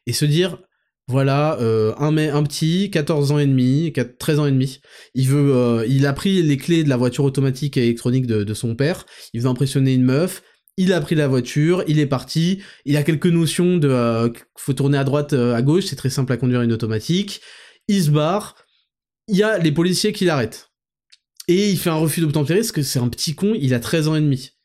[0.06, 0.62] Et se dire,
[1.08, 4.80] voilà, euh, un, petit, 14 ans et demi, 13 ans et demi.
[5.14, 8.54] Il veut, euh, il a pris les clés de la voiture automatique et électronique de,
[8.54, 9.06] son père.
[9.32, 10.42] Il veut impressionner une meuf.
[10.76, 12.62] Il a pris la voiture, il est parti.
[12.84, 15.86] Il a quelques notions de, euh, faut tourner à droite, à gauche.
[15.86, 17.40] C'est très simple à conduire une automatique.
[17.88, 18.54] Il se barre.
[19.28, 20.68] Il y a les policiers qui l'arrêtent.
[21.48, 23.54] Et il fait un refus d'obtempérer parce que c'est un petit con.
[23.58, 24.57] Il a 13 ans et demi.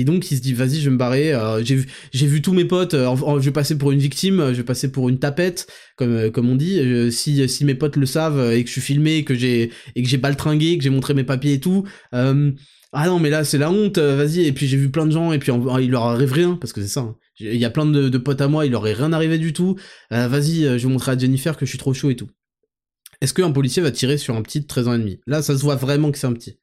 [0.00, 1.32] Et donc il se dit vas-y je vais me barrer.
[1.32, 2.94] Euh, j'ai vu j'ai vu tous mes potes.
[2.94, 4.48] Euh, je vais passer pour une victime.
[4.48, 5.66] Je vais passer pour une tapette
[5.96, 6.80] comme euh, comme on dit.
[7.12, 10.08] si si mes potes le savent et que je suis filmé que j'ai et que
[10.08, 11.84] j'ai baltringué que j'ai montré mes papiers et tout.
[12.12, 13.98] ah non mais là c'est la honte.
[13.98, 16.72] vas-y et puis j'ai vu plein de gens et puis il leur arrive rien parce
[16.72, 17.00] que c'est ça.
[17.00, 17.16] Hein.
[17.40, 19.52] Il y a plein de, de, potes à moi il leur est rien arrivé du
[19.52, 19.76] tout.
[20.10, 22.30] vas-y je vais montrer à Jennifer que je suis trop chaud et tout.
[23.20, 25.20] Est-ce qu'un policier va tirer sur un petit de 13 ans et demi?
[25.26, 26.58] Là ça se voit vraiment que c'est un petit.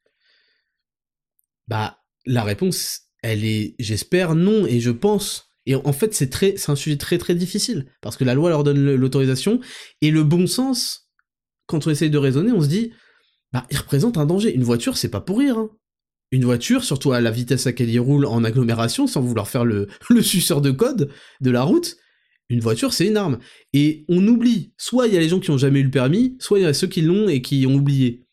[1.68, 6.56] Bah la réponse elle est, j'espère, non, et je pense Et en fait, c'est très,
[6.56, 9.60] c'est un sujet très très difficile parce que la loi leur donne l'autorisation
[10.00, 11.08] et le bon sens.
[11.66, 12.92] Quand on essaye de raisonner, on se dit,
[13.52, 14.54] bah, il représente un danger.
[14.54, 15.56] Une voiture, c'est pas pour rire.
[15.56, 15.70] Hein.
[16.32, 19.64] Une voiture, surtout à la vitesse à laquelle il roule en agglomération, sans vouloir faire
[19.64, 21.96] le, le suceur de code de la route,
[22.48, 23.38] une voiture, c'est une arme.
[23.72, 24.74] Et on oublie.
[24.76, 26.66] Soit il y a les gens qui ont jamais eu le permis, soit il y
[26.66, 28.26] a ceux qui l'ont et qui ont oublié.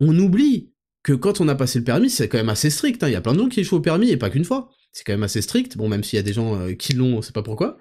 [0.00, 0.73] On oublie
[1.04, 3.02] que quand on a passé le permis, c'est quand même assez strict.
[3.04, 3.08] Hein.
[3.08, 5.02] Il y a plein de gens qui échouent au permis et pas qu'une fois c'est
[5.04, 7.22] quand même assez strict, bon même s'il y a des gens euh, qui l'ont, on
[7.22, 7.76] sait pas pourquoi.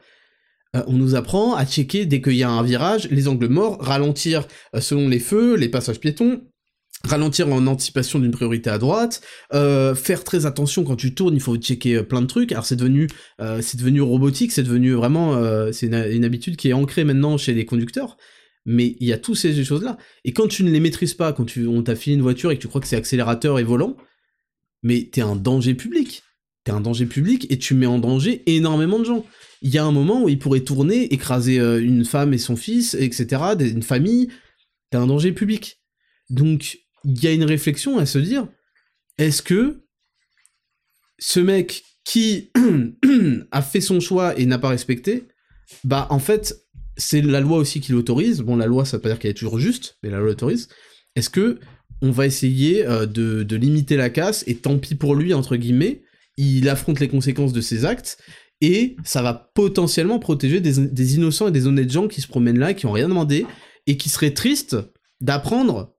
[0.75, 3.77] Euh, on nous apprend à checker dès qu'il y a un virage, les angles morts,
[3.79, 6.41] ralentir euh, selon les feux, les passages piétons,
[7.07, 9.21] ralentir en anticipation d'une priorité à droite,
[9.51, 12.53] faire très attention quand tu tournes, il faut checker plein de trucs.
[12.53, 13.09] Alors c'est devenu,
[13.39, 15.37] devenu robotique, c'est devenu vraiment,
[15.73, 18.15] c'est une, habitude qui est ancrée maintenant chez les conducteurs.
[18.65, 19.97] Mais il y a toutes ces choses-là.
[20.23, 22.55] Et quand tu ne les maîtrises pas, quand tu, on t'a filé une voiture et
[22.55, 23.97] que tu crois que c'est accélérateur et volant,
[24.83, 26.23] mais t'es un danger public
[26.63, 29.25] t'es un danger public et tu mets en danger énormément de gens.
[29.61, 32.55] Il y a un moment où il pourrait tourner, écraser euh, une femme et son
[32.55, 34.29] fils, etc., une famille,
[34.89, 35.81] t'es un danger public.
[36.29, 38.47] Donc, il y a une réflexion à se dire,
[39.17, 39.83] est-ce que
[41.19, 42.51] ce mec qui
[43.51, 45.27] a fait son choix et n'a pas respecté,
[45.83, 46.62] bah en fait,
[46.97, 48.41] c'est la loi aussi qui l'autorise.
[48.41, 50.69] Bon, la loi, ça veut pas dire qu'elle est toujours juste, mais la loi l'autorise.
[51.15, 51.59] Est-ce que
[52.01, 55.55] on va essayer euh, de, de, limiter la casse et tant pis pour lui entre
[55.55, 56.03] guillemets
[56.37, 58.17] il affronte les conséquences de ses actes,
[58.61, 62.73] et ça va potentiellement protéger des, innocents et des honnêtes gens qui se promènent là,
[62.73, 63.45] qui ont rien demandé,
[63.87, 64.77] et qui seraient tristes
[65.21, 65.95] d'apprendre,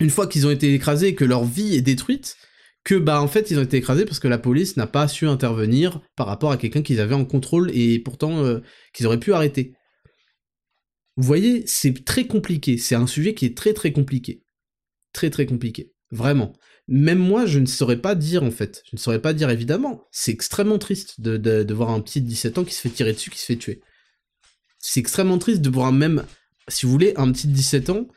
[0.00, 2.36] une fois qu'ils ont été écrasés et que leur vie est détruite,
[2.82, 5.26] que bah en fait ils ont été écrasés parce que la police n'a pas su
[5.26, 8.60] intervenir par rapport à quelqu'un qu'ils avaient en contrôle et pourtant euh,
[8.92, 9.72] qu'ils auraient pu arrêter.
[11.16, 14.42] Vous voyez, c'est très compliqué, c'est un sujet qui est très très compliqué.
[15.12, 15.92] Très très compliqué.
[16.10, 16.52] Vraiment
[16.88, 18.82] même moi, je ne saurais pas dire, en fait.
[18.86, 20.04] Je ne saurais pas dire, évidemment.
[20.10, 23.30] C'est extrêmement triste de, voir un petit de 17 ans qui se fait tirer dessus,
[23.30, 23.80] qui se fait tuer.
[24.78, 26.24] C'est extrêmement triste de voir même,
[26.68, 28.08] si vous voulez, un petit de 17 ans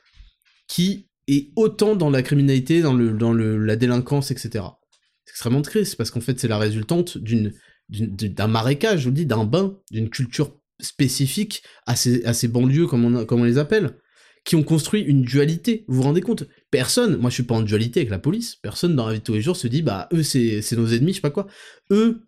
[0.68, 4.66] qui est autant dans la criminalité, dans, la délinquance, etc.
[5.24, 7.18] C'est extrêmement triste, parce qu'en fait, c'est la résultante
[7.90, 13.44] d'un marécage, je vous dis, d'un bain, d'une culture spécifique à ces, banlieues, comme on,
[13.44, 13.98] les appelle
[14.44, 15.84] qui ont construit une dualité.
[15.88, 16.46] Vous vous rendez compte?
[16.72, 19.24] Personne, moi je suis pas en dualité avec la police, personne dans la vie de
[19.24, 21.48] tous les jours se dit bah eux c'est nos ennemis, je sais pas quoi.
[21.92, 22.22] Eux,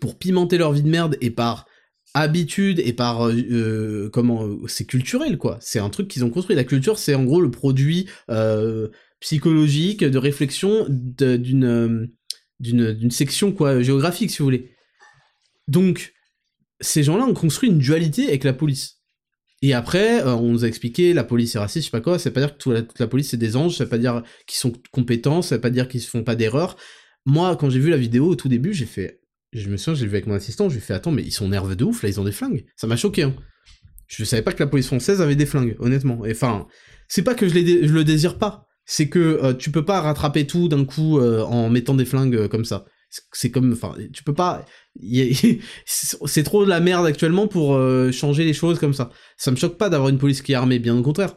[0.00, 1.66] pour pimenter leur vie de merde et par
[2.14, 5.58] habitude et par euh, euh, comment c'est culturel quoi.
[5.60, 6.56] C'est un truc qu'ils ont construit.
[6.56, 8.88] La culture c'est en gros le produit euh,
[9.20, 12.10] psychologique de réflexion d'une
[12.60, 14.70] d'une section quoi géographique si vous voulez.
[15.68, 16.14] Donc
[16.80, 18.96] ces gens-là ont construit une dualité avec la police.
[19.62, 22.18] Et après, euh, on nous a expliqué, la police est raciste, je sais pas quoi,
[22.18, 24.22] ça veut pas dire que toute la, police c'est des anges, ça veut pas dire
[24.46, 26.76] qu'ils sont compétents, ça veut pas dire qu'ils font pas d'erreurs.
[27.24, 29.20] Moi, quand j'ai vu la vidéo au tout début, j'ai fait,
[29.52, 31.74] je me souviens, j'ai vu avec mon assistant, j'ai fait, attends, mais ils sont nerveux
[31.74, 32.66] de ouf, là, ils ont des flingues.
[32.76, 33.34] Ça m'a choqué, hein.
[34.08, 36.22] Je savais pas que la police française avait des flingues, honnêtement.
[36.30, 36.68] Enfin,
[37.08, 40.68] c'est pas que je, le désire pas, c'est que euh, tu peux pas rattraper tout
[40.68, 42.84] d'un coup euh, en mettant des flingues comme ça
[43.32, 44.64] c'est comme enfin tu peux pas
[45.86, 49.10] c'est trop de la merde actuellement pour euh, changer les choses comme ça.
[49.36, 51.36] Ça me choque pas d'avoir une police qui est armée bien au contraire.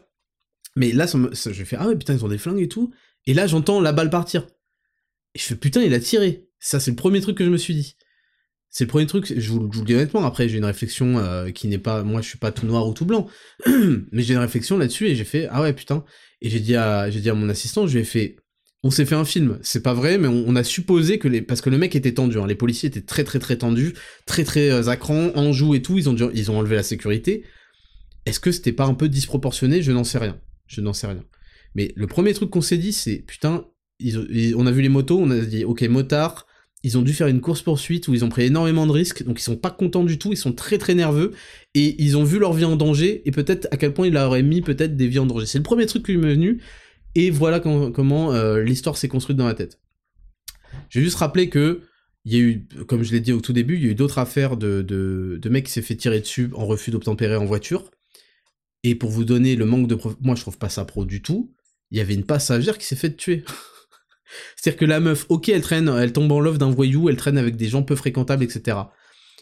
[0.76, 2.92] Mais là je fais ah ouais putain ils ont des flingues et tout.
[3.26, 4.48] Et là j'entends la balle partir.
[5.36, 6.48] Et je fais putain il a tiré.
[6.60, 7.96] Ça c'est le premier truc que je me suis dit.
[8.70, 11.68] C'est le premier truc je vous, le dis honnêtement après j'ai une réflexion euh, qui
[11.68, 13.28] n'est pas moi je suis pas tout noir ou tout blanc.
[14.12, 16.06] Mais j'ai une réflexion là-dessus et j'ai fait ah ouais putain.
[16.42, 18.38] Et j'ai dit à j'ai dit à mon assistant je lui ai fait
[18.84, 19.60] on s'est fait un film.
[19.62, 22.40] C'est pas vrai, mais on, a supposé que les, parce que le mec était tendu,
[22.40, 22.48] hein.
[22.48, 23.94] les policiers étaient très très très tendus,
[24.26, 27.44] très très euh, en joue et tout, ils ont ils ont enlevé la sécurité.
[28.26, 29.82] Est-ce que c'était pas un peu disproportionné?
[29.82, 30.40] Je n'en sais rien.
[30.68, 31.24] Je n'en sais rien.
[31.76, 33.66] Mais le premier truc qu'on s'est dit, c'est putain,
[34.56, 36.48] on a vu les motos, on a dit ok motard,
[36.84, 39.40] ils ont dû faire une course poursuite où ils ont pris énormément de risques, donc
[39.40, 41.34] ils sont pas contents du tout, ils sont très très nerveux
[41.76, 44.44] et ils ont vu leur vie en danger et peut-être à quel point il aurait
[44.44, 45.46] mis peut-être des vies en danger.
[45.46, 46.62] C'est le premier truc qui m'est venu.
[47.16, 49.80] Et voilà comment euh, l'histoire s'est construite dans ma tête.
[50.90, 51.82] Je vais juste rappeler que
[52.26, 53.96] il y a eu, comme je l'ai dit au tout début, il y a eu
[53.96, 57.90] d'autres affaires de, de, mecs qui s'est fait tirer dessus en refus d'obtempérer en voiture.
[58.84, 61.54] Et pour vous donner le manque de moi je trouve pas ça pro du tout.
[61.92, 63.44] Il y avait une passagère qui s'est fait tuer.
[64.56, 67.38] C'est-à-dire que la meuf, ok, elle traîne, elle tombe en love d'un voyou, elle traîne
[67.38, 68.78] avec des gens peu fréquentables, etc.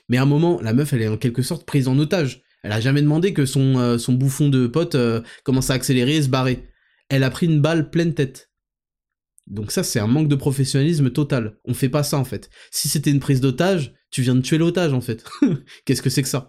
[0.07, 2.43] Mais à un moment, la meuf, elle est en quelque sorte prise en otage.
[2.63, 6.21] Elle a jamais demandé que son, euh, bouffon de pote euh, commence à accélérer et
[6.21, 6.63] se barrer
[7.09, 8.51] elle a pris une balle pleine tête.
[9.47, 11.57] Donc ça, c'est un manque de professionnalisme total.
[11.65, 12.49] On fait pas ça, en fait.
[12.71, 15.23] Si c'était une prise d'otage, tu viens de tuer l'otage, en fait.
[15.85, 16.47] Qu'est-ce que c'est que ça?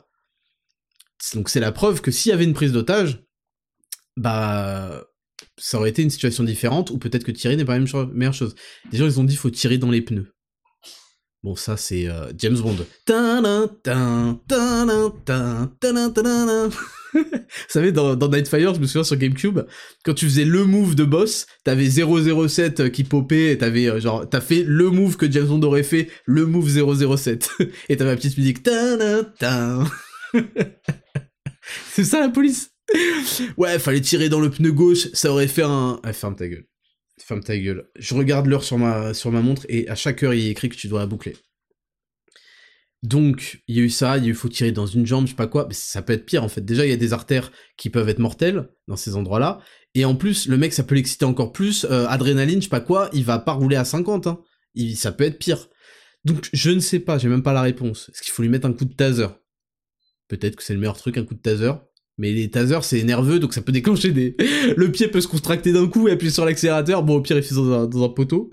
[1.34, 3.24] Donc c'est la preuve que s'il y avait une prise d'otage,
[4.16, 5.04] bah...
[5.60, 8.54] Ça aurait été une situation différente, ou peut-être que tirer n'est pas la meilleure chose.
[8.92, 10.32] Les gens, ils ont dit, faut tirer dans les pneus.
[11.42, 12.76] Bon, ça, c'est euh, James Bond.
[17.18, 19.60] Vous savez, dans, Nightfire, je me souviens sur GameCube,
[20.04, 24.40] quand tu faisais le move de boss, t'avais 007 qui popait, t'avais euh, genre, t'as
[24.40, 27.50] fait le move que James Bond aurait fait, le move 007.
[27.88, 28.58] et t'avais la petite musique.
[31.92, 32.70] C'est ça la police?
[33.56, 36.00] Ouais, fallait tirer dans le pneu gauche, ça aurait fait un...
[36.02, 36.64] Ah, ferme ta gueule.
[37.20, 37.88] Ferme ta gueule.
[37.96, 40.68] Je regarde l'heure sur ma, sur ma montre et à chaque heure il est écrit
[40.68, 41.36] que tu dois la boucler.
[43.02, 45.46] Donc, il y a eu ça, il faut tirer dans une jambe, je sais pas
[45.46, 46.62] quoi, mais ça peut être pire en fait.
[46.62, 49.60] Déjà, il y a des artères qui peuvent être mortelles dans ces endroits-là,
[49.94, 52.80] et en plus, le mec, ça peut l'exciter encore plus, euh, adrénaline, je sais pas
[52.80, 54.40] quoi, il va pas rouler à 50, hein.
[54.74, 55.68] Il, ça peut être pire.
[56.24, 58.10] Donc, je ne sais pas, j'ai même pas la réponse.
[58.12, 59.28] Est-ce qu'il faut lui mettre un coup de taser?
[60.28, 61.72] Peut-être que c'est le meilleur truc, un coup de taser.
[62.18, 64.36] Mais les tasers, c'est nerveux, donc ça peut déclencher des...
[64.76, 67.02] Le pied peut se contracter d'un coup et appuyer sur l'accélérateur.
[67.02, 68.50] Bon, au pire, il fait dans dans un poteau.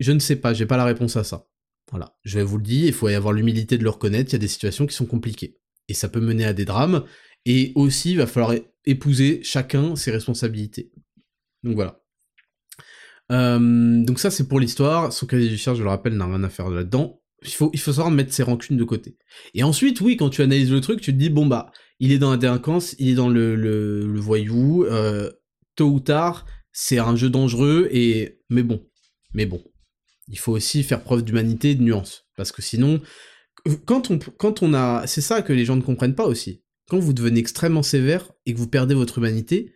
[0.00, 1.46] Je ne sais pas, j'ai pas la réponse à ça.
[1.90, 4.34] Voilà, je vais vous le dire, il faut y avoir l'humilité de le reconnaître, il
[4.34, 5.58] y a des situations qui sont compliquées.
[5.88, 7.04] Et ça peut mener à des drames,
[7.44, 8.54] et aussi, il va falloir
[8.86, 10.92] épouser chacun ses responsabilités.
[11.62, 12.02] Donc voilà.
[13.32, 15.12] Euh, donc ça, c'est pour l'histoire.
[15.12, 17.20] Son casier judiciaire, je le rappelle, n'a rien à faire là-dedans.
[17.42, 19.18] Il faut, il faut savoir mettre ses rancunes de côté.
[19.52, 21.70] Et ensuite, oui, quand tu analyses le truc, tu te dis, bon bah,
[22.00, 25.30] il est dans la délinquance, il est dans le, le, le voyou, euh,
[25.76, 28.40] tôt ou tard, c'est un jeu dangereux, et...
[28.48, 28.86] Mais bon,
[29.34, 29.62] mais bon,
[30.28, 32.26] il faut aussi faire preuve d'humanité et de nuance.
[32.36, 33.00] Parce que sinon,
[33.84, 35.06] quand on, quand on a...
[35.06, 36.62] C'est ça que les gens ne comprennent pas aussi.
[36.88, 39.74] Quand vous devenez extrêmement sévère et que vous perdez votre humanité,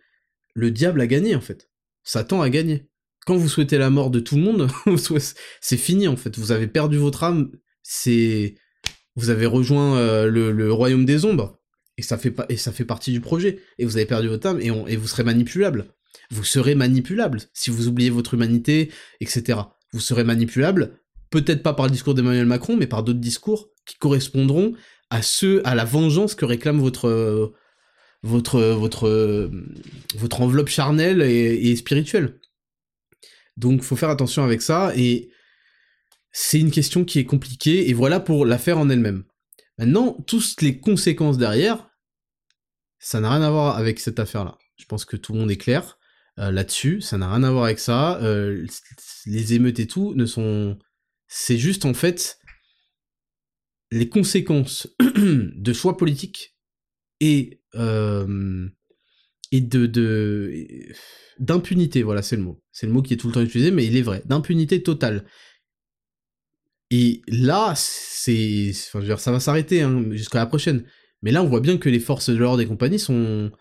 [0.53, 1.69] le diable a gagné en fait.
[2.03, 2.89] Satan a gagné.
[3.25, 4.69] Quand vous souhaitez la mort de tout le monde,
[5.61, 6.37] c'est fini en fait.
[6.37, 7.51] Vous avez perdu votre âme,
[7.83, 8.55] c'est...
[9.15, 11.59] Vous avez rejoint euh, le, royaume des ombres.
[11.97, 13.59] Et ça, fait et ça fait partie du projet.
[13.77, 15.93] Et vous avez perdu votre âme et, on, et vous serez manipulable.
[16.31, 19.59] Vous serez manipulable si vous oubliez votre humanité, etc
[19.91, 20.99] vous serez manipulable,
[21.29, 24.73] peut-être pas par le discours d'Emmanuel Macron, mais par d'autres discours qui correspondront
[25.09, 27.53] à ceux, à la vengeance que réclame votre,
[30.39, 32.39] enveloppe charnelle et, spirituelle.
[33.57, 35.29] Donc, faut faire attention avec ça, et
[36.31, 39.23] c'est une question qui est compliquée, et voilà pour l'affaire en elle-même.
[39.77, 41.89] Maintenant, toutes les conséquences derrière,
[42.99, 44.57] ça n'a rien à voir avec cette affaire-là.
[44.77, 45.98] Je pense que tout le monde est clair.
[46.39, 48.17] Euh, là-dessus, ça n'a rien à voir avec ça.
[48.21, 48.65] Euh,
[49.25, 50.77] les émeutes et tout ne sont...
[51.27, 52.39] C'est juste en fait
[53.91, 56.55] les conséquences de choix politiques
[57.19, 58.67] et, euh,
[59.51, 59.87] et de
[61.39, 62.61] d'impunité, voilà, c'est le mot.
[62.71, 64.21] C'est le mot qui est tout le temps utilisé, mais il est vrai.
[64.25, 65.25] D'impunité totale.
[66.91, 68.71] Et là, c'est...
[68.93, 70.85] Enfin, ça va s'arrêter hein, jusqu'à la prochaine.
[71.21, 73.51] Mais là, on voit bien que les forces de l'ordre et compagnie sont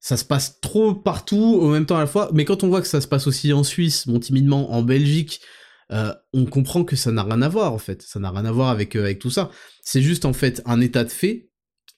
[0.00, 2.80] ça se passe trop partout au même temps à la fois, mais quand on voit
[2.80, 5.40] que ça se passe aussi en Suisse, timidement en Belgique,
[5.90, 8.52] euh, on comprend que ça n'a rien à voir en fait, ça n'a rien à
[8.52, 9.50] voir avec, euh, avec tout ça.
[9.82, 11.48] C'est juste en fait un état de fait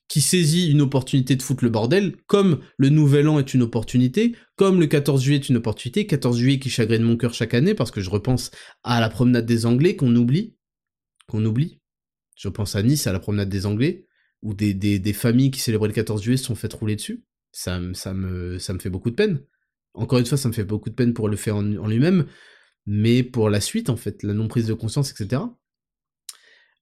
[0.09, 4.35] qui saisit une opportunité de foutre le bordel, comme le Nouvel An est une opportunité,
[4.57, 7.75] comme le 14 juillet est une opportunité, 14 juillet qui chagrine mon cœur chaque année,
[7.75, 8.51] parce que je repense
[8.83, 10.57] à la promenade des Anglais qu'on oublie,
[11.29, 11.81] qu'on oublie.
[12.35, 14.07] Je pense à Nice, à la promenade des Anglais,
[14.43, 17.23] où des, des, des familles qui célébraient le 14 juillet se sont faites rouler dessus
[17.53, 19.41] ça, ça, me, ça me fait beaucoup de peine.
[19.95, 22.27] Encore une fois, ça me fait beaucoup de peine pour le faire en, lui-même,
[22.87, 25.43] mais pour la suite, en fait, la non-prise de conscience, etc.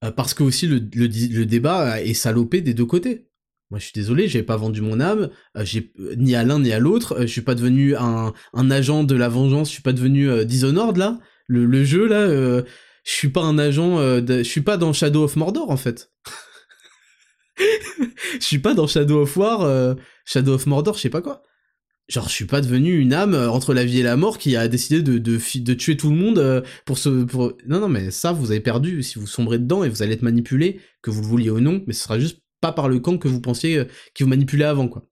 [0.04, 3.26] Euh, parce que aussi, le, le, débat est salopé des deux côtés.
[3.70, 6.72] Moi, je suis désolé, j'ai pas vendu mon âme, euh, j'ai ni à l'un ni
[6.72, 9.82] à l'autre, euh, je suis pas devenu un, un, agent de la vengeance, je suis
[9.82, 11.18] pas devenu Dishonored, là,
[11.48, 15.70] le, jeu, là, je suis pas un agent, je suis pas dans Shadow of Mordor,
[15.70, 16.10] en fait.
[18.40, 19.94] je suis pas dans Shadow of War, euh,
[20.28, 21.42] Shadow of Mordor, je sais pas quoi.
[22.08, 24.56] Genre, je suis pas devenu une âme euh, entre la vie et la mort qui
[24.56, 27.24] a décidé de, tuer tout le monde euh, pour ce...
[27.24, 27.54] Pour...
[27.66, 30.22] Non, non, mais ça, vous avez perdu si vous sombrez dedans et vous allez être
[30.22, 33.18] manipulé, que vous le vouliez ou non, mais ce sera juste pas par le camp
[33.18, 35.06] que vous pensiez qui vous manipulait avant, quoi.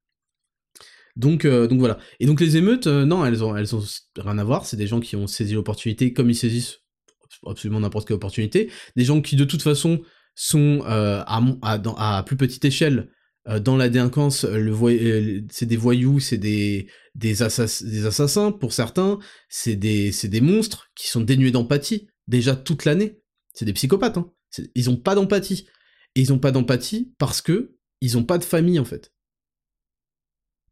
[1.17, 1.99] Donc, donc voilà.
[2.21, 3.83] Et donc les émeutes, non, elles ont, elles ont
[4.19, 4.67] rien à voir.
[4.67, 6.81] C'est des gens qui ont saisi l'opportunité comme ils saisissent
[7.47, 8.71] absolument n'importe quelle opportunité.
[8.97, 10.03] Des gens qui de toute façon
[10.35, 13.13] sont euh, à, plus petite échelle euh,
[13.47, 19.19] dans la délinquance, le euh, c'est des voyous, c'est des, des, assassins pour certains,
[19.49, 23.21] c'est des, des monstres qui sont dénués d'empathie déjà toute l'année.
[23.55, 24.33] C'est des psychopathes, hein.
[24.75, 25.67] ils ont pas d'empathie.
[26.17, 29.13] Et ils ont pas d'empathie parce que ils ont pas de famille en fait.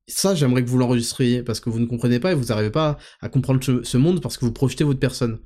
[0.09, 2.99] Ça, j'aimerais que vous l'enregistriez parce que vous ne comprenez pas et vous n'arrivez pas
[3.21, 5.41] à comprendre ce, monde parce que vous projetez votre personne.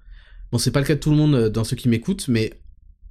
[0.50, 2.60] Bon, c'est pas le cas de tout le monde dans ceux qui m'écoutent, mais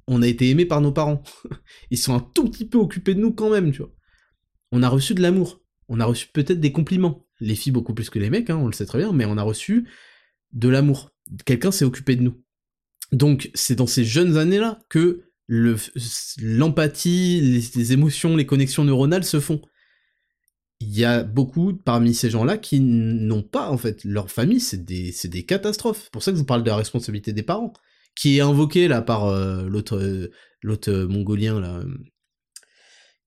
[0.06, 1.22] on a été aimé par nos parents.
[1.90, 3.92] Ils sont un tout petit peu occupés de nous quand même, tu vois.
[4.72, 5.60] On a reçu de l'amour.
[5.88, 7.26] On a reçu peut-être des compliments.
[7.40, 9.38] Les filles beaucoup plus que les mecs, hein, on le sait très bien, mais on
[9.38, 9.88] a reçu
[10.52, 11.10] de l'amour.
[11.44, 12.42] Quelqu'un s'est occupé de nous.
[13.12, 19.62] Donc c'est dans ces jeunes années-là que l'empathie, les, émotions, les connexions neuronales se font.
[20.80, 24.84] Il y a beaucoup parmi ces gens-là qui n'ont pas, en fait, leur famille, c'est
[24.84, 26.02] des, catastrophes.
[26.04, 27.72] C'est pour ça que je vous parle de la responsabilité des parents,
[28.14, 30.30] qui est invoquée là par euh, l'autre
[30.62, 31.82] l'autre mongolien là,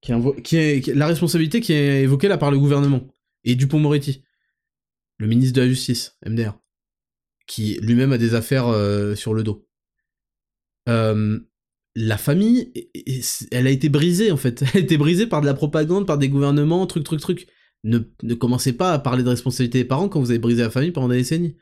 [0.02, 3.08] qui, est la responsabilité qui est évoquée là par le gouvernement
[3.44, 4.24] et Dupont-Moretti,
[5.18, 6.58] le ministre de la Justice, MDR,
[7.48, 9.68] qui lui-même a des affaires euh, sur le dos.
[10.90, 11.40] Euh,
[11.96, 12.74] la famille,
[13.52, 14.64] elle a été brisée en fait.
[14.74, 17.48] Elle a été brisée par de la propagande, par des gouvernements, truc, truc, truc.
[17.84, 20.70] Ne, ne commencez pas à parler de responsabilité des parents quand vous avez brisé la
[20.70, 21.58] famille pendant des décennies.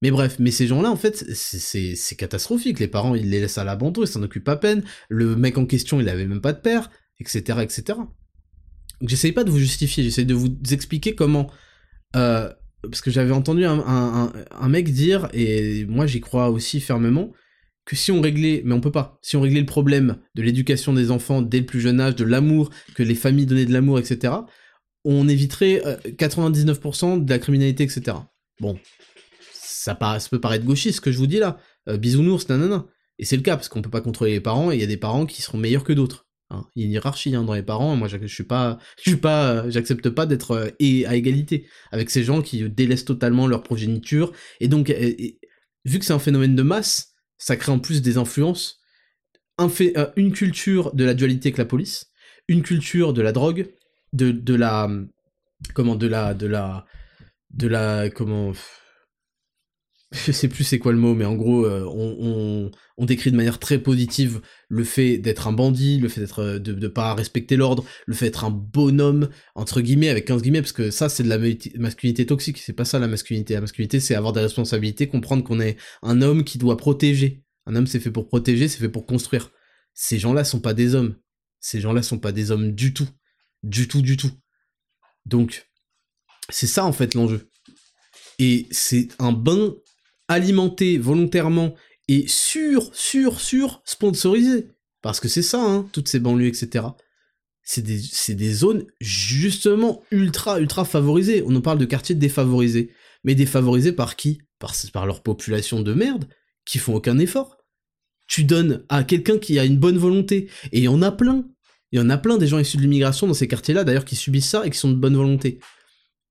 [0.00, 2.78] Mais bref, mais ces gens-là, en fait, c'est catastrophique.
[2.78, 4.84] Les parents, ils les laissent à l'abandon, ils s'en occupent à peine.
[5.08, 7.98] Le mec en question, il avait même pas de père, etc., etc.
[9.00, 11.50] Donc j'essaye pas de vous justifier, j'essaye de vous expliquer comment...
[12.16, 17.32] Euh, parce que j'avais entendu un, mec dire, et moi j'y crois aussi fermement,
[17.84, 20.92] que si on réglait, mais on peut pas, si on réglait le problème de l'éducation
[20.92, 23.98] des enfants dès le plus jeune âge, de l'amour, que les familles donnaient de l'amour,
[23.98, 24.34] etc.,
[25.04, 28.18] on éviterait 99% euh, de la criminalité, etc.
[28.60, 28.78] Bon,
[29.52, 29.94] ça,
[30.30, 31.58] peut paraître gauchiste ce que je vous dis là,
[31.88, 32.86] euh, bisounours, nanana.
[33.18, 34.88] Et c'est le cas, parce qu'on peut pas contrôler les parents, et il y a
[34.88, 36.27] des parents qui seront meilleurs que d'autres.
[36.50, 36.64] Hein.
[36.74, 39.18] Il y a une hiérarchie hein, dans les parents, moi je, suis pas, je suis
[39.18, 44.32] pas, j'accepte pas d'être euh, à égalité avec ces gens qui délaissent totalement leur progéniture,
[44.60, 44.92] et donc,
[45.84, 48.80] vu que c'est un phénomène de masse, ça crée en plus des influences,
[49.58, 52.06] un fait, euh, une culture de la dualité avec la police,
[52.48, 53.68] une culture de la drogue,
[54.12, 54.88] de, de la,
[55.74, 56.86] comment, de la, de la,
[57.50, 58.52] de la, comment,
[60.12, 63.36] je sais plus c'est quoi le mot, mais en gros, euh, on, on, décrit de
[63.36, 67.14] manière très positive le fait d'être un bandit, le fait d'être euh, de, de pas
[67.14, 71.10] respecter l'ordre, le fait d'être un bonhomme entre guillemets avec 15 guillemets, parce que ça
[71.10, 71.38] c'est de la
[71.78, 73.52] masculinité toxique, c'est pas ça la masculinité.
[73.52, 77.42] La masculinité c'est avoir des responsabilités, comprendre qu'on est un homme qui doit protéger.
[77.66, 79.50] Un homme c'est fait pour protéger, c'est fait pour construire.
[79.92, 81.16] Ces gens-là sont pas des hommes.
[81.60, 83.08] Ces gens-là sont pas des hommes du tout,
[83.62, 84.30] du tout, du tout.
[85.26, 85.68] Donc
[86.48, 87.50] c'est ça en fait l'enjeu.
[88.38, 89.74] Et c'est un bain
[90.28, 91.74] alimenté volontairement
[92.08, 94.68] et sur, sur, sur sponsorisé.
[95.02, 96.86] Parce que c'est ça, hein, toutes ces banlieues, etc.
[97.62, 98.00] C'est des,
[98.34, 101.42] des, zones justement ultra, ultra favorisées.
[101.46, 102.90] On en parle de quartiers défavorisés.
[103.24, 104.40] Mais défavorisés par qui?
[104.58, 106.28] Par, par leur population de merde,
[106.64, 107.58] qui font aucun effort.
[108.26, 111.46] Tu donnes à quelqu'un qui a une bonne volonté, et il y en a plein.
[111.92, 114.16] Il y en a plein des gens issus de l'immigration dans ces quartiers-là, d'ailleurs, qui
[114.16, 115.60] subissent ça et qui sont de bonne volonté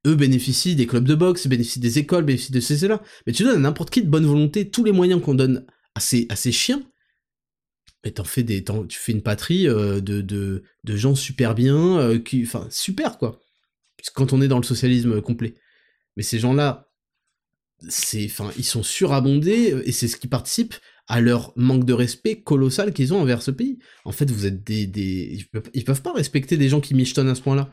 [0.08, 3.44] eux bénéficient des clubs de boxe, bénéficient des écoles, bénéficient de ces là Mais tu
[3.44, 5.66] donnes à n'importe qui de bonne volonté tous les moyens qu'on donne
[5.96, 6.82] à ces, chiens,
[8.04, 12.44] mais t'en fais des, tu fais une patrie euh, de, gens super bien, euh, qui,
[12.44, 13.40] enfin super quoi.
[14.14, 15.56] Quand on est dans le socialisme complet.
[16.16, 16.92] Mais ces gens-là,
[17.90, 20.76] c'est, enfin, ils sont surabondés et c'est ce qui participe
[21.08, 23.80] à leur manque de respect colossal qu'ils ont envers ce pays.
[24.06, 24.84] En fait, vous êtes des.
[24.84, 27.72] Ils, peuvent, peuvent pas respecter des gens qui michetonnent à ce point-là.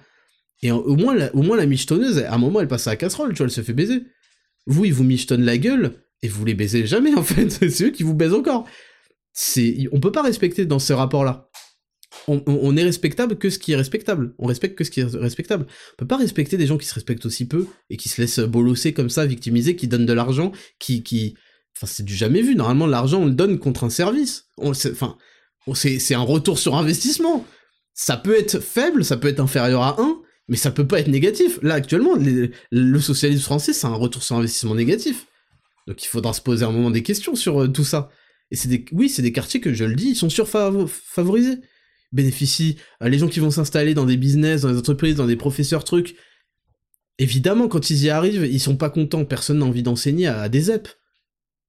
[0.64, 2.96] Et au moins, la, au moins la michetonneuse, à un moment, elle passe à la
[2.96, 4.02] casserole, tu vois, elle se fait baiser.
[4.66, 5.92] Vous, ils vous michetonnent la gueule,
[6.22, 7.50] et vous les baisez jamais, en fait.
[7.50, 8.66] C'est eux qui vous baisent encore.
[9.34, 11.50] C'est, on peut pas respecter dans ce rapport-là.
[12.28, 14.34] On, est respectable que ce qui est respectable.
[14.38, 15.66] On respecte que ce qui est respectable.
[15.68, 18.38] On peut pas respecter des gens qui se respectent aussi peu et qui se laissent
[18.38, 21.34] bolosser comme ça, victimiser, qui donnent de l'argent, qui, qui,
[21.76, 22.54] enfin, c'est du jamais vu.
[22.54, 24.46] Normalement, l'argent, on le donne contre un service.
[24.56, 25.18] On, enfin,
[25.74, 27.44] c'est un retour sur investissement.
[27.92, 31.08] Ça peut être faible, ça peut être inférieur à 1, mais ça peut pas être
[31.08, 31.58] négatif.
[31.62, 35.26] Là, actuellement, le socialisme français, c'est un retour sur investissement négatif.
[35.86, 38.10] Donc il faudra se poser un moment des questions sur euh, tout ça.
[38.50, 41.58] Et c'est des, oui, c'est des quartiers que je le dis, ils sont surfavorisés.
[42.12, 45.36] Bénéficient, euh, les gens qui vont s'installer dans des business, dans des entreprises, dans des
[45.36, 46.16] professeurs, trucs.
[47.18, 50.62] Évidemment, quand ils y arrivent, ils sont pas contents, personne n'a envie d'enseigner à, des
[50.62, 50.88] ZEP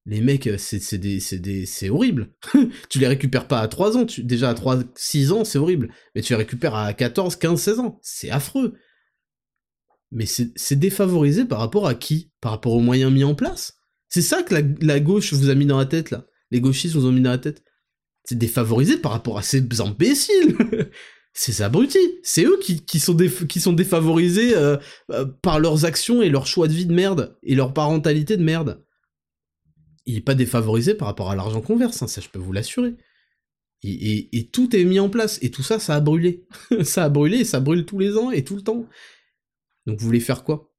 [0.06, 2.30] les mecs, des, c'est horrible.
[2.90, 5.92] tu les récupères pas à 3 ans, tu, déjà à 3, 6 ans, c'est horrible.
[6.14, 8.00] Mais tu les récupères à 14, 15, 16 ans.
[8.04, 8.76] C'est affreux.
[10.12, 12.32] Mais c'est défavorisé par rapport à qui?
[12.40, 13.78] Par rapport aux moyens mis en place?
[14.08, 16.26] C'est ça que la, gauche vous a mis dans la tête, là.
[16.52, 17.64] Les gauchistes vous ont mis dans la tête.
[18.24, 20.56] C'est défavorisé par rapport à ces imbéciles
[21.38, 24.78] Ces abrutis C'est eux qui, qui, sont qui sont défavorisés euh,
[25.12, 28.44] euh, par leurs actions et leurs choix de vie de merde, et leur parentalité de
[28.44, 28.86] merde
[30.06, 32.54] il est pas défavorisé par rapport à l'argent qu'on verse, hein, ça je peux vous
[32.54, 32.96] l'assurer.
[33.84, 36.48] Et, tout est mis en place, et tout ça, ça a brûlé.
[36.84, 38.88] ça a brûlé, ça brûle tous les ans et tout le temps.
[39.86, 40.72] Donc vous voulez faire quoi?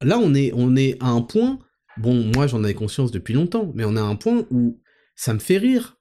[0.00, 1.58] Là, on est, on est à un point,
[1.98, 4.80] bon, moi j'en avais conscience depuis longtemps, mais on est à un point où
[5.14, 5.98] ça me fait rire.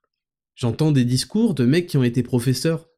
[0.56, 2.90] J'entends des discours de mecs qui ont été professeurs.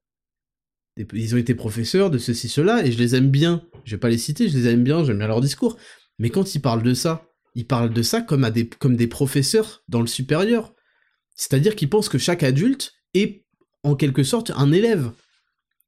[1.14, 3.68] Ils ont été professeurs de ceci, cela, et je les aime bien.
[3.84, 5.78] Je vais pas les citer, je les aime bien, j'aime bien leur discours.
[6.20, 10.08] Mais quand ils parlent de ça, ils parlent de ça comme, des professeurs dans le
[10.08, 10.74] supérieur.
[11.36, 13.46] C'est-à-dire qu'ils pensent que chaque adulte est
[13.84, 15.12] en quelque sorte un élève.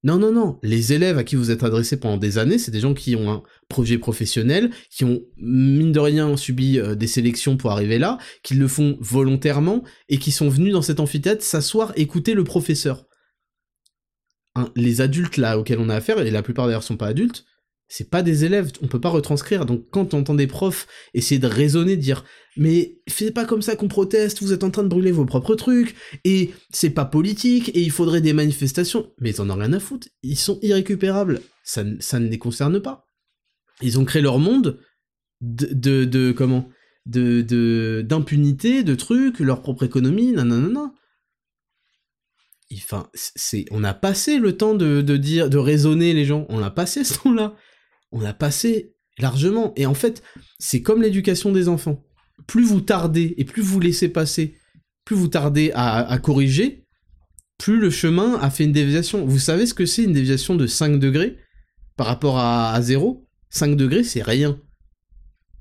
[0.03, 0.59] Non, non, non.
[0.63, 3.31] Les élèves à qui vous êtes adressés pendant des années, c'est des gens qui ont
[3.31, 8.17] un projet professionnel, qui ont, mine de rien, subi euh, des sélections pour arriver là,
[8.43, 13.05] qui le font volontairement, et qui sont venus dans cet amphithéâtre s'asseoir, écouter le professeur.
[14.75, 17.45] les adultes là auxquels on a affaire, et la plupart d'ailleurs sont pas adultes,
[17.87, 19.65] c'est pas des élèves, on peut pas retranscrire.
[19.65, 22.25] Donc quand on entend des profs essayer de raisonner, dire
[22.57, 25.55] mais faites pas comme ça qu'on proteste, vous êtes en train de brûler vos propres
[25.55, 29.11] trucs, et c'est pas politique, et il faudrait des manifestations.
[29.19, 33.05] Mais ils en ont rien à foutre, ils sont irrécupérables, ça, ne les concerne pas.
[33.81, 34.79] Ils ont créé leur monde
[35.41, 36.69] de, de, de comment
[37.05, 40.93] de d'impunité, de, trucs, leur propre économie, nanana.
[42.73, 46.61] Enfin, c'est, on a passé le temps de, de dire, de raisonner les gens, on
[46.61, 47.55] a passé ce temps-là
[48.11, 49.73] on a passé largement.
[49.75, 50.23] Et en fait,
[50.59, 52.03] c'est comme l'éducation des enfants.
[52.45, 54.55] Plus vous tardez et plus vous laissez passer,
[55.05, 56.85] plus vous tardez à, corriger,
[57.57, 59.25] plus le chemin a fait une déviation.
[59.25, 61.37] Vous savez ce que c'est une déviation de 5 degrés
[61.95, 64.59] par rapport à, 0 5 degrés, c'est rien.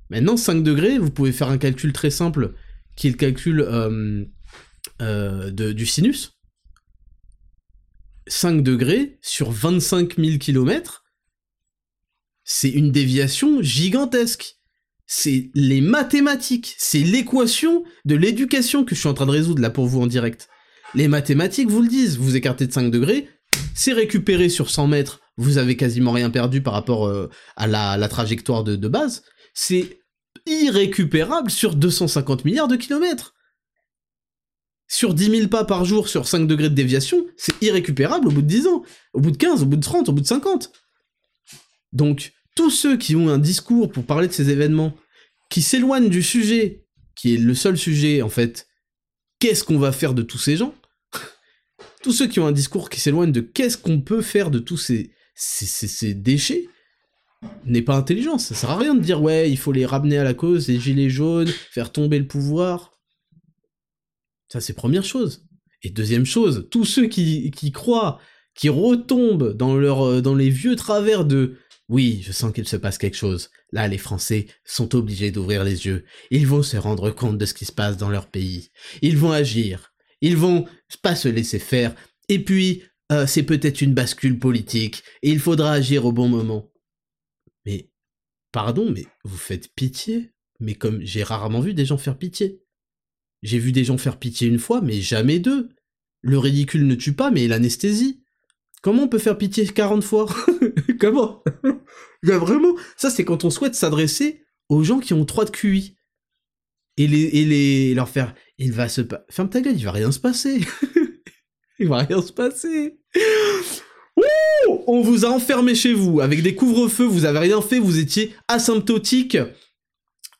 [0.09, 2.53] Maintenant, 5 degrés, vous pouvez faire un calcul très simple,
[2.95, 4.25] qui est le calcul euh,
[5.01, 6.37] euh, du sinus.
[8.27, 11.05] 5 degrés sur 25 000 km,
[12.49, 14.55] c'est une déviation gigantesque.
[15.05, 19.69] C'est les mathématiques, c'est l'équation de l'éducation que je suis en train de résoudre là
[19.69, 20.47] pour vous en direct.
[20.95, 23.27] Les mathématiques vous le disent, vous écartez de 5 degrés,
[23.75, 28.07] c'est récupéré sur 100 mètres, vous avez quasiment rien perdu par rapport euh, à la,
[28.07, 29.99] trajectoire de, de base, c'est
[30.45, 33.33] irrécupérable sur 250 milliards de kilomètres.
[34.87, 38.41] Sur 10 000 pas par jour sur 5 degrés de déviation, c'est irrécupérable au bout
[38.41, 38.83] de 10 ans,
[39.13, 40.71] au bout de 15, au bout de 30, au bout de 50.
[41.91, 44.97] Donc, tous ceux qui ont un discours pour parler de ces événements,
[45.49, 46.83] qui s'éloignent du sujet,
[47.15, 48.67] qui est le seul sujet en fait,
[49.39, 50.73] qu'est-ce qu'on va faire de tous ces gens?
[52.03, 54.77] Tous ceux qui ont un discours qui s'éloigne de qu'est-ce qu'on peut faire de tous
[54.77, 56.67] ces, ces, déchets,
[57.65, 58.37] n'est pas intelligent.
[58.37, 60.79] Ça sert à rien de dire ouais, il faut les ramener à la cause, les
[60.79, 62.91] gilets jaunes, faire tomber le pouvoir.
[64.49, 65.45] Ça, c'est première chose.
[65.83, 68.19] Et deuxième chose, tous ceux qui, qui croient,
[68.55, 71.57] qui retombent dans, leur, euh, dans les vieux travers de
[71.89, 73.49] oui, je sens qu'il se passe quelque chose.
[73.71, 76.03] Là, les Français sont obligés d'ouvrir les yeux.
[76.31, 78.71] Ils vont se rendre compte de ce qui se passe dans leur pays.
[79.01, 79.93] Ils vont agir.
[80.21, 80.65] Ils vont
[81.01, 81.95] pas se laisser faire.
[82.27, 85.03] Et puis, euh, c'est peut-être une bascule politique.
[85.21, 86.69] Et il faudra agir au bon moment.
[87.65, 87.89] Mais,
[88.51, 90.33] pardon, mais vous faites pitié.
[90.59, 92.61] Mais comme j'ai rarement vu des gens faire pitié.
[93.43, 95.69] J'ai vu des gens faire pitié une fois, mais jamais deux.
[96.21, 98.23] Le ridicule ne tue pas, mais l'anesthésie.
[98.87, 100.27] Comment on peut faire pitié 40 fois
[101.01, 101.43] Comment
[102.23, 102.73] a vraiment...
[102.95, 105.97] Ça, c'est quand on souhaite s'adresser aux gens qui ont 3 de QI.
[106.95, 108.33] Et les, et les leur faire...
[108.57, 109.01] Il va se...
[109.29, 110.61] Ferme ta gueule, il va rien se passer.
[111.79, 112.97] il va rien se passer.
[114.87, 118.35] on vous a enfermé chez vous avec des couvre-feux, vous avez rien fait, vous étiez
[118.47, 119.37] asymptotique.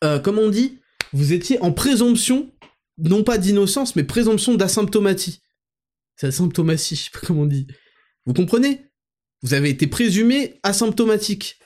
[0.02, 0.78] Euh, comment on dit?
[1.12, 2.50] Vous étiez en présomption,
[2.96, 5.42] non pas d'innocence, mais présomption d'asymptomatie.
[6.16, 7.66] C'est asymptomatie, je on dit.
[8.26, 8.86] Vous comprenez?
[9.42, 11.58] Vous avez été présumé asymptomatique.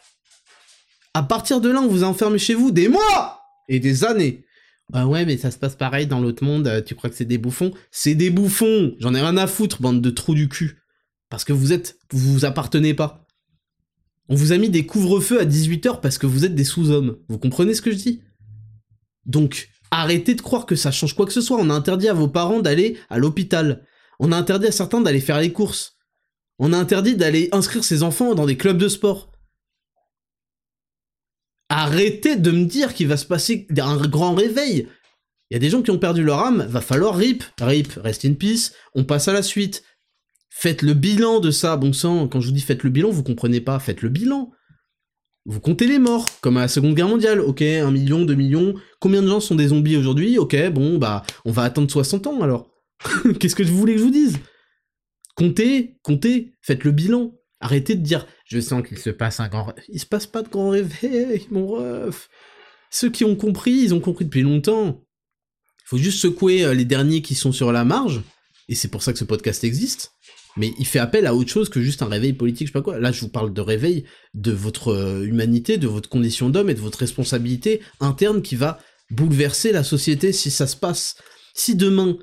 [1.15, 4.45] À partir de là, on vous a enfermé chez vous des mois et des années.
[4.91, 7.25] Bah ouais, mais ça se passe pareil dans l'autre monde, euh, tu crois que c'est
[7.25, 7.73] des bouffons?
[7.91, 10.83] C'est des bouffons J'en ai rien à foutre, bande de trous du cul.
[11.31, 11.99] Parce que vous êtes...
[12.11, 13.27] vous vous appartenez pas.
[14.29, 17.19] On vous a mis des couvre-feux à 18h parce que vous êtes des sous-hommes.
[17.29, 18.23] Vous comprenez ce que je dis?
[19.25, 21.59] Donc, arrêtez de croire que ça change quoi que ce soit.
[21.59, 23.87] On a interdit à vos parents d'aller à l'hôpital.
[24.21, 25.97] On a interdit à certains d'aller faire les courses
[26.65, 29.33] on a interdit d'aller inscrire ses enfants dans des clubs de sport.
[31.69, 34.87] Arrêtez de me dire qu'il va se passer un grand réveil.
[35.51, 38.25] Il y a des gens qui ont perdu leur âme, va falloir rip, rip, rest
[38.25, 39.83] in peace, on passe à la suite.
[40.51, 43.25] Faites le bilan de ça, bon sang, quand je vous dis faites le bilan, vous
[43.25, 44.53] comprenez pas, faites le bilan.
[45.47, 48.75] Vous comptez les morts, comme à la Seconde Guerre mondiale, ok, un million, deux millions,
[49.01, 52.41] combien de gens sont des zombies aujourd'hui, ok, bon, bah, on va attendre 60 ans
[52.41, 52.71] alors.
[53.41, 54.39] Qu'est-ce que vous voulez que je vous dise?
[55.35, 57.35] Comptez, comptez, faites le bilan.
[57.61, 60.49] Arrêtez de dire je sens qu'il se passe un grand Il se passe pas de
[60.49, 62.29] grand réveil, mon ref.
[62.91, 65.03] Ceux qui ont compris, ils ont compris depuis longtemps.
[65.85, 68.23] Il faut juste secouer euh, les derniers qui sont sur la marge,
[68.69, 70.13] et c'est pour ça que ce podcast existe.
[70.57, 72.83] Mais il fait appel à autre chose que juste un réveil politique, je sais pas
[72.83, 72.99] quoi.
[72.99, 74.05] Là, je vous parle de réveil
[74.35, 78.79] de votre euh, humanité, de votre condition d'homme et de votre responsabilité interne qui va
[79.11, 81.17] bouleverser la société si ça se passe.
[81.55, 82.19] Si demain,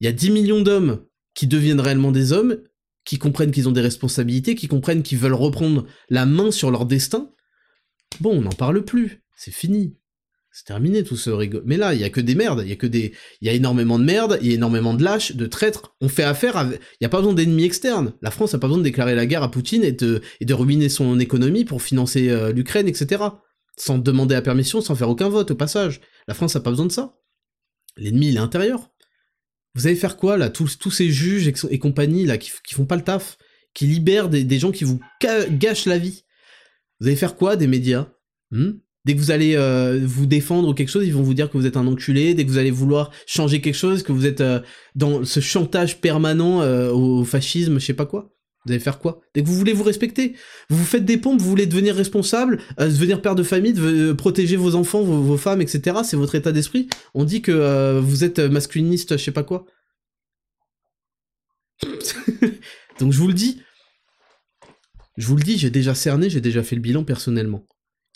[0.00, 1.04] il y a 10 millions d'hommes
[1.36, 2.58] qui deviennent réellement des hommes,
[3.04, 6.86] qui comprennent qu'ils ont des responsabilités, qui comprennent qu'ils veulent reprendre la main sur leur
[6.86, 7.30] destin,
[8.20, 9.96] bon, on n'en parle plus, c'est fini.
[10.50, 11.62] C'est terminé tout ce rigole.
[11.66, 13.50] Mais là, il y a que des merdes, il y a que des, il y
[13.50, 15.94] a énormément de merde, il y a énormément de lâches, de traîtres.
[16.00, 18.14] On fait affaire il y a pas besoin d'ennemis externes.
[18.22, 20.22] La France a pas besoin de déclarer la guerre à Poutine et de,
[20.54, 23.22] ruiner son économie pour financer euh, l'Ukraine, etc.
[23.76, 26.00] Sans demander la permission, sans faire aucun vote au passage.
[26.26, 27.18] La France a pas besoin de ça.
[27.98, 28.90] L'ennemi, il est intérieur.
[29.76, 33.02] Vous allez faire quoi là, tous, ces juges et, compagnie là qui, font pas le
[33.02, 33.36] taf,
[33.74, 35.00] qui libèrent des, des gens qui vous
[35.50, 36.24] gâchent la vie.
[36.98, 38.08] Vous allez faire quoi des médias?
[38.50, 38.72] Hmm?
[39.06, 41.56] Dès que vous allez euh, vous défendre ou quelque chose, ils vont vous dire que
[41.56, 42.34] vous êtes un enculé.
[42.34, 44.60] Dès que vous allez vouloir changer quelque chose, que vous êtes euh,
[44.96, 48.35] dans ce chantage permanent euh, au fascisme, je sais pas quoi.
[48.66, 49.20] Vous allez faire quoi?
[49.32, 50.34] Dès que vous voulez vous respecter,
[50.68, 54.74] vous faites des pompes, vous voulez devenir responsable, devenir père de famille, de, protéger vos
[54.74, 55.98] enfants, vos, femmes, etc.
[56.04, 56.88] C'est votre état d'esprit.
[57.14, 59.66] On dit que vous êtes masculiniste, je sais pas quoi.
[62.98, 63.62] Donc je vous le dis,
[65.16, 67.66] je vous le dis, j'ai déjà cerné, j'ai déjà fait le bilan personnellement.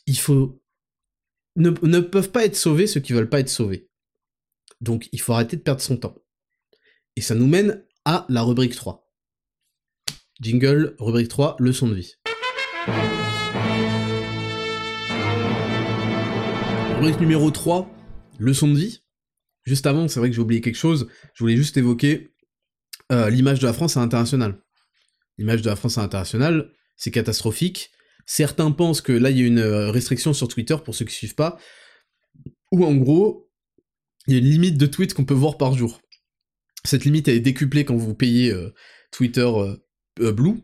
[0.06, 0.60] Il faut
[1.56, 1.70] ne,
[2.00, 3.88] peuvent pas être sauvés ceux qui veulent pas être sauvés.
[4.80, 6.16] Donc il faut arrêter de perdre son temps.
[7.16, 9.09] Et ça nous mène à la rubrique 3.
[10.40, 12.14] Jingle, rubrique 3, leçon de vie.
[16.96, 17.90] Rubrique numéro 3,
[18.38, 19.02] leçon de vie.
[19.64, 22.34] Juste avant, c'est vrai que j'ai oublié quelque chose, je voulais juste évoquer
[23.12, 24.62] euh, l'image de la France à l'international.
[25.36, 27.90] L'image de la France à l'international, c'est catastrophique,
[28.32, 31.14] Certains pensent que là, il y a une euh, restriction sur Twitter, pour ceux qui
[31.14, 31.58] suivent pas,
[32.70, 33.50] où en gros,
[34.28, 36.00] il y a une limite de tweets qu'on peut voir par jour.
[36.84, 38.72] Cette limite, elle est décuplée quand vous payez euh,
[39.10, 39.50] Twitter
[40.20, 40.62] Blue.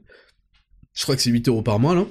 [0.95, 2.07] Je crois que c'est 8 euros par mois, là.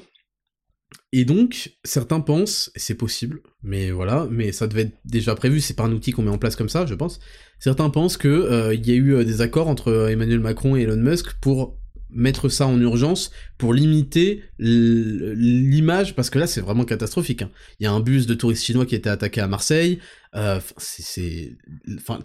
[1.11, 5.73] Et donc, certains pensent, c'est possible, mais voilà, mais ça devait être déjà prévu, c'est
[5.73, 7.19] pas un outil qu'on met en place comme ça, je pense.
[7.59, 11.33] Certains pensent que il y a eu des accords entre Emmanuel Macron et Elon Musk
[11.39, 11.77] pour
[12.15, 17.41] mettre ça en urgence pour limiter l'image, parce que là c'est vraiment catastrophique.
[17.41, 17.51] Hein.
[17.79, 19.99] Il y a un bus de touristes chinois qui a été attaqué à Marseille.
[20.35, 20.59] Euh,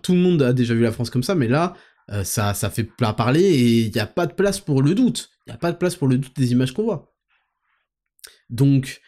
[0.03, 1.75] tout le monde a déjà vu la France comme ça, mais là,
[2.13, 4.95] euh, ça, ça fait plein parler et il n'y a pas de place pour le
[4.95, 5.31] doute.
[5.47, 7.15] Il n'y a pas de place pour le doute des images qu'on voit.
[8.49, 9.01] Donc,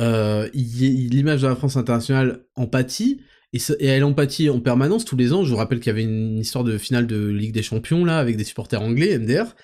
[0.00, 3.22] euh, l'image de la France internationale empathie,
[3.52, 5.44] et, et, elle empathie en permanence tous les ans.
[5.44, 8.18] Je vous rappelle qu'il y avait une histoire de finale de Ligue des Champions là
[8.18, 9.54] avec des supporters anglais, MDR.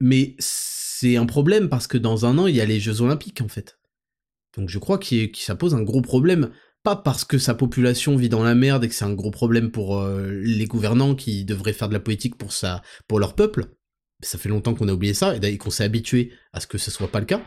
[0.00, 3.40] Mais c'est un problème parce que dans un an, il y a les Jeux Olympiques
[3.40, 3.78] en fait.
[4.56, 6.50] Donc je crois que ça pose un gros problème.
[6.86, 9.72] Pas parce que sa population vit dans la merde et que c'est un gros problème
[9.72, 13.74] pour euh, les gouvernants qui devraient faire de la politique pour, ça, pour leur peuple.
[14.20, 16.92] Ça fait longtemps qu'on a oublié ça et qu'on s'est habitué à ce que ce
[16.92, 17.42] soit pas le cas.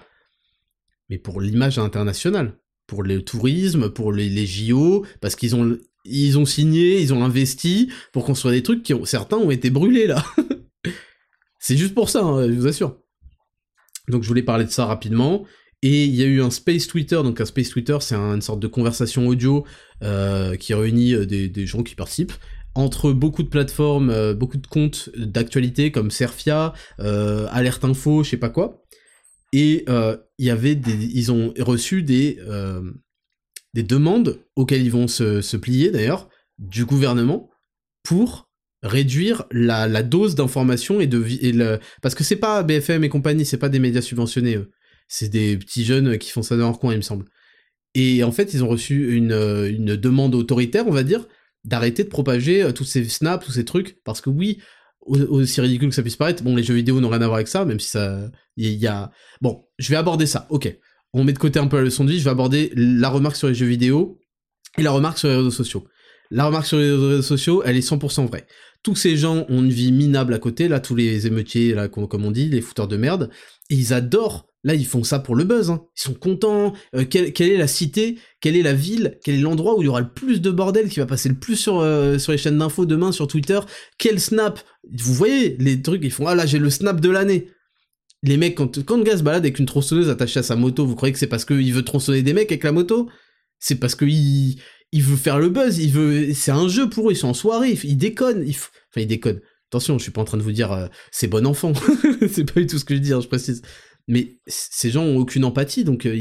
[1.07, 6.45] Mais pour l'image internationale, pour le tourisme, pour les, JO, parce qu'ils ont, ils ont
[6.45, 10.21] signé, ils ont investi pour construire des trucs qui ont, certains ont été brûlés là.
[11.59, 12.97] C'est juste pour ça, hein, je vous assure.
[14.09, 15.45] Donc je voulais parler de ça rapidement.
[15.81, 18.59] Et il y a eu un Space Twitter, donc un Space Twitter, c'est une sorte
[18.59, 19.65] de conversation audio
[20.03, 22.33] euh, qui réunit euh, des, gens qui participent
[22.75, 28.37] entre beaucoup de plateformes, euh, beaucoup de comptes d'actualité comme Serfia, Alerte Info, je sais
[28.37, 28.83] pas quoi.
[29.53, 32.39] Et il y avait ils ont reçu des
[33.73, 36.29] des demandes auxquelles ils vont se, plier d'ailleurs
[36.59, 37.49] du gouvernement
[38.03, 38.49] pour
[38.83, 43.69] réduire la, dose d'information et de parce que c'est pas BFM et compagnie, c'est pas
[43.69, 44.71] des médias subventionnés eux.
[45.09, 47.25] C'est des petits jeunes qui font ça dans leur coin, il me semble.
[47.95, 51.27] Et en fait, ils ont reçu une, une demande autoritaire, on va dire,
[51.65, 54.61] d'arrêter de propager euh, tous ces snaps, tous ces trucs, parce que oui,
[55.01, 57.49] aussi ridicule que ça puisse paraître, bon, les jeux vidéo n'ont rien à voir avec
[57.49, 58.87] ça, même si ça, il y,
[59.41, 60.73] bon, je vais aborder ça, ok.
[61.11, 63.35] On met de côté un peu la leçon de vie, je vais aborder la remarque
[63.35, 64.19] sur les jeux vidéo
[64.77, 65.87] et la remarque sur les réseaux sociaux.
[66.29, 68.45] La remarque sur les réseaux sociaux, elle est 100% vraie
[68.83, 72.25] tous ces gens ont une vie minable à côté, là, tous les émeutiers, là, comme
[72.25, 73.29] on dit, les fouteurs de merde,
[73.69, 74.47] ils adorent.
[74.63, 75.69] Là, ils font ça pour le buzz.
[75.69, 75.85] Hein.
[75.97, 76.73] Ils sont contents.
[76.95, 78.19] Euh, quelle, est la cité?
[78.41, 79.17] Quelle est la ville?
[79.23, 81.35] Quel est l'endroit où il y aura le plus de bordel qui va passer le
[81.35, 83.59] plus sur, euh, sur les chaînes d'infos demain, sur Twitter?
[83.97, 84.59] Quel snap?
[84.91, 87.47] Vous voyez les trucs, ils font Ah là, j'ai le snap de l'année.
[88.21, 91.13] Les mecs, quand, quand se balade avec une tronçonneuse attachée à sa moto, vous croyez
[91.13, 93.09] que c'est parce qu'il veut tronçonner des mecs avec la moto?
[93.59, 94.57] C'est parce qu'il
[94.91, 97.33] il veut faire le buzz, il veut, c'est un jeu pour eux, ils sont en
[97.33, 99.41] soirée, ils, déconnent, enfin ils déconnent.
[99.69, 101.73] Attention, je suis pas en train de vous dire euh, c'est bon enfant,
[102.31, 103.61] c'est pas du tout ce que je dis, hein, je précise.
[104.09, 106.15] Mais ces gens ont aucune empathie, donc euh,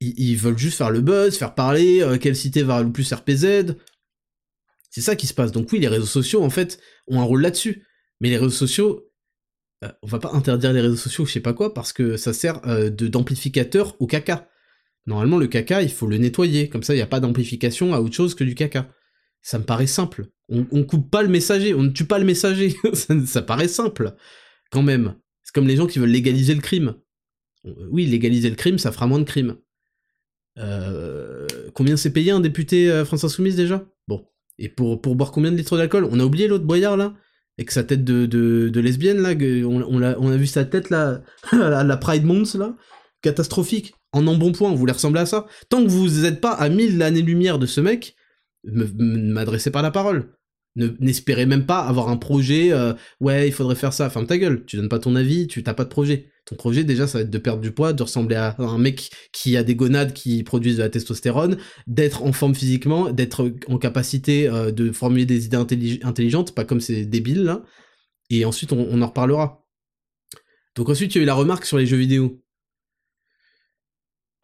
[0.00, 3.74] ils, veulent juste faire le buzz, faire parler, euh, quelle cité va le plus RPZ.
[4.90, 5.50] C'est ça qui se passe.
[5.50, 6.78] Donc oui, les réseaux sociaux en fait
[7.08, 7.86] ont un rôle là-dessus.
[8.20, 9.10] Mais les réseaux sociaux,
[10.02, 12.60] on va pas interdire les réseaux sociaux, je sais pas quoi, parce que ça sert
[12.62, 14.48] de d'amplificateur au caca.
[15.06, 18.00] Normalement, le caca, il faut le nettoyer, comme ça, il n'y a pas d'amplification à
[18.00, 18.88] autre chose que du caca.
[19.42, 20.28] Ça me paraît simple.
[20.48, 22.74] On, on coupe pas le messager, on ne tue pas le messager.
[23.26, 24.14] ça, paraît simple,
[24.70, 25.16] quand même.
[25.54, 26.96] Comme les gens qui veulent légaliser le crime.
[27.90, 29.56] Oui, légaliser le crime, ça fera moins de crimes.
[30.58, 33.86] Euh, combien s'est payé un député euh, France Insoumise déjà?
[34.06, 34.26] Bon.
[34.58, 36.06] Et pour, pour boire combien de litres d'alcool?
[36.10, 37.14] On a oublié l'autre boyard là
[37.58, 39.32] Avec sa tête de, de, lesbienne là
[39.66, 41.22] on, on, a, vu sa tête là,
[41.52, 42.76] la Pride Month là
[43.22, 43.94] Catastrophique.
[44.12, 45.46] En embonpoint, vous voulez ressembler à ça?
[45.68, 48.14] Tant que vous n'êtes pas à mille années-lumière de ce mec,
[48.62, 50.33] m'adressez pas la parole.
[50.76, 54.10] N'espérez même pas avoir un projet, euh, ouais, il faudrait faire ça.
[54.10, 56.32] Ferme ta gueule, tu donnes pas ton avis, tu t'as pas de projet.
[56.46, 59.10] Ton projet, déjà, ça va être de perdre du poids, de ressembler à un mec
[59.32, 63.78] qui a des gonades qui produisent de la testostérone, d'être en forme physiquement, d'être en
[63.78, 65.56] capacité euh, de formuler des idées
[66.02, 67.62] intelligentes, pas comme ces débiles là.
[68.30, 69.64] Et ensuite, on, en reparlera.
[70.74, 72.42] Donc ensuite, il y a eu la remarque sur les jeux vidéo.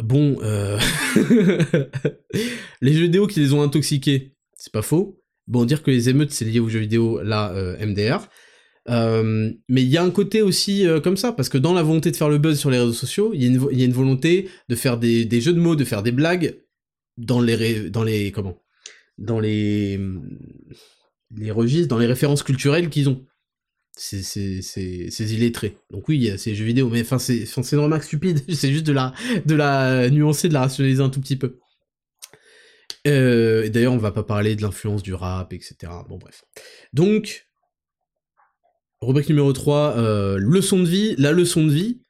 [0.03, 0.79] Bon, euh...
[2.81, 5.20] les jeux vidéo qui les ont intoxiqués, c'est pas faux.
[5.47, 8.29] Bon, dire que les émeutes, c'est lié aux jeux vidéo, là, euh, MDR.
[8.89, 11.83] Euh, mais il y a un côté aussi euh, comme ça, parce que dans la
[11.83, 14.75] volonté de faire le buzz sur les réseaux sociaux, il y, a une volonté de
[14.75, 16.61] faire des, jeux de mots, de faire des blagues
[17.17, 18.63] dans les, dans les, comment?
[19.19, 20.01] Dans les,
[21.37, 23.27] les registres, dans les références culturelles qu'ils ont.
[23.97, 25.77] C'est ces illettrés.
[25.91, 28.73] Donc oui, il y a ces jeux vidéo, mais enfin c'est une remarque stupide, c'est
[28.73, 29.13] juste de la,
[29.45, 31.59] de la nuancer, de la rationaliser un tout petit peu.
[33.07, 35.77] Euh, et d'ailleurs, on va pas parler de l'influence du rap, etc.
[36.09, 36.45] Bon, bref.
[36.93, 37.49] Donc,
[39.01, 41.15] rubrique numéro 3, euh, leçon de vie.
[41.17, 42.03] La leçon de vie,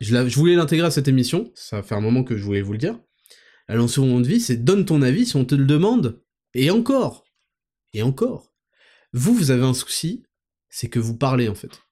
[0.00, 2.78] je, voulais l'intégrer à cette émission, ça fait un moment que je voulais vous le
[2.78, 2.98] dire.
[3.68, 6.22] La leçon de vie, c'est donne ton avis si on te le demande.
[6.54, 7.24] Et encore.
[7.92, 8.54] Et encore.
[9.12, 10.22] Vous, vous avez un souci,
[10.70, 11.82] c'est que vous parlez, en fait.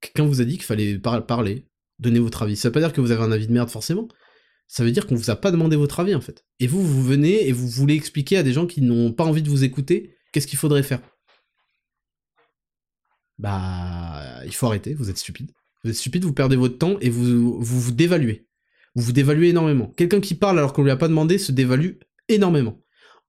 [0.00, 1.66] Quelqu'un vous a dit qu'il fallait parler,
[1.98, 2.56] donner votre avis.
[2.56, 4.08] Ça veut pas dire que vous avez un avis de merde, forcément
[4.68, 6.44] ça veut dire qu'on vous a pas demandé votre avis en fait.
[6.60, 9.42] Et vous, vous venez et vous voulez expliquer à des gens qui n'ont pas envie
[9.42, 11.00] de vous écouter qu'est-ce qu'il faudrait faire.
[13.38, 15.52] Bah, il faut arrêter, vous êtes stupide.
[15.82, 18.46] Vous êtes stupide, vous perdez votre temps et vous vous, dévaluez.
[18.94, 19.88] Vous vous dévaluez énormément.
[19.96, 21.92] Quelqu'un qui parle alors qu'on lui a pas demandé se dévalue
[22.28, 22.82] énormément.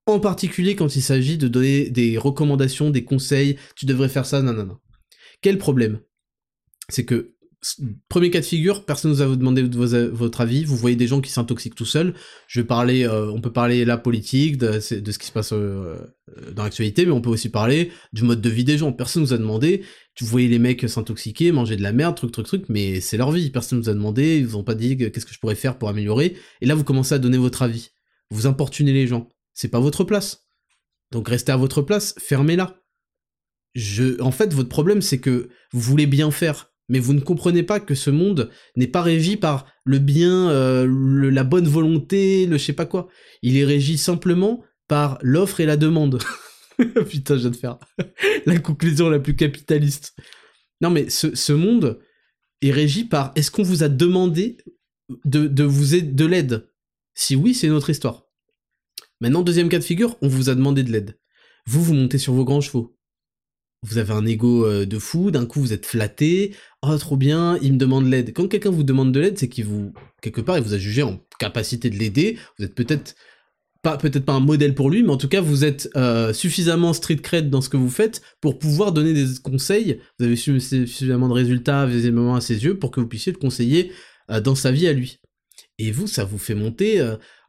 [0.06, 4.42] En particulier quand il s'agit de donner des recommandations, des conseils, tu devrais faire ça,
[4.42, 4.78] non.
[5.40, 6.00] Quel problème?
[6.90, 7.34] C'est que
[8.08, 11.20] premier cas de figure, personne ne vous a demandé votre avis, vous voyez des gens
[11.20, 12.14] qui s'intoxiquent tout seuls.
[12.46, 15.52] Je vais parler, euh, on peut parler de la politique, de, ce qui se passe
[15.52, 15.98] euh,
[16.52, 18.92] dans l'actualité, mais on peut aussi parler du mode de vie des gens.
[18.92, 19.84] Personne ne vous a demandé,
[20.20, 23.30] vous voyez les mecs s'intoxiquer, manger de la merde, truc, truc, truc, mais c'est leur
[23.30, 25.54] vie, personne ne vous a demandé, ils vous ont pas dit qu'est-ce que je pourrais
[25.54, 27.90] faire pour améliorer, et là vous commencez à donner votre avis.
[28.30, 29.28] Vous importunez les gens.
[29.52, 30.46] C'est pas votre place.
[31.10, 32.80] Donc restez à votre place, fermez-la.
[33.74, 37.62] Je, en fait, votre problème, c'est que vous voulez bien faire mais vous ne comprenez
[37.62, 42.58] pas que ce monde n'est pas régi par le bien, euh, la bonne volonté, le
[42.58, 43.08] je sais pas quoi.
[43.42, 46.20] Il est régi simplement par l'offre et la demande.
[47.08, 47.78] Putain, je viens de faire
[48.46, 50.16] la conclusion la plus capitaliste.
[50.80, 52.00] Non, mais ce, monde
[52.60, 54.56] est régi par est-ce qu'on vous a demandé
[55.24, 56.72] de, vous aider de l'aide?
[57.14, 58.24] Si oui, c'est notre histoire.
[59.20, 61.20] Maintenant, deuxième cas de figure, on vous a demandé de l'aide.
[61.66, 62.98] Vous, vous montez sur vos grands chevaux
[63.82, 67.58] vous avez un ego euh, de fou, d'un coup vous êtes flatté, oh trop bien,
[67.62, 68.32] il me demande l'aide.
[68.34, 71.02] Quand quelqu'un vous demande de l'aide, c'est qu'il vous, quelque part, il vous a jugé
[71.02, 73.14] en capacité de l'aider, vous êtes peut-être
[73.82, 76.92] pas peut-être pas un modèle pour lui, mais en tout cas vous êtes euh, suffisamment
[76.92, 80.00] street cred dans ce que vous faites pour pouvoir donner des conseils.
[80.18, 83.92] Vous avez suffisamment de résultats visiblement à ses yeux pour que vous puissiez le conseiller
[84.30, 85.20] euh, dans sa vie à lui.
[85.78, 87.02] Et vous, ça vous fait monter.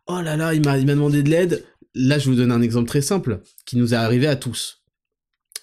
[0.08, 1.66] oh là là, il m'a il m'a demandé de l'aide.
[1.96, 4.81] Là, je vous donne un exemple très simple qui nous est arrivé à tous.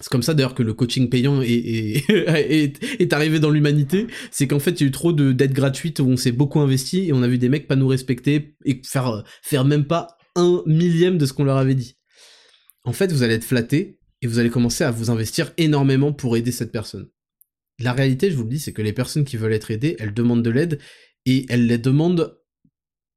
[0.01, 4.07] C'est comme ça d'ailleurs que le coaching payant est, est, arrivé dans l'humanité.
[4.31, 7.07] C'est qu'en fait, il y a eu trop d'aides gratuites où on s'est beaucoup investi
[7.07, 10.63] et on a vu des mecs pas nous respecter et faire, faire même pas un
[10.65, 11.97] millième de ce qu'on leur avait dit.
[12.85, 16.37] En fait, vous allez être flatté et vous allez commencer à vous investir énormément pour
[16.37, 17.09] aider cette personne.
[17.79, 20.13] La réalité, je vous le dis, c'est que les personnes qui veulent être aidées, elles
[20.13, 20.79] demandent de l'aide
[21.25, 22.37] et elles les demandent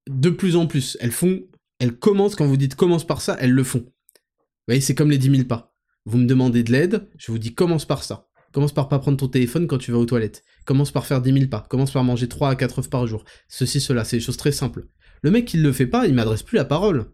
[0.09, 0.97] de plus en plus.
[1.01, 1.43] Elles font,
[1.79, 3.81] elles commencent, quand vous dites commence par ça, elles le font.
[3.81, 5.72] Vous voyez, c'est comme les 10 000 pas
[6.05, 8.29] vous me demandez de l'aide, je vous dis commence par ça.
[8.53, 10.45] Commence par pas prendre ton téléphone quand tu vas aux toilettes.
[10.67, 11.65] Commence par faire 10 000 pas.
[11.71, 13.25] Commence par manger 3 à 4 œufs par jour.
[13.49, 14.89] Ceci, cela, c'est des choses très simples.
[15.23, 17.07] Le mec, il le fait pas, il m'adresse plus la parole.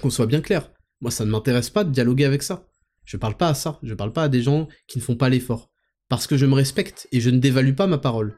[0.00, 0.72] Qu'on soit bien clair.
[1.00, 2.66] Moi, ça ne m'intéresse pas de dialoguer avec ça.
[3.04, 3.78] Je parle pas à ça.
[3.82, 5.70] Je parle pas à des gens qui ne font pas l'effort.
[6.08, 8.36] Parce que je me respecte et je ne dévalue pas ma parole.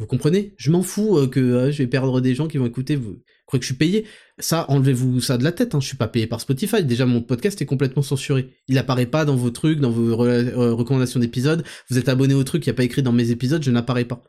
[0.00, 0.54] Vous comprenez?
[0.56, 2.96] Je m'en fous euh, que euh, je vais perdre des gens qui vont écouter.
[2.96, 4.06] Vous croyez que je suis payé?
[4.38, 5.74] Ça, enlevez-vous ça de la tête.
[5.74, 5.80] Hein.
[5.80, 6.82] Je suis pas payé par Spotify.
[6.82, 8.48] Déjà, mon podcast est complètement censuré.
[8.66, 11.62] Il apparaît pas dans vos trucs, dans vos euh, recommandations d'épisodes.
[11.90, 14.06] Vous êtes abonné au truc, il n'y a pas écrit dans mes épisodes, je n'apparais
[14.06, 14.22] pas.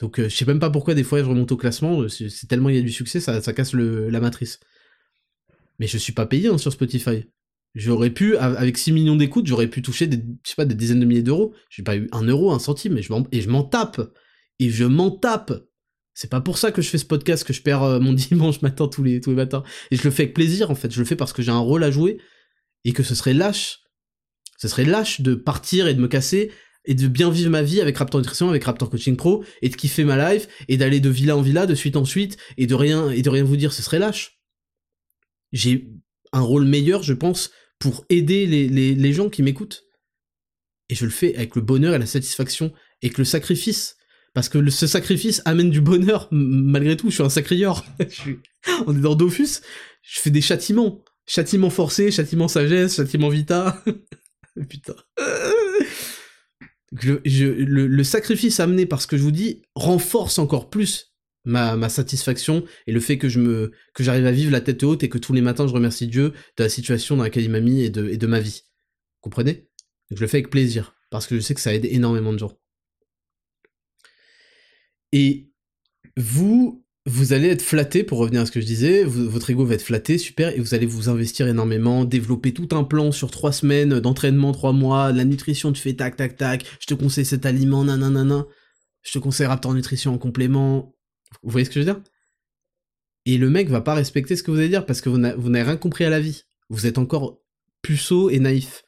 [0.00, 2.08] Donc, je sais même pas pourquoi des fois je remonte au classement.
[2.08, 4.58] C'est tellement il y a du succès, ça, casse la matrice.
[5.78, 7.26] Mais je suis pas payé hein, sur Spotify.
[7.76, 10.98] J'aurais pu, avec 6 millions d'écoutes, j'aurais pu toucher des, je sais pas, des dizaines
[10.98, 11.54] de milliers d'euros.
[11.70, 14.00] J'ai pas eu un euro, un centime, et je m'en tape
[14.58, 15.52] et je m'en tape.
[16.14, 18.62] C'est pas pour ça que je fais ce podcast, que je perds euh, mon dimanche
[18.62, 19.64] matin tous les, tous les matins.
[19.90, 20.92] Et je le fais avec plaisir, en fait.
[20.92, 22.18] Je le fais parce que j'ai un rôle à jouer
[22.84, 23.80] et que ce serait lâche.
[24.58, 26.52] Ce serait lâche de partir et de me casser
[26.84, 29.74] et de bien vivre ma vie avec Raptor Nutrition, avec Raptor Coaching Pro et de
[29.74, 32.74] kiffer ma life et d'aller de villa en villa, de suite en suite et de
[32.74, 33.72] rien, et de rien vous dire.
[33.72, 34.38] Ce serait lâche.
[35.52, 35.88] J'ai
[36.32, 39.82] un rôle meilleur, je pense, pour aider les, les, les gens qui m'écoutent.
[40.88, 42.72] Et je le fais avec le bonheur et la satisfaction
[43.02, 43.96] et que le sacrifice
[44.34, 47.86] parce que ce sacrifice amène du bonheur, malgré tout, je suis un sacrieur.
[48.86, 49.60] On est dans Dofus,
[50.02, 51.02] je fais des châtiments.
[51.26, 53.82] Châtiments forcés, châtiments sagesse, châtiments vita.
[54.68, 54.94] Putain.
[56.92, 62.92] le, sacrifice amené par ce que je vous dis renforce encore plus ma, satisfaction et
[62.92, 65.32] le fait que je me que j'arrive à vivre la tête haute et que tous
[65.32, 68.08] les matins je remercie Dieu de la situation dans laquelle il m'a mis et de,
[68.08, 68.62] et de ma vie.
[69.16, 69.68] Vous comprenez?
[70.10, 72.58] Je le fais avec plaisir parce que je sais que ça aide énormément de gens.
[75.16, 75.48] Et
[76.16, 79.74] vous, vous allez être flatté, pour revenir à ce que je disais, votre ego va
[79.74, 83.52] être flatté, super, et vous allez vous investir énormément, développer tout un plan sur trois
[83.52, 87.46] semaines d'entraînement, trois mois, la nutrition, tu fais tac, tac, tac, je te conseille cet
[87.46, 88.44] aliment, nanana,
[89.02, 90.96] je te conseille Raptor Nutrition en complément.
[91.44, 92.02] Vous voyez ce que je veux dire?
[93.24, 95.62] Et le mec va pas respecter ce que vous allez dire parce que vous n'avez
[95.62, 96.42] rien compris à la vie.
[96.70, 97.38] Vous êtes encore
[97.82, 98.84] puceau et naïf.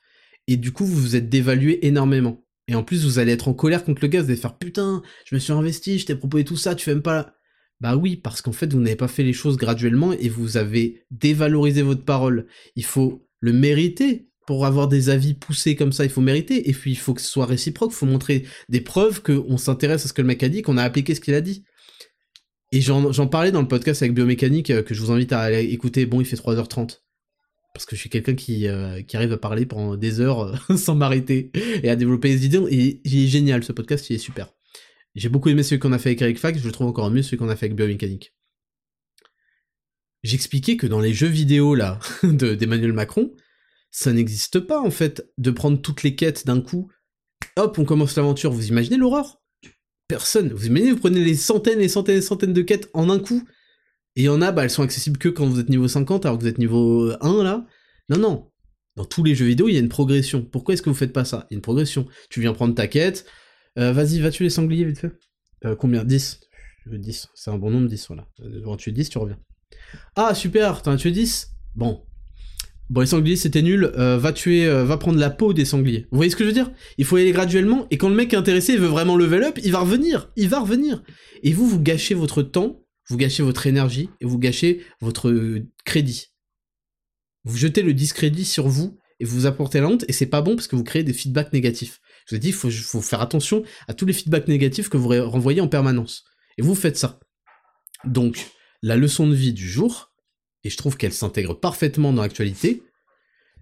[0.48, 2.45] Et du coup, vous vous êtes dévalué énormément.
[2.68, 5.02] Et en plus, vous allez être en colère contre le gars, vous allez faire putain,
[5.24, 7.34] je me suis investi, je t'ai proposé tout ça, tu fais même pas.
[7.80, 11.04] Bah oui, parce qu'en fait, vous n'avez pas fait les choses graduellement et vous avez
[11.10, 12.46] dévalorisé votre parole.
[12.74, 16.70] Il faut le mériter pour avoir des avis poussés comme ça, il faut mériter.
[16.70, 20.04] Et puis, il faut que ce soit réciproque, il faut montrer des preuves qu'on s'intéresse
[20.06, 21.64] à ce que le mec a dit, qu'on a appliqué ce qu'il a dit.
[22.72, 25.64] Et j'en parlais dans le podcast avec Biomécanique, euh, que je vous invite à aller
[25.64, 26.06] écouter.
[26.06, 27.05] Bon, il fait 3h30
[27.76, 30.40] parce que je suis quelqu'un qui, euh, qui arrive à parler pendant des heures
[30.70, 31.50] euh, sans m'arrêter
[31.82, 32.62] et à développer des idées.
[32.70, 34.48] Et il est génial, ce podcast, il est super.
[35.14, 37.22] J'ai beaucoup aimé celui qu'on a fait avec Eric Fax, je le trouve encore mieux
[37.22, 38.34] celui qu'on a fait avec Biomécanique.
[40.22, 43.34] J'expliquais que dans les jeux vidéo là d'Emmanuel Macron,
[43.90, 46.90] ça n'existe pas en fait de prendre toutes les quêtes d'un coup.
[47.56, 48.52] Hop, on commence l'aventure.
[48.52, 49.42] Vous imaginez l'horreur?
[50.08, 50.50] Personne.
[50.54, 53.46] Vous imaginez, vous prenez les centaines et centaines et centaines de quêtes en un coup
[54.16, 56.24] et il y en a, bah, elles sont accessibles que quand vous êtes niveau 50,
[56.24, 57.66] alors que vous êtes niveau 1, là.
[58.08, 58.50] Non, non.
[58.96, 60.42] Dans tous les jeux vidéo, il y a une progression.
[60.42, 61.46] Pourquoi est-ce que vous faites pas ça?
[61.50, 62.06] Il y a une progression.
[62.30, 63.26] Tu viens prendre ta quête.
[63.78, 65.12] Euh, vas-y, va tuer les sangliers, vite fait?
[65.66, 66.02] Euh, combien?
[66.02, 66.40] 10
[66.86, 67.28] 10.
[67.34, 68.26] C'est un bon nombre, 10, voilà.
[68.40, 69.38] Euh, tu 10, tu reviens.
[70.14, 72.04] Ah, super, t'en as tué 10 Bon.
[72.88, 73.84] Bon, les sangliers, c'était nul.
[73.96, 76.06] va tuer, va prendre la peau des sangliers.
[76.10, 76.70] Vous voyez ce que je veux dire?
[76.96, 79.42] Il faut y aller graduellement, et quand le mec est intéressé, il veut vraiment level
[79.42, 80.30] up, il va revenir.
[80.36, 81.02] Il va revenir.
[81.42, 86.28] Et vous, vous gâchez votre temps vous gâchez votre énergie et vous gâchez votre crédit.
[87.44, 90.56] Vous jetez le discrédit sur vous et vous apportez la honte et c'est pas bon
[90.56, 92.00] parce que vous créez des feedbacks négatifs.
[92.26, 94.96] Je vous ai dit, il faut, faut, faire attention à tous les feedbacks négatifs que
[94.96, 96.24] vous renvoyez en permanence.
[96.58, 97.20] Et vous faites ça.
[98.04, 98.50] Donc,
[98.82, 100.12] la leçon de vie du jour,
[100.64, 102.82] et je trouve qu'elle s'intègre parfaitement dans l'actualité,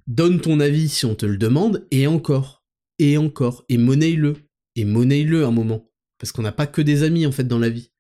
[0.06, 2.64] donne ton avis si on te le demande, et encore,
[2.98, 4.36] et encore, et monnaie-le,
[4.76, 5.90] et monnaie-le un moment.
[6.18, 7.90] Parce qu'on n'a pas que des amis en fait dans la vie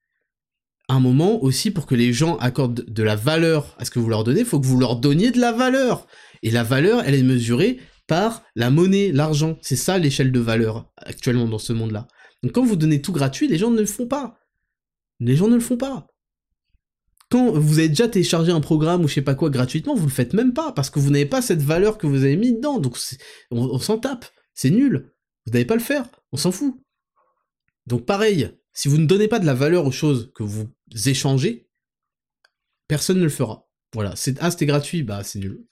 [0.88, 4.08] un moment aussi pour que les gens accordent de la valeur à ce que vous
[4.08, 6.06] leur donnez, il faut que vous leur donniez de la valeur.
[6.42, 9.58] Et la valeur, elle est mesurée par la monnaie, l'argent.
[9.62, 12.06] C'est ça l'échelle de valeur actuellement dans ce monde-là.
[12.42, 14.38] Donc quand vous donnez tout gratuit, les gens ne le font pas.
[15.20, 16.06] Les gens ne le font pas.
[17.30, 20.12] Quand vous avez déjà téléchargé un programme ou je sais pas quoi gratuitement, vous le
[20.12, 22.78] faites même pas parce que vous n'avez pas cette valeur que vous avez mis dedans.
[22.78, 22.98] Donc
[23.50, 24.26] on, on s'en tape.
[24.52, 25.10] C'est nul.
[25.46, 26.04] Vous n'allez pas le faire.
[26.30, 26.78] On s'en fout.
[27.86, 30.68] Donc pareil, si vous ne donnez pas de la valeur aux choses que vous
[31.06, 31.68] échangez,
[32.88, 33.68] personne ne le fera.
[33.94, 35.64] Voilà, c'est ah c'était gratuit, bah c'est nul.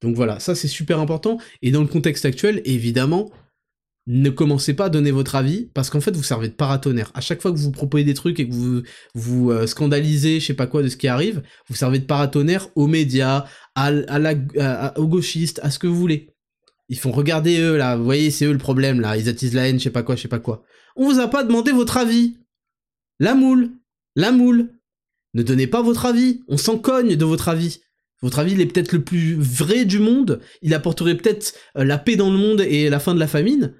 [0.00, 1.38] Donc voilà, ça c'est super important.
[1.62, 3.30] Et dans le contexte actuel, évidemment,
[4.06, 7.10] ne commencez pas à donner votre avis parce qu'en fait vous servez de paratonnerre.
[7.14, 8.82] À chaque fois que vous proposez des trucs et que vous
[9.14, 12.68] vous euh, scandalisez, je sais pas quoi de ce qui arrive, vous servez de paratonnerre
[12.74, 13.44] aux médias,
[13.76, 16.34] aux gauchistes, à ce que vous voulez.
[16.88, 19.68] Ils font regarder eux là, vous voyez, c'est eux le problème là, ils attisent la
[19.68, 20.64] haine, je sais pas quoi, je sais pas quoi.
[20.96, 22.36] On vous a pas demandé votre avis.
[23.18, 23.70] La moule,
[24.16, 24.70] la moule.
[25.34, 27.80] Ne donnez pas votre avis, on s'en cogne de votre avis.
[28.22, 31.98] Votre avis, il est peut-être le plus vrai du monde, il apporterait peut-être euh, la
[31.98, 33.74] paix dans le monde et la fin de la famine.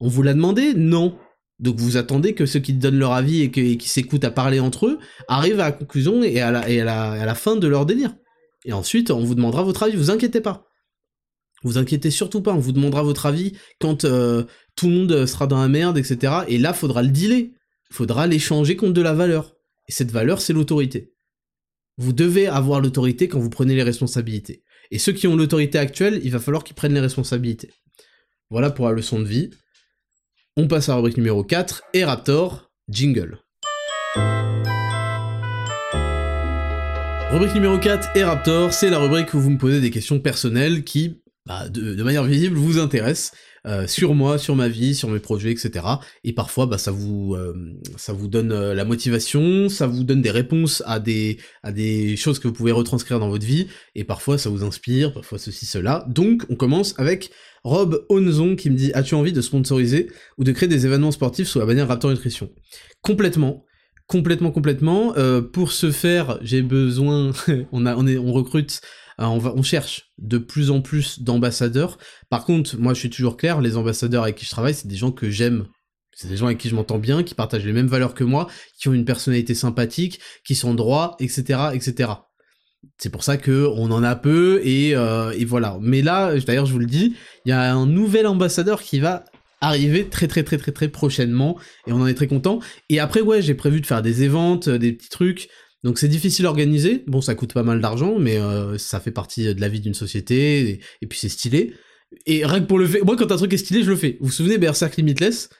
[0.00, 0.74] On vous l'a demandé?
[0.74, 1.16] Non.
[1.58, 4.86] Donc vous attendez que ceux qui donnent leur avis et, qui s'écoutent à parler entre
[4.86, 8.14] eux arrivent à la conclusion et à la, fin de leur délire.
[8.64, 10.66] Et ensuite, on vous demandera votre avis, vous inquiétez pas.
[11.64, 14.44] Vous inquiétez surtout pas, on vous demandera votre avis quand euh,
[14.78, 16.32] tout le monde sera dans la merde, etc.
[16.46, 17.50] Et là, faudra le dealer.
[17.90, 19.56] Faudra l'échanger contre de la valeur.
[19.88, 21.12] Et cette valeur, c'est l'autorité.
[21.96, 24.62] Vous devez avoir l'autorité quand vous prenez les responsabilités.
[24.92, 27.72] Et ceux qui ont l'autorité actuelle, il va falloir qu'ils prennent les responsabilités.
[28.50, 29.50] Voilà pour la leçon de vie.
[30.56, 32.04] On passe à la rubrique numéro 4, et
[32.88, 33.38] jingle.
[37.30, 40.84] Rubrique numéro 4 et Raptor, c'est la rubrique où vous me posez des questions personnelles
[40.84, 43.32] qui, bah, de, manière visible, vous intéressent.
[43.66, 45.84] Euh, sur moi, sur ma vie, sur mes projets, etc.
[46.24, 47.54] Et parfois, bah, ça vous, euh,
[47.96, 52.16] ça vous donne euh, la motivation, ça vous donne des réponses à des, à des
[52.16, 55.66] choses que vous pouvez retranscrire dans votre vie, et parfois ça vous inspire, parfois ceci,
[55.66, 56.04] cela.
[56.08, 57.30] Donc, on commence avec
[57.64, 60.08] Rob Onzon qui me dit As-tu envie de sponsoriser
[60.38, 62.50] ou de créer des événements sportifs sous la bannière Raptor Nutrition?
[63.02, 63.64] Complètement.
[64.06, 65.12] Complètement, complètement.
[65.52, 67.32] pour ce faire, j'ai besoin,
[67.72, 71.22] on, a, on, est, on recrute euh, on, va, on cherche de plus en plus
[71.22, 71.98] d'ambassadeurs.
[72.30, 74.96] Par contre, moi je suis toujours clair, les ambassadeurs avec qui je travaille, c'est des
[74.96, 75.66] gens que j'aime.
[76.12, 78.48] C'est des gens avec qui je m'entends bien, qui partagent les mêmes valeurs que moi,
[78.78, 82.10] qui ont une personnalité sympathique, qui sont droits, etc., etc.
[82.96, 85.78] C'est pour ça que on en a peu et, euh, et voilà.
[85.80, 87.14] Mais là, d'ailleurs, je vous le dis,
[87.44, 89.24] il y a un nouvel ambassadeur qui va
[89.60, 92.60] arriver très très très très très prochainement et on en est très content.
[92.88, 95.48] Et après, ouais, j'ai prévu de faire des événements, des petits trucs.
[95.84, 99.12] Donc c'est difficile à organiser, bon ça coûte pas mal d'argent, mais euh, ça fait
[99.12, 101.74] partie de la vie d'une société, et, puis c'est stylé.
[102.26, 104.16] Et rien que pour le fait, moi quand un truc est stylé, je le fais.
[104.20, 105.50] Vous vous souvenez Berserk Limitless?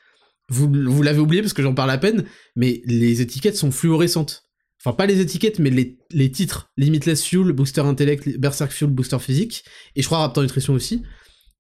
[0.50, 2.24] Vous, l'avez oublié parce que j'en parle à peine,
[2.56, 4.44] mais les étiquettes sont fluorescentes.
[4.80, 6.70] Enfin pas les étiquettes, mais les, les titres.
[6.76, 9.64] Limitless Fuel, Booster Intellect, Berserk Fuel, Booster Physique,
[9.94, 11.02] et je crois Raptor Nutrition aussi,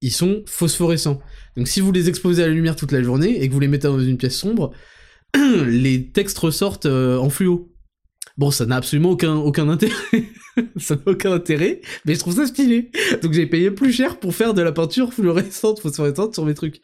[0.00, 1.20] ils sont phosphorescents.
[1.56, 3.68] Donc si vous les exposez à la lumière toute la journée, et que vous les
[3.68, 4.72] mettez dans une pièce sombre,
[5.66, 7.72] les textes ressortent euh, en fluo.
[8.38, 9.92] Bon, ça n'a absolument aucun, aucun intérêt.
[10.76, 12.90] ça n'a aucun intérêt, mais je trouve ça stylé.
[13.20, 16.80] Donc j'ai payé plus cher pour faire de la peinture fluorescente, phosphorescente sur mes trucs.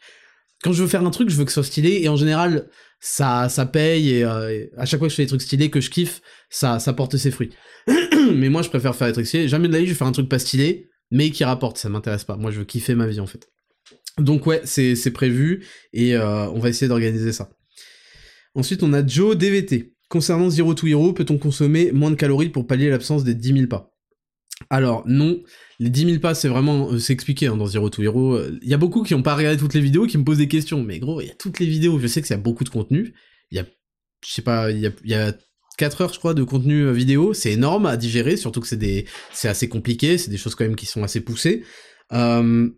[0.63, 2.69] Quand je veux faire un truc, je veux que ce soit stylé, et en général,
[2.99, 5.79] ça, ça paye, et, euh, à chaque fois que je fais des trucs stylés, que
[5.79, 7.51] je kiffe, ça, ça porte ses fruits.
[8.33, 9.47] mais moi, je préfère faire des trucs stylés.
[9.47, 11.87] Jamais de la vie, je vais faire un truc pas stylé, mais qui rapporte, ça
[11.87, 12.35] m'intéresse pas.
[12.35, 13.47] Moi, je veux kiffer ma vie, en fait.
[14.17, 17.49] Donc ouais, c'est prévu, et euh, on va essayer d'organiser ça.
[18.55, 19.94] Ensuite, on a Joe DVT.
[20.09, 23.67] Concernant Zero to Hero, peut-on consommer moins de calories pour pallier l'absence des 10 000
[23.67, 23.91] pas?
[24.69, 25.41] Alors non,
[25.79, 28.39] les 10 000 pas c'est vraiment, euh, c'est expliqué hein, dans Zero to Hero.
[28.61, 30.47] Il y a beaucoup qui n'ont pas regardé toutes les vidéos qui me posent des
[30.47, 32.63] questions, mais gros, il y a toutes les vidéos, je sais que y a beaucoup
[32.63, 33.13] de contenu,
[33.51, 33.65] il y a,
[34.25, 35.33] je sais pas, il y a,
[35.77, 38.77] 4 heures je crois de contenu euh, vidéo, c'est énorme à digérer, surtout que c'est
[38.77, 41.63] des, c'est assez compliqué, c'est des choses quand même qui sont assez poussées.
[42.13, 42.69] Euh,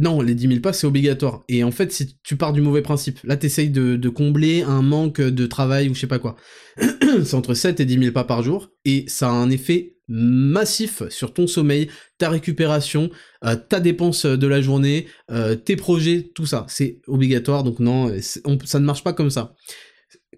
[0.00, 1.42] non, les 10 000 pas, c'est obligatoire.
[1.48, 4.80] Et en fait, si tu pars du mauvais principe, là, t'essayes de, de combler un
[4.80, 6.36] manque de travail ou je sais pas quoi.
[7.24, 11.02] c'est entre 7 et 10 000 pas par jour, et ça a un effet massif
[11.10, 13.10] sur ton sommeil, ta récupération,
[13.44, 16.64] euh, ta dépense de la journée, euh, tes projets, tout ça.
[16.68, 19.54] C'est obligatoire, donc non, ça ne marche pas comme ça.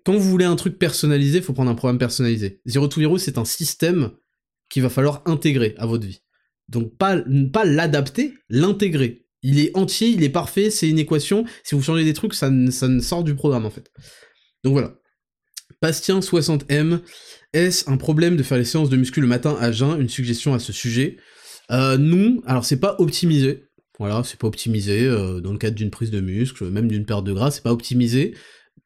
[0.04, 2.60] Quand vous voulez un truc personnalisé, il faut prendre un programme personnalisé.
[2.66, 4.10] Zero to Hero, c'est un système
[4.68, 6.22] qu'il va falloir intégrer à votre vie.
[6.68, 7.22] Donc pas,
[7.52, 11.44] pas l'adapter, l'intégrer il est entier, il est parfait, c'est une équation.
[11.64, 13.90] Si vous changez des trucs, ça ne, sort du programme en fait.
[14.64, 14.94] Donc voilà.
[15.80, 17.00] Bastien 60M,
[17.52, 20.00] est-ce un problème de faire les séances de muscu le matin à jeun?
[20.00, 21.16] Une suggestion à ce sujet
[21.72, 23.64] euh, Non, alors c'est pas optimisé.
[23.98, 27.24] Voilà, c'est pas optimisé euh, dans le cadre d'une prise de muscle, même d'une perte
[27.24, 28.34] de gras, c'est pas optimisé.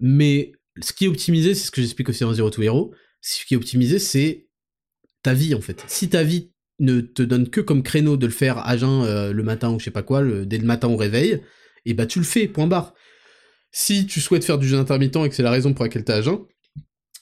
[0.01, 2.95] Mais ce qui est optimisé, c'est ce que j'explique aussi dans Zero to Hero.
[3.21, 4.49] Ce qui est optimisé, c'est
[5.23, 5.85] ta vie en fait.
[5.87, 9.33] Si ta vie ne te donne que comme créneau de le faire à jeun euh,
[9.33, 11.41] le matin ou je sais pas quoi, dès le matin au réveil,
[11.85, 12.95] et bah tu le fais, point barre.
[13.71, 16.13] Si tu souhaites faire du jeûne intermittent et que c'est la raison pour laquelle t'es
[16.13, 16.39] à jeun,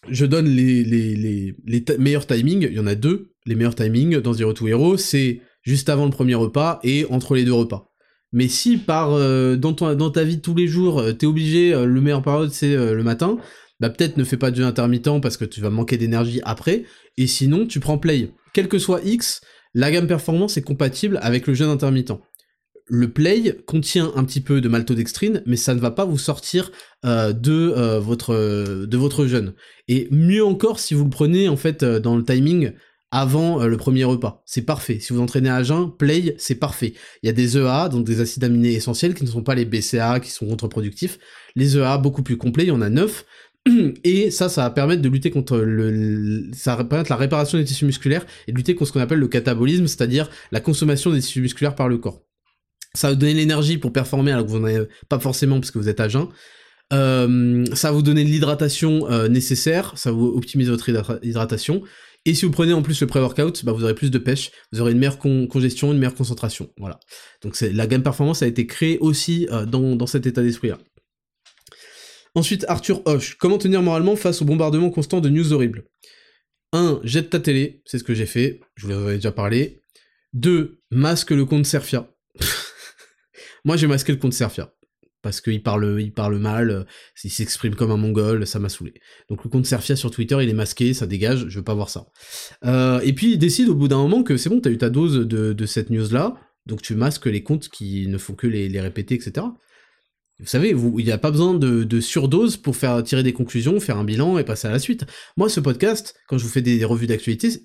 [0.08, 3.74] je donne les, les, les, les meilleurs timings, il y en a deux, les meilleurs
[3.74, 7.54] timings dans Zero to Hero, c'est juste avant le premier repas et entre les deux
[7.54, 7.90] repas.
[8.32, 11.70] Mais si par euh, dans, ton, dans ta vie tous les jours, euh, t'es obligé,
[11.72, 13.38] le meilleur période c'est le matin,
[13.80, 16.84] bah peut-être ne fais pas de jeûne intermittent parce que tu vas manquer d'énergie après,
[17.16, 19.42] et sinon tu prends play quel que soit X,
[19.74, 22.14] la gamme performance est compatible avec le jeûne intermittent.
[22.86, 26.70] Le play contient un petit peu de maltodextrine, mais ça ne va pas vous sortir
[27.04, 28.34] euh, de, euh, votre,
[28.86, 29.54] de votre jeûne.
[29.88, 32.72] Et mieux encore si vous le prenez en fait euh, dans le timing
[33.10, 34.42] avant le premier repas.
[34.44, 34.98] C'est parfait.
[34.98, 36.94] Si vous entraînez à jeun, play, c'est parfait.
[37.22, 39.64] Il y a des EA, donc des acides aminés essentiels, qui ne sont pas les
[39.64, 41.20] BCA, qui sont contre-productifs.
[41.54, 43.24] Les EA beaucoup plus complets, il y en a 9.
[44.04, 47.64] Et ça, ça va permettre de lutter contre le, ça va permettre la réparation des
[47.64, 51.20] tissus musculaires et de lutter contre ce qu'on appelle le catabolisme, c'est-à-dire la consommation des
[51.20, 52.22] tissus musculaires par le corps.
[52.94, 55.70] Ça va vous donner l'énergie pour performer alors que vous n'en avez pas forcément parce
[55.70, 56.28] que vous êtes à jeun.
[56.92, 60.90] Euh, ça va vous donner l'hydratation euh, nécessaire, ça vous optimiser votre
[61.22, 61.82] hydratation.
[62.26, 64.80] Et si vous prenez en plus le pré-workout, bah vous aurez plus de pêche, vous
[64.80, 66.70] aurez une meilleure congestion, une meilleure concentration.
[66.78, 67.00] Voilà.
[67.42, 70.78] Donc la gamme performance a été créée aussi euh, dans, dans cet état d'esprit-là.
[72.34, 73.36] Ensuite, Arthur Hoche.
[73.38, 75.84] Comment tenir moralement face au bombardement constant de news horribles?
[76.72, 77.00] 1.
[77.04, 79.80] Jette ta télé, c'est ce que j'ai fait, je vous en avais déjà parlé.
[80.32, 80.80] 2.
[80.90, 82.10] Masque le compte Serfia.
[83.64, 84.74] Moi j'ai masqué le compte Serfia.
[85.22, 86.86] parce qu'il parle, il parle mal,
[87.22, 88.94] il s'exprime comme un mongol, ça m'a saoulé.
[89.30, 91.88] Donc le compte Serfia sur Twitter, il est masqué, ça dégage, je veux pas voir
[91.88, 92.06] ça.
[92.64, 94.90] Euh, et puis il décide au bout d'un moment que c'est bon, t'as eu ta
[94.90, 96.34] dose de, cette news-là,
[96.66, 99.46] donc tu masques les comptes qui ne font que les, répéter, etc.
[100.40, 103.98] Vous savez, il n'y a pas besoin de, surdose pour faire tirer des conclusions, faire
[103.98, 105.04] un bilan et passer à la suite.
[105.36, 107.62] Moi, ce podcast, quand je vous fais des revues d'actualité,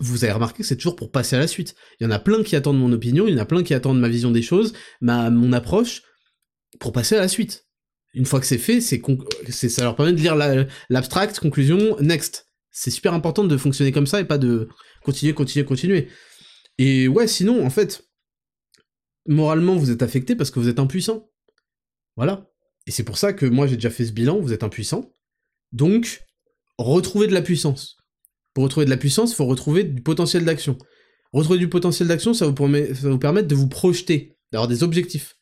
[0.00, 1.74] vous avez remarqué que c'est toujours pour passer à la suite.
[1.98, 3.72] Il y en a plein qui attendent mon opinion, il y en a plein qui
[3.72, 6.02] attendent ma vision des choses, ma, mon approche,
[6.78, 7.66] pour passer à la suite.
[8.12, 9.00] Une fois que c'est fait, c'est,
[9.68, 10.36] ça leur permet de lire
[10.90, 12.46] l'abstract, conclusion, next.
[12.70, 14.68] C'est super important de fonctionner comme ça et pas de
[15.02, 16.08] continuer, continuer, continuer.
[16.78, 18.08] Et ouais, sinon, en fait,
[19.26, 21.30] moralement, vous êtes affecté parce que vous êtes impuissant.
[22.20, 22.50] Voilà.
[22.86, 25.10] Et c'est pour ça que moi, j'ai déjà fait ce bilan, vous êtes impuissant.
[25.72, 26.20] Donc,
[26.76, 27.96] retrouvez de la puissance.
[28.52, 30.76] Pour retrouver de la puissance, il faut retrouver du potentiel d'action.
[31.32, 35.36] Retrouver du potentiel d'action, ça, ça va vous permettre de vous projeter, d'avoir des objectifs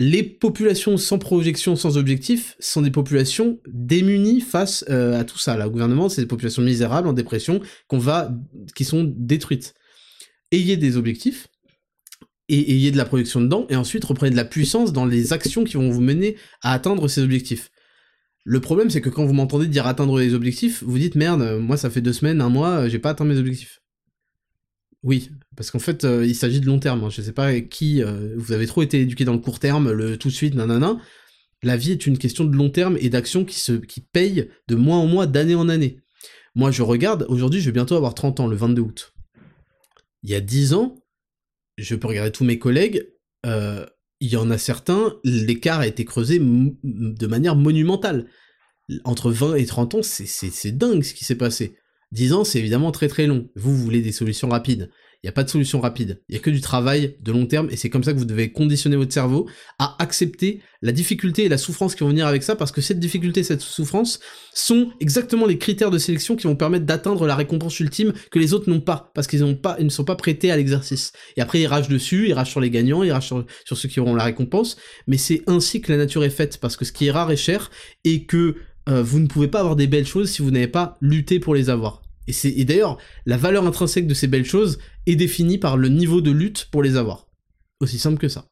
[0.00, 5.56] les populations sans projection, sans objectif, sont des populations démunies face euh, à tout ça.
[5.56, 7.60] Le gouvernement, c'est des populations misérables, en dépression,
[7.90, 8.30] va,
[8.76, 9.74] qui sont détruites.
[10.52, 11.48] Ayez des objectifs,
[12.48, 15.64] et ayez de la projection dedans, et ensuite reprenez de la puissance dans les actions
[15.64, 17.70] qui vont vous mener à atteindre ces objectifs.
[18.44, 21.76] Le problème, c'est que quand vous m'entendez dire atteindre les objectifs, vous dites merde, moi
[21.76, 23.80] ça fait deux semaines, un mois, j'ai pas atteint mes objectifs.
[25.02, 27.04] Oui, parce qu'en fait, euh, il s'agit de long terme.
[27.04, 27.10] Hein.
[27.10, 28.02] Je sais pas qui.
[28.02, 30.98] Euh, vous avez trop été éduqué dans le court terme, le tout de suite, nanana.
[31.62, 34.74] La vie est une question de long terme et d'action qui se qui paye de
[34.74, 36.00] mois en mois, d'année en année.
[36.54, 37.26] Moi, je regarde.
[37.28, 39.12] Aujourd'hui, je vais bientôt avoir 30 ans, le 22 août.
[40.24, 40.96] Il y a 10 ans,
[41.78, 43.08] je peux regarder tous mes collègues.
[43.46, 43.86] Euh,
[44.20, 48.26] il y en a certains, l'écart a été creusé de manière monumentale.
[49.04, 51.76] Entre 20 et 30 ans, c'est dingue ce qui s'est passé.
[52.12, 53.48] 10 ans, c'est évidemment très très long.
[53.54, 54.90] Vous, vous voulez des solutions rapides.
[55.22, 56.22] Il n'y a pas de solution rapide.
[56.28, 58.24] Il n'y a que du travail de long terme et c'est comme ça que vous
[58.24, 59.48] devez conditionner votre cerveau
[59.80, 63.00] à accepter la difficulté et la souffrance qui vont venir avec ça parce que cette
[63.00, 64.20] difficulté, cette souffrance
[64.54, 68.54] sont exactement les critères de sélection qui vont permettre d'atteindre la récompense ultime que les
[68.54, 71.12] autres n'ont pas parce qu'ils ne sont pas prêtés à l'exercice.
[71.36, 73.98] Et après, ils ragent dessus, ils ragent sur les gagnants, ils sur, sur ceux qui
[73.98, 74.76] auront la récompense.
[75.08, 77.36] Mais c'est ainsi que la nature est faite parce que ce qui est rare est
[77.36, 77.72] cher
[78.04, 78.54] et que
[78.88, 81.56] euh, vous ne pouvez pas avoir des belles choses si vous n'avez pas lutté pour
[81.56, 82.02] les avoir.
[82.28, 86.30] Et, d'ailleurs, la valeur intrinsèque de ces belles choses est définie par le niveau de
[86.30, 87.26] lutte pour les avoir.
[87.80, 88.48] Aussi simple que ça.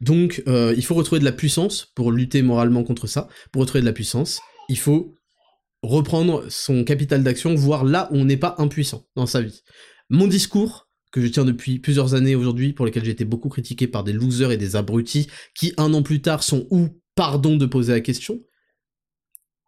[0.00, 3.28] Donc, euh, il faut retrouver de la puissance pour lutter moralement contre ça.
[3.52, 5.16] Pour retrouver de la puissance, il faut
[5.82, 9.62] reprendre son capital d'action, voir là où on n'est pas impuissant dans sa vie.
[10.10, 13.86] Mon discours, que je tiens depuis plusieurs années aujourd'hui, pour lequel j'ai été beaucoup critiqué
[13.86, 17.66] par des losers et des abrutis, qui un an plus tard sont où Pardon de
[17.66, 18.40] poser la question,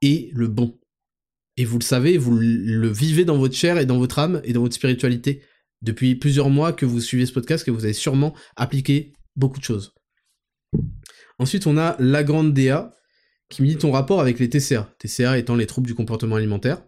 [0.00, 0.78] et le bon.
[1.56, 4.52] Et vous le savez, vous le vivez dans votre chair et dans votre âme et
[4.52, 5.42] dans votre spiritualité
[5.82, 9.64] depuis plusieurs mois que vous suivez ce podcast, que vous avez sûrement appliqué beaucoup de
[9.64, 9.94] choses.
[11.38, 12.94] Ensuite, on a la grande DA
[13.48, 14.92] qui me dit ton rapport avec les TCA.
[14.98, 16.82] TCA étant les troubles du comportement alimentaire.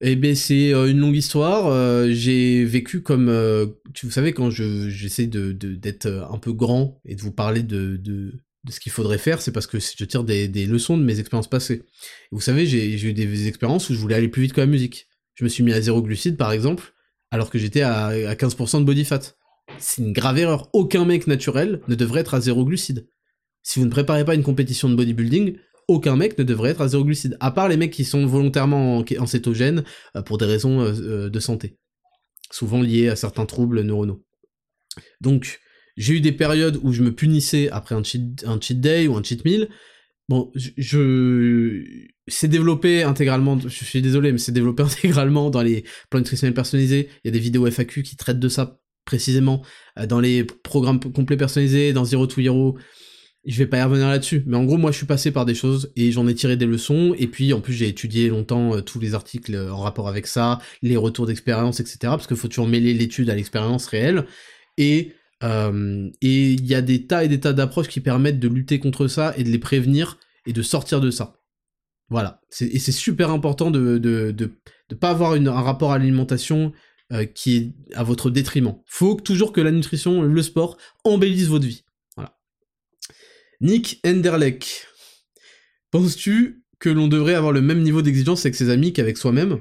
[0.00, 1.68] Eh bien, c'est euh, une longue histoire.
[1.68, 3.66] Euh, j'ai vécu comme, euh,
[4.02, 8.34] vous savez, quand j'essaie de, d'être un peu grand et de vous parler de, de
[8.70, 11.82] ce qu'il faudrait faire, c'est parce que je tire des, leçons de mes expériences passées.
[12.30, 15.08] vous savez, j'ai eu des expériences où je voulais aller plus vite que la musique.
[15.34, 16.94] Je me suis mis à zéro glucide, par exemple,
[17.30, 19.20] alors que j'étais à, 15% de body fat.
[19.78, 20.70] C'est une grave erreur.
[20.72, 23.08] Aucun mec naturel ne devrait être à zéro glucide.
[23.62, 25.56] Si vous ne préparez pas une compétition de bodybuilding,
[25.88, 27.36] aucun mec ne devrait être à zéro glucide.
[27.40, 29.84] À part les mecs qui sont volontairement en, cétogène
[30.16, 31.78] euh, pour des raisons euh, euh, de santé.
[32.50, 34.24] Souvent liées à certains troubles neuronaux.
[35.20, 35.60] Donc,
[35.96, 39.44] j'ai eu des périodes où je me punissais après un cheat, day ou un cheat
[39.44, 39.68] meal.
[40.28, 41.84] Bon, je,
[42.26, 47.08] c'est développé intégralement, je suis désolé, mais c'est développé intégralement dans les plans nutritionnels personnalisés.
[47.22, 49.62] Il y a des vidéos FAQ qui traitent de ça précisément
[49.98, 52.78] euh, dans les programmes complets personnalisés, dans Zero to Hero.
[53.46, 55.54] Je vais pas y revenir là-dessus, mais en gros, moi, je suis passé par des
[55.54, 57.14] choses et j'en ai tiré des leçons.
[57.18, 60.58] Et puis, en plus, j'ai étudié longtemps euh, tous les articles en rapport avec ça,
[60.80, 61.98] les retours d'expérience, etc.
[62.02, 64.24] Parce qu'il faut toujours mêler l'étude à l'expérience réelle.
[64.78, 65.12] Et
[65.44, 68.78] euh, et il y a des tas et des tas d'approches qui permettent de lutter
[68.80, 71.40] contre ça et de les prévenir et de sortir de ça.
[72.08, 72.40] Voilà.
[72.60, 76.72] Et c'est super important de de, de, pas avoir un rapport à l'alimentation
[77.12, 78.76] euh, qui est à votre détriment.
[78.86, 81.84] Faut toujours que la nutrition, le sport, embellissent votre vie.
[82.16, 82.38] Voilà.
[83.60, 84.86] Nick Enderleck.
[85.90, 89.60] Penses-tu que l'on devrait avoir le même niveau d'exigence avec ses amis qu'avec soi-même?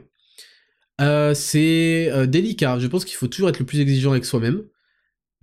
[1.02, 2.80] Euh, C'est délicat.
[2.80, 4.64] Je pense qu'il faut toujours être le plus exigeant avec soi-même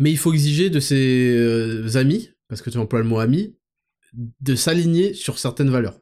[0.00, 3.54] mais il faut exiger de ses euh, amis, parce que tu emploies le mot ami,
[4.14, 6.00] de s'aligner sur certaines valeurs.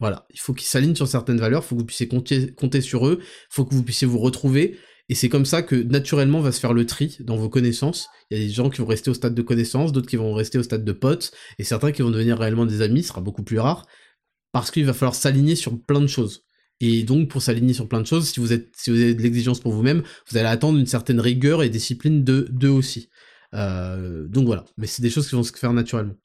[0.00, 3.08] Voilà, il faut qu'ils s'alignent sur certaines valeurs, il faut que vous puissiez compter, sur
[3.08, 4.78] eux, il faut que vous puissiez vous retrouver,
[5.08, 8.08] Et c'est comme ça que naturellement va se faire le tri dans vos connaissances.
[8.30, 10.34] Il y a des gens qui vont rester au stade de connaissances, d'autres qui vont
[10.34, 13.20] rester au stade de potes, et certains qui vont devenir réellement des amis, ce sera
[13.22, 13.86] beaucoup plus rare,
[14.52, 16.44] parce qu'il va falloir s'aligner sur plein de choses.
[16.84, 19.22] Et donc, pour s'aligner sur plein de choses, si vous, êtes, si vous avez de
[19.22, 23.08] l'exigence pour vous-même, vous allez attendre une certaine rigueur et discipline de d'eux aussi.
[23.54, 26.16] Euh, donc voilà, mais c'est des choses qui vont se faire naturellement.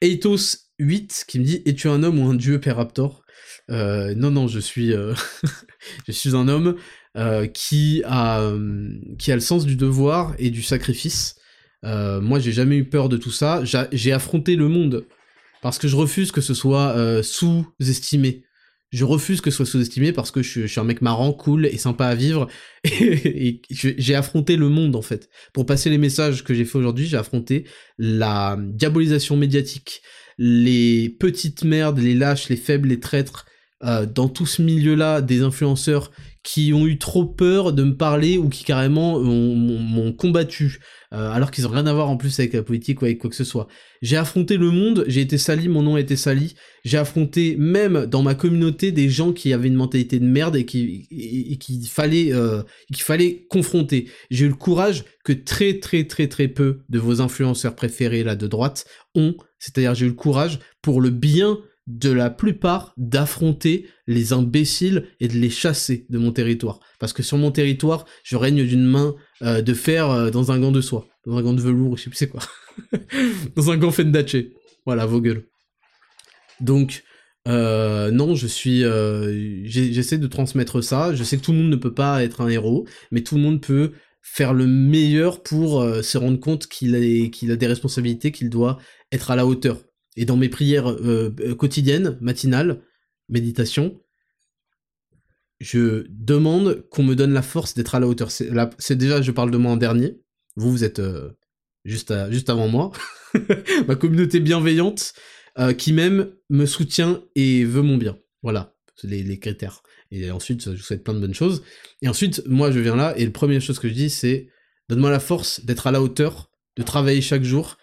[0.00, 3.24] Eitos 8 qui me dit Es-tu un homme ou un dieu, Père Raptor
[3.72, 5.14] euh, Non, non, je suis, euh,
[6.06, 6.76] je suis un homme
[7.52, 8.52] qui, a,
[9.18, 11.34] qui a le sens du devoir et du sacrifice.
[11.82, 13.64] moi, j'ai jamais eu peur de tout ça.
[13.64, 15.06] J'ai affronté le monde
[15.60, 18.44] parce que je refuse que ce soit sous-estimé
[18.90, 21.78] je refuse que ce soit sous-estimé parce que je, suis un mec marrant, cool et
[21.78, 22.48] sympa à vivre.
[22.84, 25.28] Et, j'ai affronté le monde en fait.
[25.52, 27.64] Pour passer les messages que j'ai fait aujourd'hui, j'ai affronté
[27.98, 30.02] la diabolisation médiatique,
[30.38, 33.46] les petites merdes, les lâches, les faibles, les traîtres,
[33.82, 36.10] euh, dans tout ce milieu-là, des influenceurs
[36.42, 40.80] qui ont eu trop peur de me parler ou qui carrément m'ont combattu.
[41.12, 43.28] Euh, alors qu'ils ont rien à voir en plus avec la politique ou avec quoi
[43.28, 43.66] que ce soit.
[44.00, 46.54] J'ai affronté le monde, j'ai été sali, mon nom a été sali.
[46.84, 50.64] J'ai affronté même dans ma communauté des gens qui avaient une mentalité de merde et
[50.64, 51.08] qui
[51.58, 52.62] qu'il fallait euh,
[52.92, 54.08] qu'il fallait confronter.
[54.30, 58.36] J'ai eu le courage que très très très très peu de vos influenceurs préférés là
[58.36, 59.34] de droite ont.
[59.58, 61.58] C'est-à-dire j'ai eu le courage pour le bien
[61.98, 66.80] de la plupart d'affronter les imbéciles et de les chasser de mon territoire.
[66.98, 70.60] Parce que sur mon territoire, je règne d'une main euh, de fer euh, dans un
[70.60, 72.42] gant de soie, dans un gant de velours, je sais plus c'est quoi.
[73.56, 74.36] dans un gant Fendache.
[74.86, 75.46] Voilà, vos gueules.
[76.60, 77.02] Donc,
[77.48, 78.82] euh, non, je suis,
[79.64, 81.14] j'essaie de transmettre ça.
[81.14, 83.42] Je sais que tout le monde ne peut pas être un héros, mais tout le
[83.42, 83.92] monde peut
[84.22, 88.78] faire le meilleur pour se rendre compte qu'il qu'il a des responsabilités, qu'il doit
[89.12, 89.80] être à la hauteur
[90.20, 92.82] et dans mes prières euh, euh, quotidiennes, matinales,
[93.30, 93.98] méditation,
[95.58, 98.30] je demande qu'on me donne la force d'être à la hauteur.
[98.30, 100.20] C'est déjà, je parle de moi en dernier.
[100.56, 101.30] Vous, vous êtes euh,
[101.86, 102.92] juste, juste avant moi.
[103.88, 105.14] Ma communauté bienveillante
[105.76, 108.16] qui même me soutient et veut mon bien.
[108.42, 109.82] Voilà, les, les critères.
[110.10, 111.62] Et ensuite, je vous souhaite plein de bonnes choses.
[112.02, 114.48] Et ensuite, moi, je viens là et la première chose que je dis, c'est
[114.88, 117.76] donne-moi la force d'être à la hauteur, de travailler chaque jour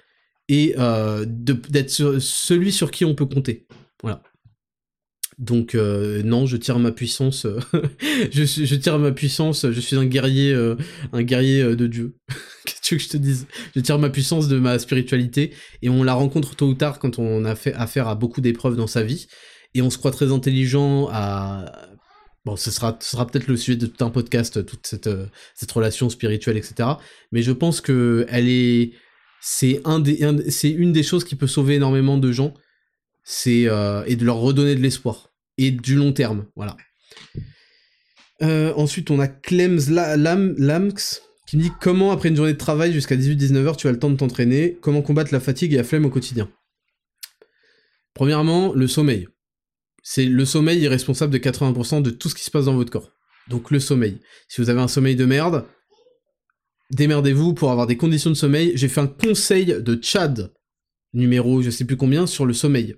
[0.49, 3.67] et euh, d'être celui sur qui on peut compter.
[4.01, 4.21] Voilà.
[5.37, 7.45] Donc euh, non, je tire ma puissance.
[7.45, 7.59] Euh,
[8.31, 9.69] je, tire ma puissance.
[9.69, 10.53] Je suis un guerrier,
[11.13, 12.15] un guerrier de Dieu.
[12.65, 13.47] Qu'est-ce que tu veux que je te dise?
[13.75, 17.19] Je tire ma puissance de ma spiritualité et on la rencontre tôt ou tard quand
[17.19, 19.27] on a fait affaire à beaucoup d'épreuves dans sa vie
[19.73, 21.07] et on se croit très intelligent.
[21.11, 21.65] À
[22.45, 25.09] bon, ce sera, ce sera peut-être le sujet de tout un podcast, toute cette
[25.53, 26.89] cette relation spirituelle, etc.
[27.31, 28.93] Mais je pense que elle est
[29.41, 30.03] c'est un
[30.49, 32.53] c'est une des choses qui peut sauver énormément de gens,
[33.23, 36.77] c'est euh, et de leur redonner de l'espoir et du long terme, voilà.
[38.43, 42.93] Euh, ensuite, on a Clems Lamx qui me dit comment après une journée de travail
[42.93, 46.05] jusqu'à 18-19h tu as le temps de t'entraîner, comment combattre la fatigue et la flemme
[46.05, 46.49] au quotidien?
[48.13, 49.27] Premièrement, le sommeil.
[50.03, 52.91] C'est le sommeil est responsable de 80% de tout ce qui se passe dans votre
[52.91, 53.11] corps.
[53.47, 54.19] Donc le sommeil.
[54.47, 55.65] Si vous avez un sommeil de merde,
[56.91, 58.71] démerdez-vous pour avoir des conditions de sommeil.
[58.75, 60.53] J'ai fait un conseil de Chad,
[61.13, 62.95] numéro je sais plus combien, sur le sommeil.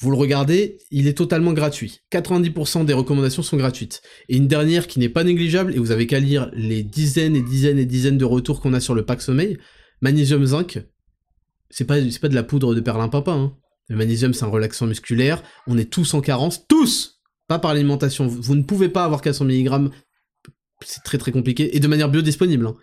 [0.00, 2.00] Vous le regardez, il est totalement gratuit.
[2.10, 4.02] 90% des recommandations sont gratuites.
[4.28, 7.42] Et une dernière qui n'est pas négligeable, et vous avez qu'à lire les dizaines et
[7.42, 9.58] dizaines et dizaines de retours qu'on a sur le pack sommeil,
[10.00, 10.82] magnésium zinc,
[11.70, 13.32] c'est pas, pas de la poudre de perlimpinpin.
[13.32, 13.56] Hein.
[13.88, 15.42] Le magnésium, c'est un relaxant musculaire.
[15.66, 16.66] On est tous en carence.
[16.66, 18.26] Tous Pas par l'alimentation.
[18.26, 19.90] Vous ne pouvez pas avoir 400 mg.
[20.84, 21.76] C'est très très compliqué.
[21.76, 22.66] Et de manière biodisponible.
[22.66, 22.76] Hein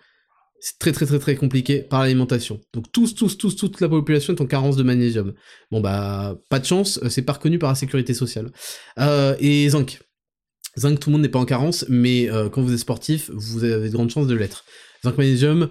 [0.60, 2.60] c'est très très très compliqué par l'alimentation.
[2.72, 5.32] Donc tous, tous, tous, toute la population est en carence de magnésium.
[5.70, 8.52] Bon bah, pas de chance, euh, c'est pas reconnu par la sécurité sociale.
[8.98, 10.00] Euh, et zinc.
[10.78, 13.64] Zinc, tout le monde n'est pas en carence, mais euh, quand vous êtes sportif, vous
[13.64, 14.64] avez de grandes chances de l'être.
[15.02, 15.70] Zinc, magnésium,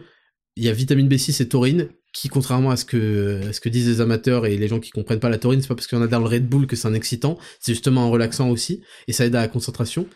[0.56, 3.70] il y a vitamine B6 et taurine, qui contrairement à ce que, à ce que
[3.70, 5.98] disent les amateurs et les gens qui comprennent pas la taurine, c'est pas parce qu'il
[5.98, 8.50] y en a dans le Red Bull que c'est un excitant, c'est justement un relaxant
[8.50, 10.08] aussi, et ça aide à la concentration.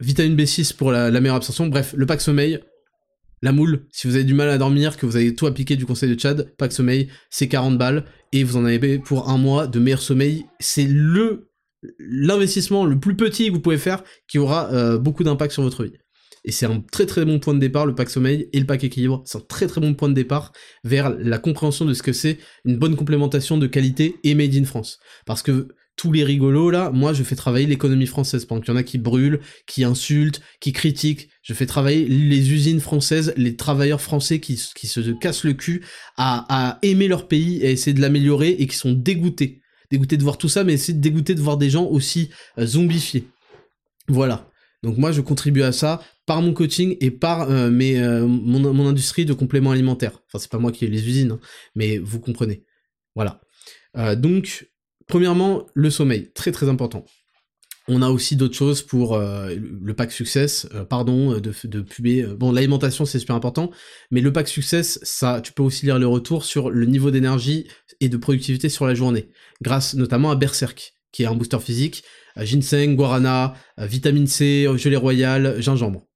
[0.00, 2.60] Vitamine B6 pour la, la meilleure absorption, bref, le pack sommeil,
[3.44, 5.84] la moule, si vous avez du mal à dormir, que vous avez tout appliqué du
[5.84, 9.36] conseil de Chad, pas de sommeil, c'est 40 balles, et vous en avez pour un
[9.36, 10.46] mois de meilleur sommeil.
[10.60, 11.50] C'est le
[11.98, 15.84] l'investissement le plus petit que vous pouvez faire qui aura euh, beaucoup d'impact sur votre
[15.84, 15.92] vie.
[16.46, 18.82] Et c'est un très très bon point de départ, le pack sommeil et le pack
[18.82, 19.22] équilibre.
[19.26, 20.52] C'est un très très bon point de départ
[20.82, 24.64] vers la compréhension de ce que c'est une bonne complémentation de qualité et made in
[24.64, 25.00] France.
[25.26, 28.76] Parce que tous les rigolos là, moi je fais travailler l'économie française pendant qu'il y
[28.76, 31.28] en a qui brûlent, qui insultent, qui critiquent.
[31.42, 35.84] Je fais travailler les usines françaises, les travailleurs français qui, se cassent le cul
[36.16, 39.60] à, aimer leur pays et essayer de l'améliorer et qui sont dégoûtés.
[39.90, 43.28] Dégoûtés de voir tout ça, mais c'est dégoûtés de voir des gens aussi euh, zombifiés.
[44.08, 44.50] Voilà.
[44.82, 49.26] Donc moi, je contribue à ça par mon coaching et par euh, euh, mon, industrie
[49.26, 50.18] de compléments alimentaires.
[50.26, 51.40] Enfin, c'est pas moi qui ai les usines, hein,
[51.74, 52.64] mais vous comprenez.
[53.14, 53.40] Voilà.
[54.16, 54.66] Donc,
[55.06, 57.04] premièrement, le sommeil, très très important.
[57.86, 62.22] On a aussi d'autres choses pour le pack success, pardon de, de puber.
[62.22, 63.70] Bon, l'alimentation c'est super important,
[64.10, 67.68] mais le pack success, ça, tu peux aussi lire le retour sur le niveau d'énergie
[68.00, 69.28] et de productivité sur la journée,
[69.60, 72.04] grâce notamment à Berserk, qui est un booster physique,
[72.38, 76.06] ginseng, guarana, vitamine C, gelée royale, gingembre.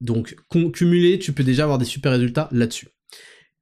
[0.00, 0.34] Donc,
[0.72, 2.88] cumulé, tu peux déjà avoir des super résultats là-dessus.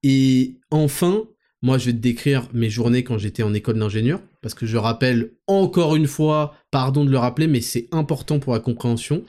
[0.05, 1.25] Et enfin,
[1.63, 4.77] moi, je vais te décrire mes journées quand j'étais en école d'ingénieur, parce que je
[4.77, 9.25] rappelle encore une fois, pardon de le rappeler, mais c'est important pour la compréhension,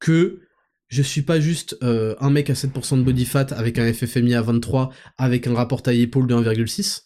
[0.00, 0.40] que
[0.88, 4.34] je suis pas juste euh, un mec à 7% de body fat avec un FFMI
[4.34, 7.04] à 23, avec un rapport taille-épaule de 1,6.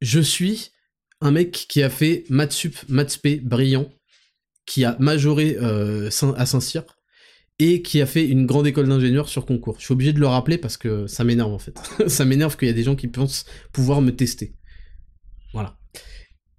[0.00, 0.70] Je suis
[1.20, 3.92] un mec qui a fait maths sup, maths brillant,
[4.64, 6.84] qui a majoré euh, à Saint-Cyr,
[7.60, 9.76] et qui a fait une grande école d'ingénieur sur concours.
[9.78, 11.78] Je suis obligé de le rappeler parce que ça m'énerve en fait.
[12.08, 14.54] ça m'énerve qu'il y a des gens qui pensent pouvoir me tester.
[15.52, 15.76] Voilà.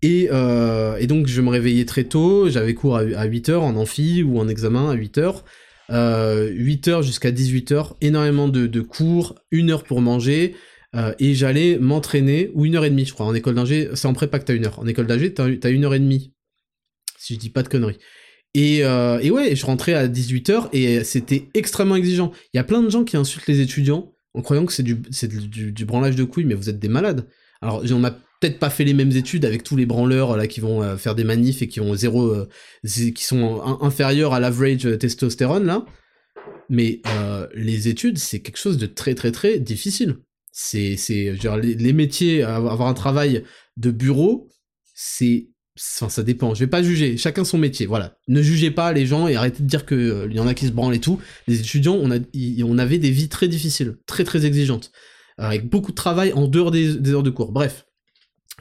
[0.03, 4.39] Et, euh, donc je me réveillais très tôt, j'avais cours à, 8h en amphi ou
[4.39, 5.41] en examen à 8h.
[5.89, 10.55] 8h jusqu'à 18h, énormément de, cours, une heure pour manger,
[10.95, 14.07] euh, et j'allais m'entraîner, ou une heure et demie je crois, en école d'ingé, c'est
[14.07, 16.33] en prépa que t'as une heure, en école d'ingé t'as, as une heure et demie,
[17.17, 17.97] si je dis pas de conneries.
[18.53, 22.31] Et, euh, et ouais, je rentrais à 18h et c'était extrêmement exigeant.
[22.53, 24.95] Il y a plein de gens qui insultent les étudiants en croyant que c'est du,
[24.95, 27.27] du, du, branlage de couilles, mais vous êtes des malades.
[27.61, 30.59] Alors, on n'a peut-être pas fait les mêmes études avec tous les branleurs là qui
[30.61, 32.49] vont euh, faire des manifs et qui ont zéro, euh,
[32.83, 35.85] qui sont inférieurs à l'average testostérone là.
[36.69, 37.01] Mais
[37.53, 40.19] les études, c'est quelque chose de très très très difficile.
[40.53, 43.43] C'est, c'est, les, les métiers, avoir un travail
[43.75, 44.49] de bureau,
[44.93, 45.50] c'est
[45.81, 46.53] Enfin, ça dépend.
[46.53, 47.17] Je vais pas juger.
[47.17, 47.85] Chacun son métier.
[47.85, 48.17] Voilà.
[48.27, 50.67] Ne jugez pas les gens et arrêtez de dire qu'il euh, y en a qui
[50.67, 51.19] se branlent et tout.
[51.47, 52.19] Les étudiants, on, a,
[52.63, 54.91] on avait des vies très difficiles, très très exigeantes,
[55.37, 57.51] avec beaucoup de travail en dehors des, heures de cours.
[57.51, 57.85] Bref,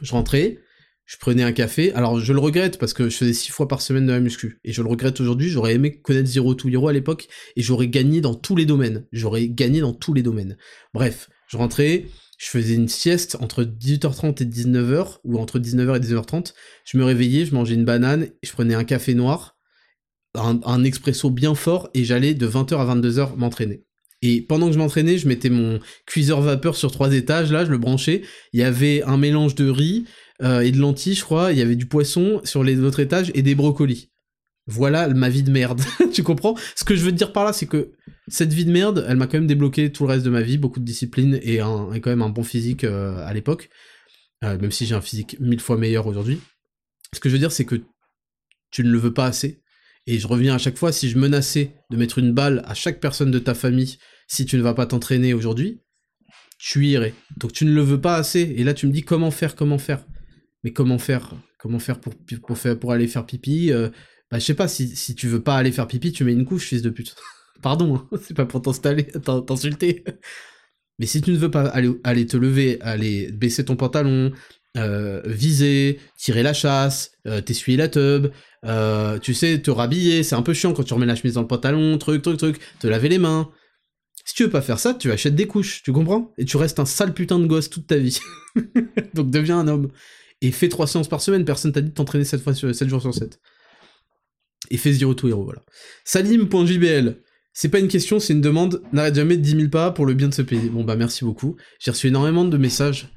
[0.00, 0.60] je rentrais,
[1.04, 1.92] je prenais un café.
[1.92, 4.58] Alors je le regrette parce que je faisais six fois par semaine de la muscu
[4.64, 5.50] et je le regrette aujourd'hui.
[5.50, 9.06] J'aurais aimé connaître Zero to Hero à l'époque et j'aurais gagné dans tous les domaines.
[9.12, 10.56] J'aurais gagné dans tous les domaines.
[10.94, 12.06] Bref, je rentrais,
[12.40, 16.54] je faisais une sieste entre 18h30 et 19h, ou entre 19h et 19h30.
[16.86, 19.58] Je me réveillais, je mangeais une banane, je prenais un café noir,
[20.34, 23.84] un, expresso bien fort, et j'allais de 20h à 22h m'entraîner.
[24.22, 27.70] Et pendant que je m'entraînais, je mettais mon cuiseur vapeur sur trois étages, là, je
[27.70, 28.22] le branchais.
[28.54, 30.06] Il y avait un mélange de riz
[30.42, 31.52] euh, et de lentilles, je crois.
[31.52, 34.09] Il y avait du poisson sur les autres étages et des brocolis
[34.70, 35.82] voilà ma vie de merde.
[36.12, 36.56] tu comprends?
[36.76, 37.92] Ce que je veux te dire par là, c'est que
[38.28, 40.56] cette vie de merde, elle m'a quand même débloqué tout le reste de ma vie,
[40.56, 43.68] beaucoup de discipline et, quand même un bon physique euh, à l'époque,
[44.44, 46.40] euh, même si j'ai un physique mille fois meilleur aujourd'hui.
[47.12, 47.82] Ce que je veux dire, c'est que
[48.70, 49.62] tu ne le veux pas assez.
[50.06, 53.00] Et je reviens à chaque fois, si je menaçais de mettre une balle à chaque
[53.00, 53.98] personne de ta famille
[54.28, 55.82] si tu ne vas pas t'entraîner aujourd'hui,
[56.58, 57.14] tu irais.
[57.36, 58.40] Donc tu ne le veux pas assez.
[58.56, 60.06] Et là, tu me dis comment faire, comment faire?
[60.62, 62.14] Mais comment faire Comment faire pour,
[62.46, 63.90] pour, faire, pour aller faire pipi euh,
[64.30, 66.44] bah, je sais pas, si, si tu veux pas aller faire pipi, tu mets une
[66.44, 67.16] couche, fils de pute.
[67.62, 68.62] Pardon, hein, c'est pas pour
[69.46, 70.04] t'insulter.
[70.98, 74.32] Mais si tu ne veux pas aller, te lever, aller baisser ton pantalon,
[74.76, 78.28] euh, viser, tirer la chasse, euh, t'essuyer la tub,
[78.66, 81.40] euh, tu sais, te rhabiller, c'est un peu chiant quand tu remets la chemise dans
[81.40, 83.50] le pantalon, truc, truc, truc, te laver les mains.
[84.26, 86.32] Si tu veux pas faire ça, tu achètes des couches, tu comprends?
[86.36, 88.20] Et tu restes un sale putain de gosse toute ta vie.
[89.14, 89.88] Donc deviens un homme.
[90.42, 92.88] Et fais trois séances par semaine, personne t'a dit de t'entraîner 7, fois sur, 7
[92.88, 93.40] jours sur 7
[94.70, 95.62] et fait Zero to Hero, voilà.
[96.04, 97.16] Salim.jbl,
[97.52, 100.14] c'est pas une question, c'est une demande, n'arrête jamais de 10 000 pas pour le
[100.14, 100.68] bien de ce pays.
[100.70, 103.08] Bon bah merci beaucoup, j'ai reçu énormément de messages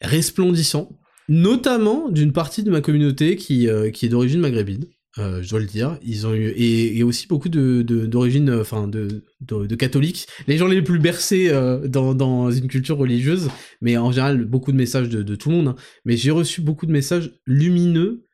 [0.00, 0.98] resplendissants,
[1.28, 4.86] notamment d'une partie de ma communauté qui, euh, qui est d'origine maghrébine,
[5.18, 5.98] euh, je dois le dire.
[6.02, 10.66] Ils ont eu et, aussi beaucoup de d'origine, euh, enfin de, de, catholiques, les gens
[10.66, 11.50] les plus bercés
[11.86, 13.48] dans, dans une culture religieuse,
[13.80, 15.68] mais en général beaucoup de messages de, de tout le monde.
[15.68, 15.76] Hein.
[16.04, 18.26] Mais j'ai reçu beaucoup de messages lumineux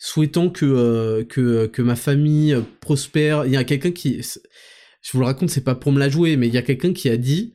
[0.00, 3.44] souhaitant que, euh, que, que ma famille prospère.
[3.44, 6.36] Il y a quelqu'un qui, je vous le raconte, c'est pas pour me la jouer,
[6.36, 7.54] mais il y a quelqu'un qui a dit,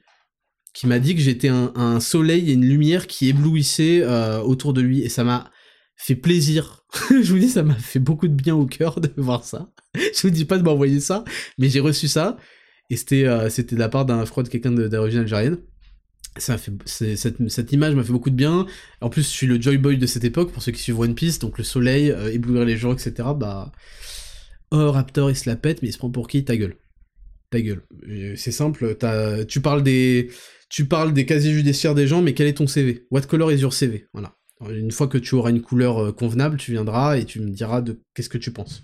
[0.74, 4.82] qui m'a dit que j'étais un, soleil et une lumière qui éblouissait euh, autour de
[4.82, 5.52] lui, et ça m'a
[5.96, 6.86] fait plaisir.
[7.10, 9.72] je vous dis, ça m'a fait beaucoup de bien au cœur de voir ça.
[9.96, 11.24] je vous dis pas de m'envoyer ça,
[11.58, 12.38] mais j'ai reçu ça,
[12.92, 15.58] et c'était euh, de la part d'un, je de quelqu'un d'origine algérienne
[16.38, 18.66] cette, image m'a fait beaucoup de bien.
[19.02, 21.16] En plus, je suis le Joy Boy de cette époque, pour ceux qui suivent One
[21.16, 23.30] Piece, donc le soleil, euh, éblouir les gens, etc.
[23.36, 23.72] Bah.
[24.72, 26.44] Oh, Raptor, il se la pète, mais il se prend pour qui?
[26.44, 26.76] Ta gueule.
[27.52, 27.84] Ta gueule.
[28.36, 28.98] C'est simple,
[29.48, 30.30] tu parles des.
[30.70, 33.60] Tu parles des casiers judiciaires des gens, mais quel est ton CV What color is
[33.60, 34.36] your CV Voilà.
[34.70, 37.82] Une fois que tu auras une couleur euh, convenable, tu viendras et tu me diras
[37.82, 38.84] de qu'est-ce que tu penses.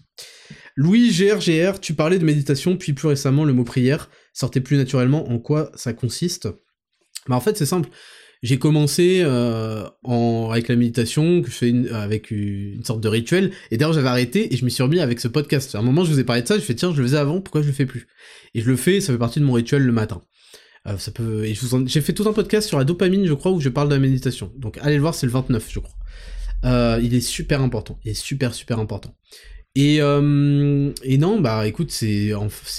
[0.75, 5.29] Louis GRGR, tu parlais de méditation, puis plus récemment le mot prière sortait plus naturellement.
[5.29, 6.49] En quoi ça consiste?
[7.27, 7.89] Bah en fait c'est simple.
[8.43, 9.85] J'ai commencé euh,
[10.51, 14.51] avec la méditation, que je fais avec une, sorte de rituel, et d'ailleurs j'avais arrêté
[14.51, 15.75] et je me suis remis avec ce podcast.
[15.75, 17.17] À un moment je vous ai parlé de ça, je fais tiens je le faisais
[17.17, 18.07] avant, pourquoi je le fais plus?
[18.55, 20.21] Et je le fais, ça fait partie de mon rituel le matin.
[20.87, 21.45] Euh, ça peut,
[21.85, 23.99] j'ai fait tout un podcast sur la dopamine, je crois, où je parle de la
[23.99, 24.51] méditation.
[24.57, 25.95] Donc allez le voir, c'est le 29, je crois.
[26.65, 29.15] Euh, il est super important, il est super super important.
[29.75, 32.33] Et, euh, et non, bah écoute, c'est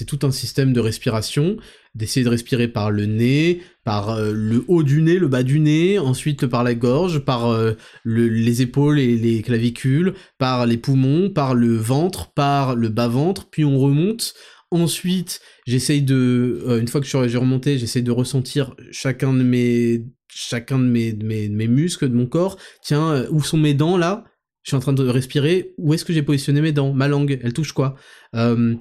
[0.06, 1.56] tout un système de respiration,
[1.94, 5.59] d'essayer de respirer par le nez, par euh, le haut du nez, le bas du
[5.59, 7.73] nez, ensuite par la gorge, par euh,
[8.05, 13.09] le, les épaules et les clavicules, par les poumons, par le ventre, par le bas
[13.09, 14.35] ventre, puis on remonte.
[14.70, 20.05] Ensuite, j'essaye de, une fois que je suis remonté, j'essaye de ressentir chacun de mes
[20.35, 22.56] chacun de mes, de mes, de mes muscles de mon corps.
[22.82, 24.24] Tiens, où sont mes dents là?
[24.62, 27.39] Je suis en train de respirer, où est-ce que j'ai positionné mes dents Ma langue,
[27.43, 27.97] elle touche quoi?
[28.34, 28.74] Euh,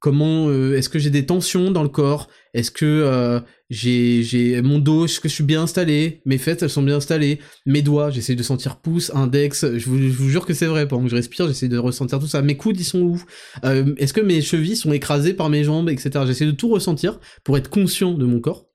[0.00, 2.28] Comment euh, est-ce que j'ai des tensions dans le corps?
[2.54, 6.22] Est-ce que euh, j'ai mon dos, est-ce que je suis bien installé?
[6.24, 9.66] Mes fesses, elles sont bien installées Mes doigts, j'essaie de sentir pouce, index.
[9.76, 10.86] Je vous, jure que c'est vrai.
[10.86, 12.42] Pendant que je respire, j'essaie de ressentir tout ça.
[12.42, 13.20] Mes coudes, ils sont où?
[13.64, 16.24] Est-ce que mes chevilles sont écrasées par mes jambes, etc.
[16.28, 18.68] J'essaie de tout ressentir pour être conscient de mon corps.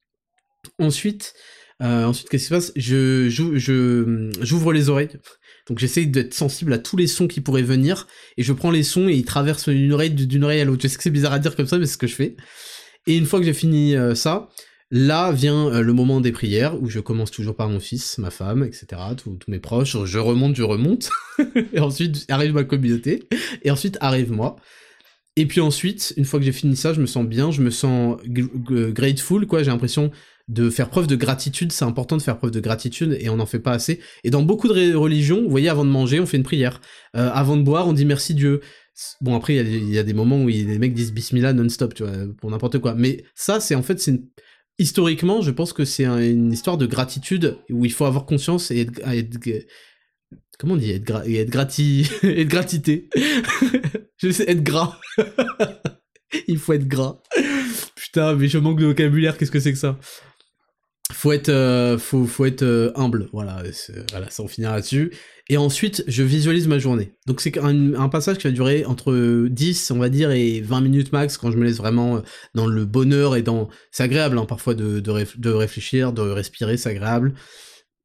[0.78, 1.36] Ensuite,
[1.80, 2.72] ensuite, qu'est-ce qui se passe?
[2.76, 3.30] Je
[4.42, 5.08] j'ouvre les oreilles.
[5.68, 8.08] Donc j'essaye d'être sensible à tous les sons qui pourraient venir,
[8.38, 10.82] et je prends les sons et ils traversent une oreille d'une oreille à l'autre.
[10.84, 12.36] Je sais que c'est bizarre à dire comme ça, mais c'est ce que je fais.
[13.08, 14.50] Et une fois que j'ai fini euh, ça,
[14.92, 18.30] là vient euh, le moment des prières, où je commence toujours par mon fils, ma
[18.30, 21.10] femme, etc., tous mes proches, je remonte, je remonte,
[21.74, 23.28] et ensuite arrive ma communauté,
[23.64, 24.58] et ensuite arrive moi.
[25.36, 27.72] Et puis ensuite, une fois que j'ai fini ça, je me sens bien, je me
[27.72, 30.12] sens grateful, quoi, j'ai l'impression
[30.50, 33.46] de faire preuve de gratitude, c'est important de faire preuve de gratitude et on n'en
[33.46, 34.00] fait pas assez.
[34.24, 36.82] Et dans beaucoup de religions, vous voyez, avant de manger, on fait une prière.
[37.16, 38.62] Euh, avant de boire, on dit merci Dieu.
[39.22, 42.14] Bon, après, il y, a des moments où les mecs disent bismillah non-stop, tu vois,
[42.40, 42.94] pour n'importe quoi.
[42.94, 44.22] Mais ça, c'est en fait, c'est
[44.78, 48.82] historiquement, je pense que c'est une histoire de gratitude où il faut avoir conscience et
[48.82, 49.02] être,
[50.60, 51.26] comment on dit, être, gra...
[51.26, 53.10] être grati, être gratité.
[54.18, 55.00] je sais, être gras.
[56.48, 57.22] il faut être gras.
[57.96, 60.00] Putain, mais je manque de vocabulaire, qu'est-ce que c'est que ça?
[61.12, 63.62] Faut être, euh, faut, faut être euh, humble, voilà,
[64.12, 65.12] voilà, ça on finira là-dessus.
[65.50, 67.14] Et ensuite, je visualise ma journée.
[67.28, 71.12] Donc c'est un, passage qui va durer entre 10, on va dire, et 20 minutes
[71.12, 72.22] max, quand je me laisse vraiment euh,
[72.56, 73.70] dans le bonheur et dans...
[73.92, 77.34] C'est agréable, hein, parfois, de, de, de, réfléchir, de respirer, c'est agréable.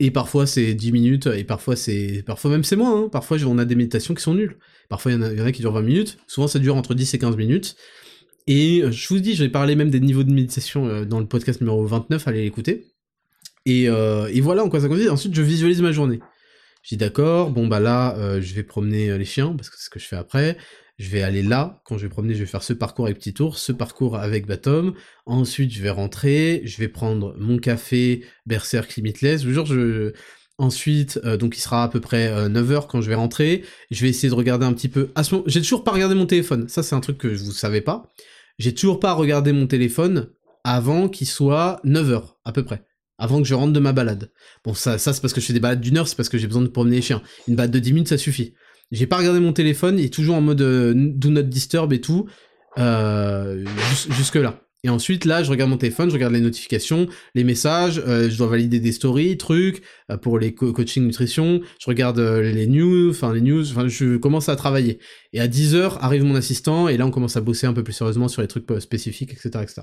[0.00, 2.22] Et parfois c'est 10 minutes, et parfois c'est...
[2.26, 3.08] Parfois même c'est moins, hein.
[3.10, 4.56] parfois on a des méditations qui sont nulles.
[4.88, 7.14] Parfois il y, y, en a qui durent 20 minutes, souvent ça dure entre 10
[7.14, 7.76] et 15 minutes.
[8.48, 11.86] Et je vous dis, j'ai parlé même des niveaux de méditation dans le podcast numéro
[11.86, 12.88] 29, allez l'écouter.
[13.68, 15.10] Euh, et, voilà en quoi ça consiste.
[15.10, 16.20] Ensuite, je visualise ma journée.
[16.82, 19.76] Je dis d'accord, bon bah là, euh, je vais promener euh, les chiens, parce que
[19.76, 20.56] c'est ce que je fais après.
[20.98, 23.34] Je vais aller là, quand je vais promener, je vais faire ce parcours avec Petit
[23.34, 24.94] Tour, ce parcours avec Batom.
[25.26, 29.42] Ensuite, je vais rentrer, je vais prendre mon café Berserk Limitless.
[29.42, 30.12] Je vous jure, je...
[30.60, 33.62] Ensuite, donc il sera à peu près 9h quand je vais rentrer.
[33.92, 35.10] Je vais essayer de regarder un petit peu.
[35.14, 36.68] À ce moment, j'ai toujours pas regardé mon téléphone.
[36.68, 38.10] Ça, c'est un truc que je vous savais pas.
[38.58, 40.30] J'ai toujours pas regardé mon téléphone
[40.64, 42.84] avant qu'il soit 9h, à peu près
[43.18, 44.30] avant que je rentre de ma balade.
[44.64, 46.38] Bon, ça, ça c'est parce que je fais des balades d'une heure, c'est parce que
[46.38, 47.20] j'ai besoin de promener les chiens.
[47.48, 48.54] Une balade de 10 minutes, ça suffit.
[48.92, 52.00] J'ai pas regardé mon téléphone, il est toujours en mode euh, do not disturb et
[52.00, 52.26] tout,
[52.78, 53.64] euh,
[54.10, 54.62] jusque là.
[54.84, 58.38] Et ensuite, là, je regarde mon téléphone, je regarde les notifications, les messages, euh, je
[58.38, 63.10] dois valider des stories, trucs, euh, pour les coaching nutrition, je regarde euh, les news,
[63.10, 65.00] enfin les news, enfin je commence à travailler.
[65.32, 67.92] Et à 10h arrive mon assistant, et là on commence à bosser un peu plus
[67.92, 69.50] sérieusement sur les trucs spécifiques, etc.
[69.62, 69.82] etc.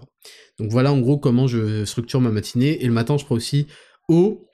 [0.60, 3.68] Donc voilà en gros comment je structure ma matinée, et le matin je prends aussi
[4.08, 4.48] eau,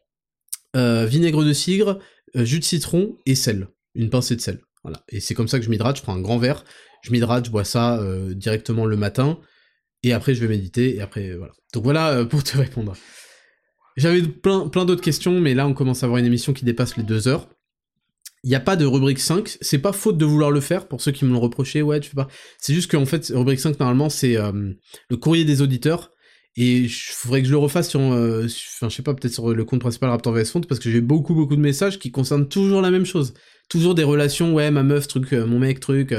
[0.74, 2.00] vinaigre de cidre,
[2.34, 4.60] jus de citron et sel, une pincée de sel.
[4.84, 5.04] Voilà.
[5.10, 6.64] Et c'est comme ça que je m'hydrate, je prends un grand verre,
[7.04, 8.04] je m'hydrate, je bois ça
[8.34, 9.38] directement le matin,
[10.04, 11.54] et après je vais méditer, et après voilà.
[11.74, 12.94] Donc voilà euh, pour te répondre.
[13.98, 16.98] J'avais plein, plein d'autres questions, mais là on commence à avoir une émission qui dépasse
[16.98, 17.50] les deux heures.
[18.44, 21.02] Il n'y a pas de rubrique 5, c'est pas faute de vouloir le faire, pour
[21.02, 22.28] ceux qui me l'ont reproché, ouais, tu fais pas.
[22.58, 24.72] C'est juste qu'en fait, rubrique 5, normalement, c'est euh,
[25.10, 26.12] le courrier des auditeurs,
[26.56, 29.54] et il faudrait que je le refasse sur, euh, enfin, je sais pas, peut-être sur
[29.54, 32.48] le compte principal Raptor VS Font, parce que j'ai beaucoup, beaucoup de messages qui concernent
[32.48, 33.36] toujours la même chose.
[33.70, 36.16] Toujours des relations, ouais, ma meuf, truc, mon mec, truc,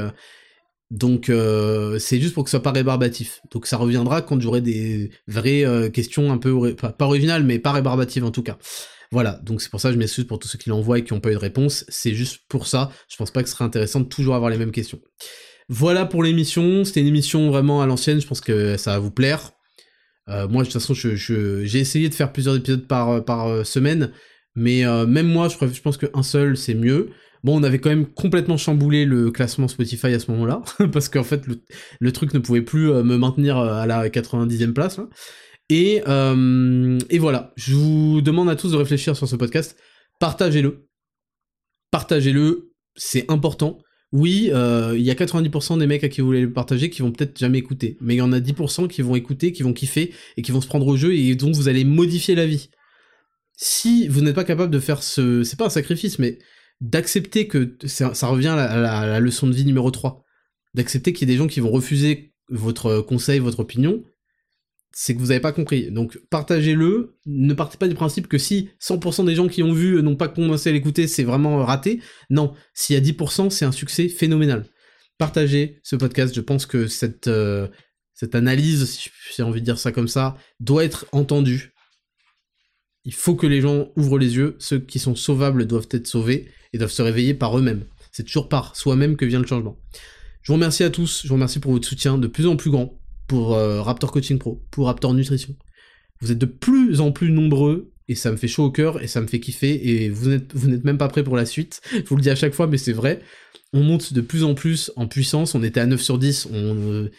[0.91, 3.41] donc euh, c'est juste pour que ce soit pas rébarbatif.
[3.51, 7.71] Donc ça reviendra quand j'aurai des vraies euh, questions un peu pas, originales mais pas
[7.71, 8.57] rébarbatives en tout cas.
[9.11, 11.13] Voilà, donc c'est pour ça que je m'excuse pour tous ceux qui l'envoient et qui
[11.13, 11.85] n'ont pas eu de réponse.
[11.87, 12.91] C'est juste pour ça.
[13.09, 14.99] Je pense pas que ce serait intéressant de toujours avoir les mêmes questions.
[15.69, 16.83] Voilà pour l'émission.
[16.83, 18.19] C'était une émission vraiment à l'ancienne.
[18.19, 19.51] Je pense que ça va vous plaire.
[20.29, 24.11] Euh, moi, de toute façon, j'ai essayé de faire plusieurs épisodes par, par semaine.
[24.55, 27.11] Mais même moi, je, je pense qu'un seul, c'est mieux.
[27.43, 30.61] Bon, on avait quand même complètement chamboulé le classement Spotify à ce moment-là,
[30.91, 31.43] parce qu'en fait,
[31.99, 34.99] le, truc ne pouvait plus euh, me maintenir euh, à la 90e place.
[35.69, 39.77] Et, et voilà, je vous demande à tous de réfléchir sur ce podcast.
[40.19, 40.87] Partagez-le.
[41.89, 43.79] Partagez-le, c'est important.
[44.11, 47.11] Oui, il y a 90% des mecs à qui vous voulez le partager qui vont
[47.11, 50.13] peut-être jamais écouter, mais il y en a 10% qui vont écouter, qui vont kiffer
[50.37, 52.69] et qui vont se prendre au jeu et dont vous allez modifier la vie.
[53.57, 56.39] Si vous n'êtes pas capable de faire ce, c'est pas un sacrifice, mais
[56.81, 60.23] d'accepter que ça, revient à la, leçon de vie numéro 3,
[60.73, 64.03] d'accepter qu'il y ait des gens qui vont refuser votre conseil, votre opinion,
[64.91, 65.91] c'est que vous n'avez pas compris.
[65.91, 70.01] Donc partagez-le, ne partez pas du principe que si 100% des gens qui ont vu
[70.03, 72.01] n'ont pas commencé à l'écouter, c'est vraiment raté.
[72.29, 74.65] Non, s'il y a 10%, c'est un succès phénoménal.
[75.17, 77.67] Partagez ce podcast, je pense que cette, euh,
[78.13, 81.72] cette analyse, si j'ai envie de dire ça comme ça, doit être entendue.
[83.05, 86.47] Il faut que les gens ouvrent les yeux, ceux qui sont sauvables doivent être sauvés,
[86.73, 87.85] et doivent se réveiller par eux-mêmes.
[88.11, 89.77] C'est toujours par soi-même que vient le changement.
[90.41, 92.69] Je vous remercie à tous, je vous remercie pour votre soutien de plus en plus
[92.69, 95.55] grand pour euh, Raptor Coaching Pro, pour Raptor Nutrition.
[96.19, 99.07] Vous êtes de plus en plus nombreux et ça me fait chaud au cœur et
[99.07, 101.81] ça me fait kiffer et vous n'êtes même pas prêts pour la suite.
[101.91, 103.21] Je vous le dis à chaque fois mais c'est vrai.
[103.71, 106.53] On monte de plus en plus en puissance, on était à 9 sur 10, on,
[106.53, 107.11] euh,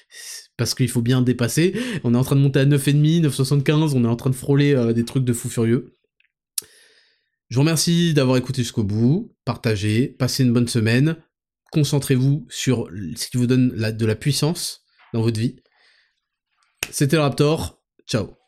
[0.56, 1.74] parce qu'il faut bien dépasser.
[2.04, 4.74] On est en train de monter à 9,5, 9,75, on est en train de frôler
[4.74, 5.96] euh, des trucs de fou furieux.
[7.50, 11.16] Je vous remercie d'avoir écouté jusqu'au bout, partagez, passez une bonne semaine,
[11.72, 15.56] concentrez-vous sur ce qui vous donne de la puissance dans votre vie.
[16.90, 18.43] C'était le Raptor, ciao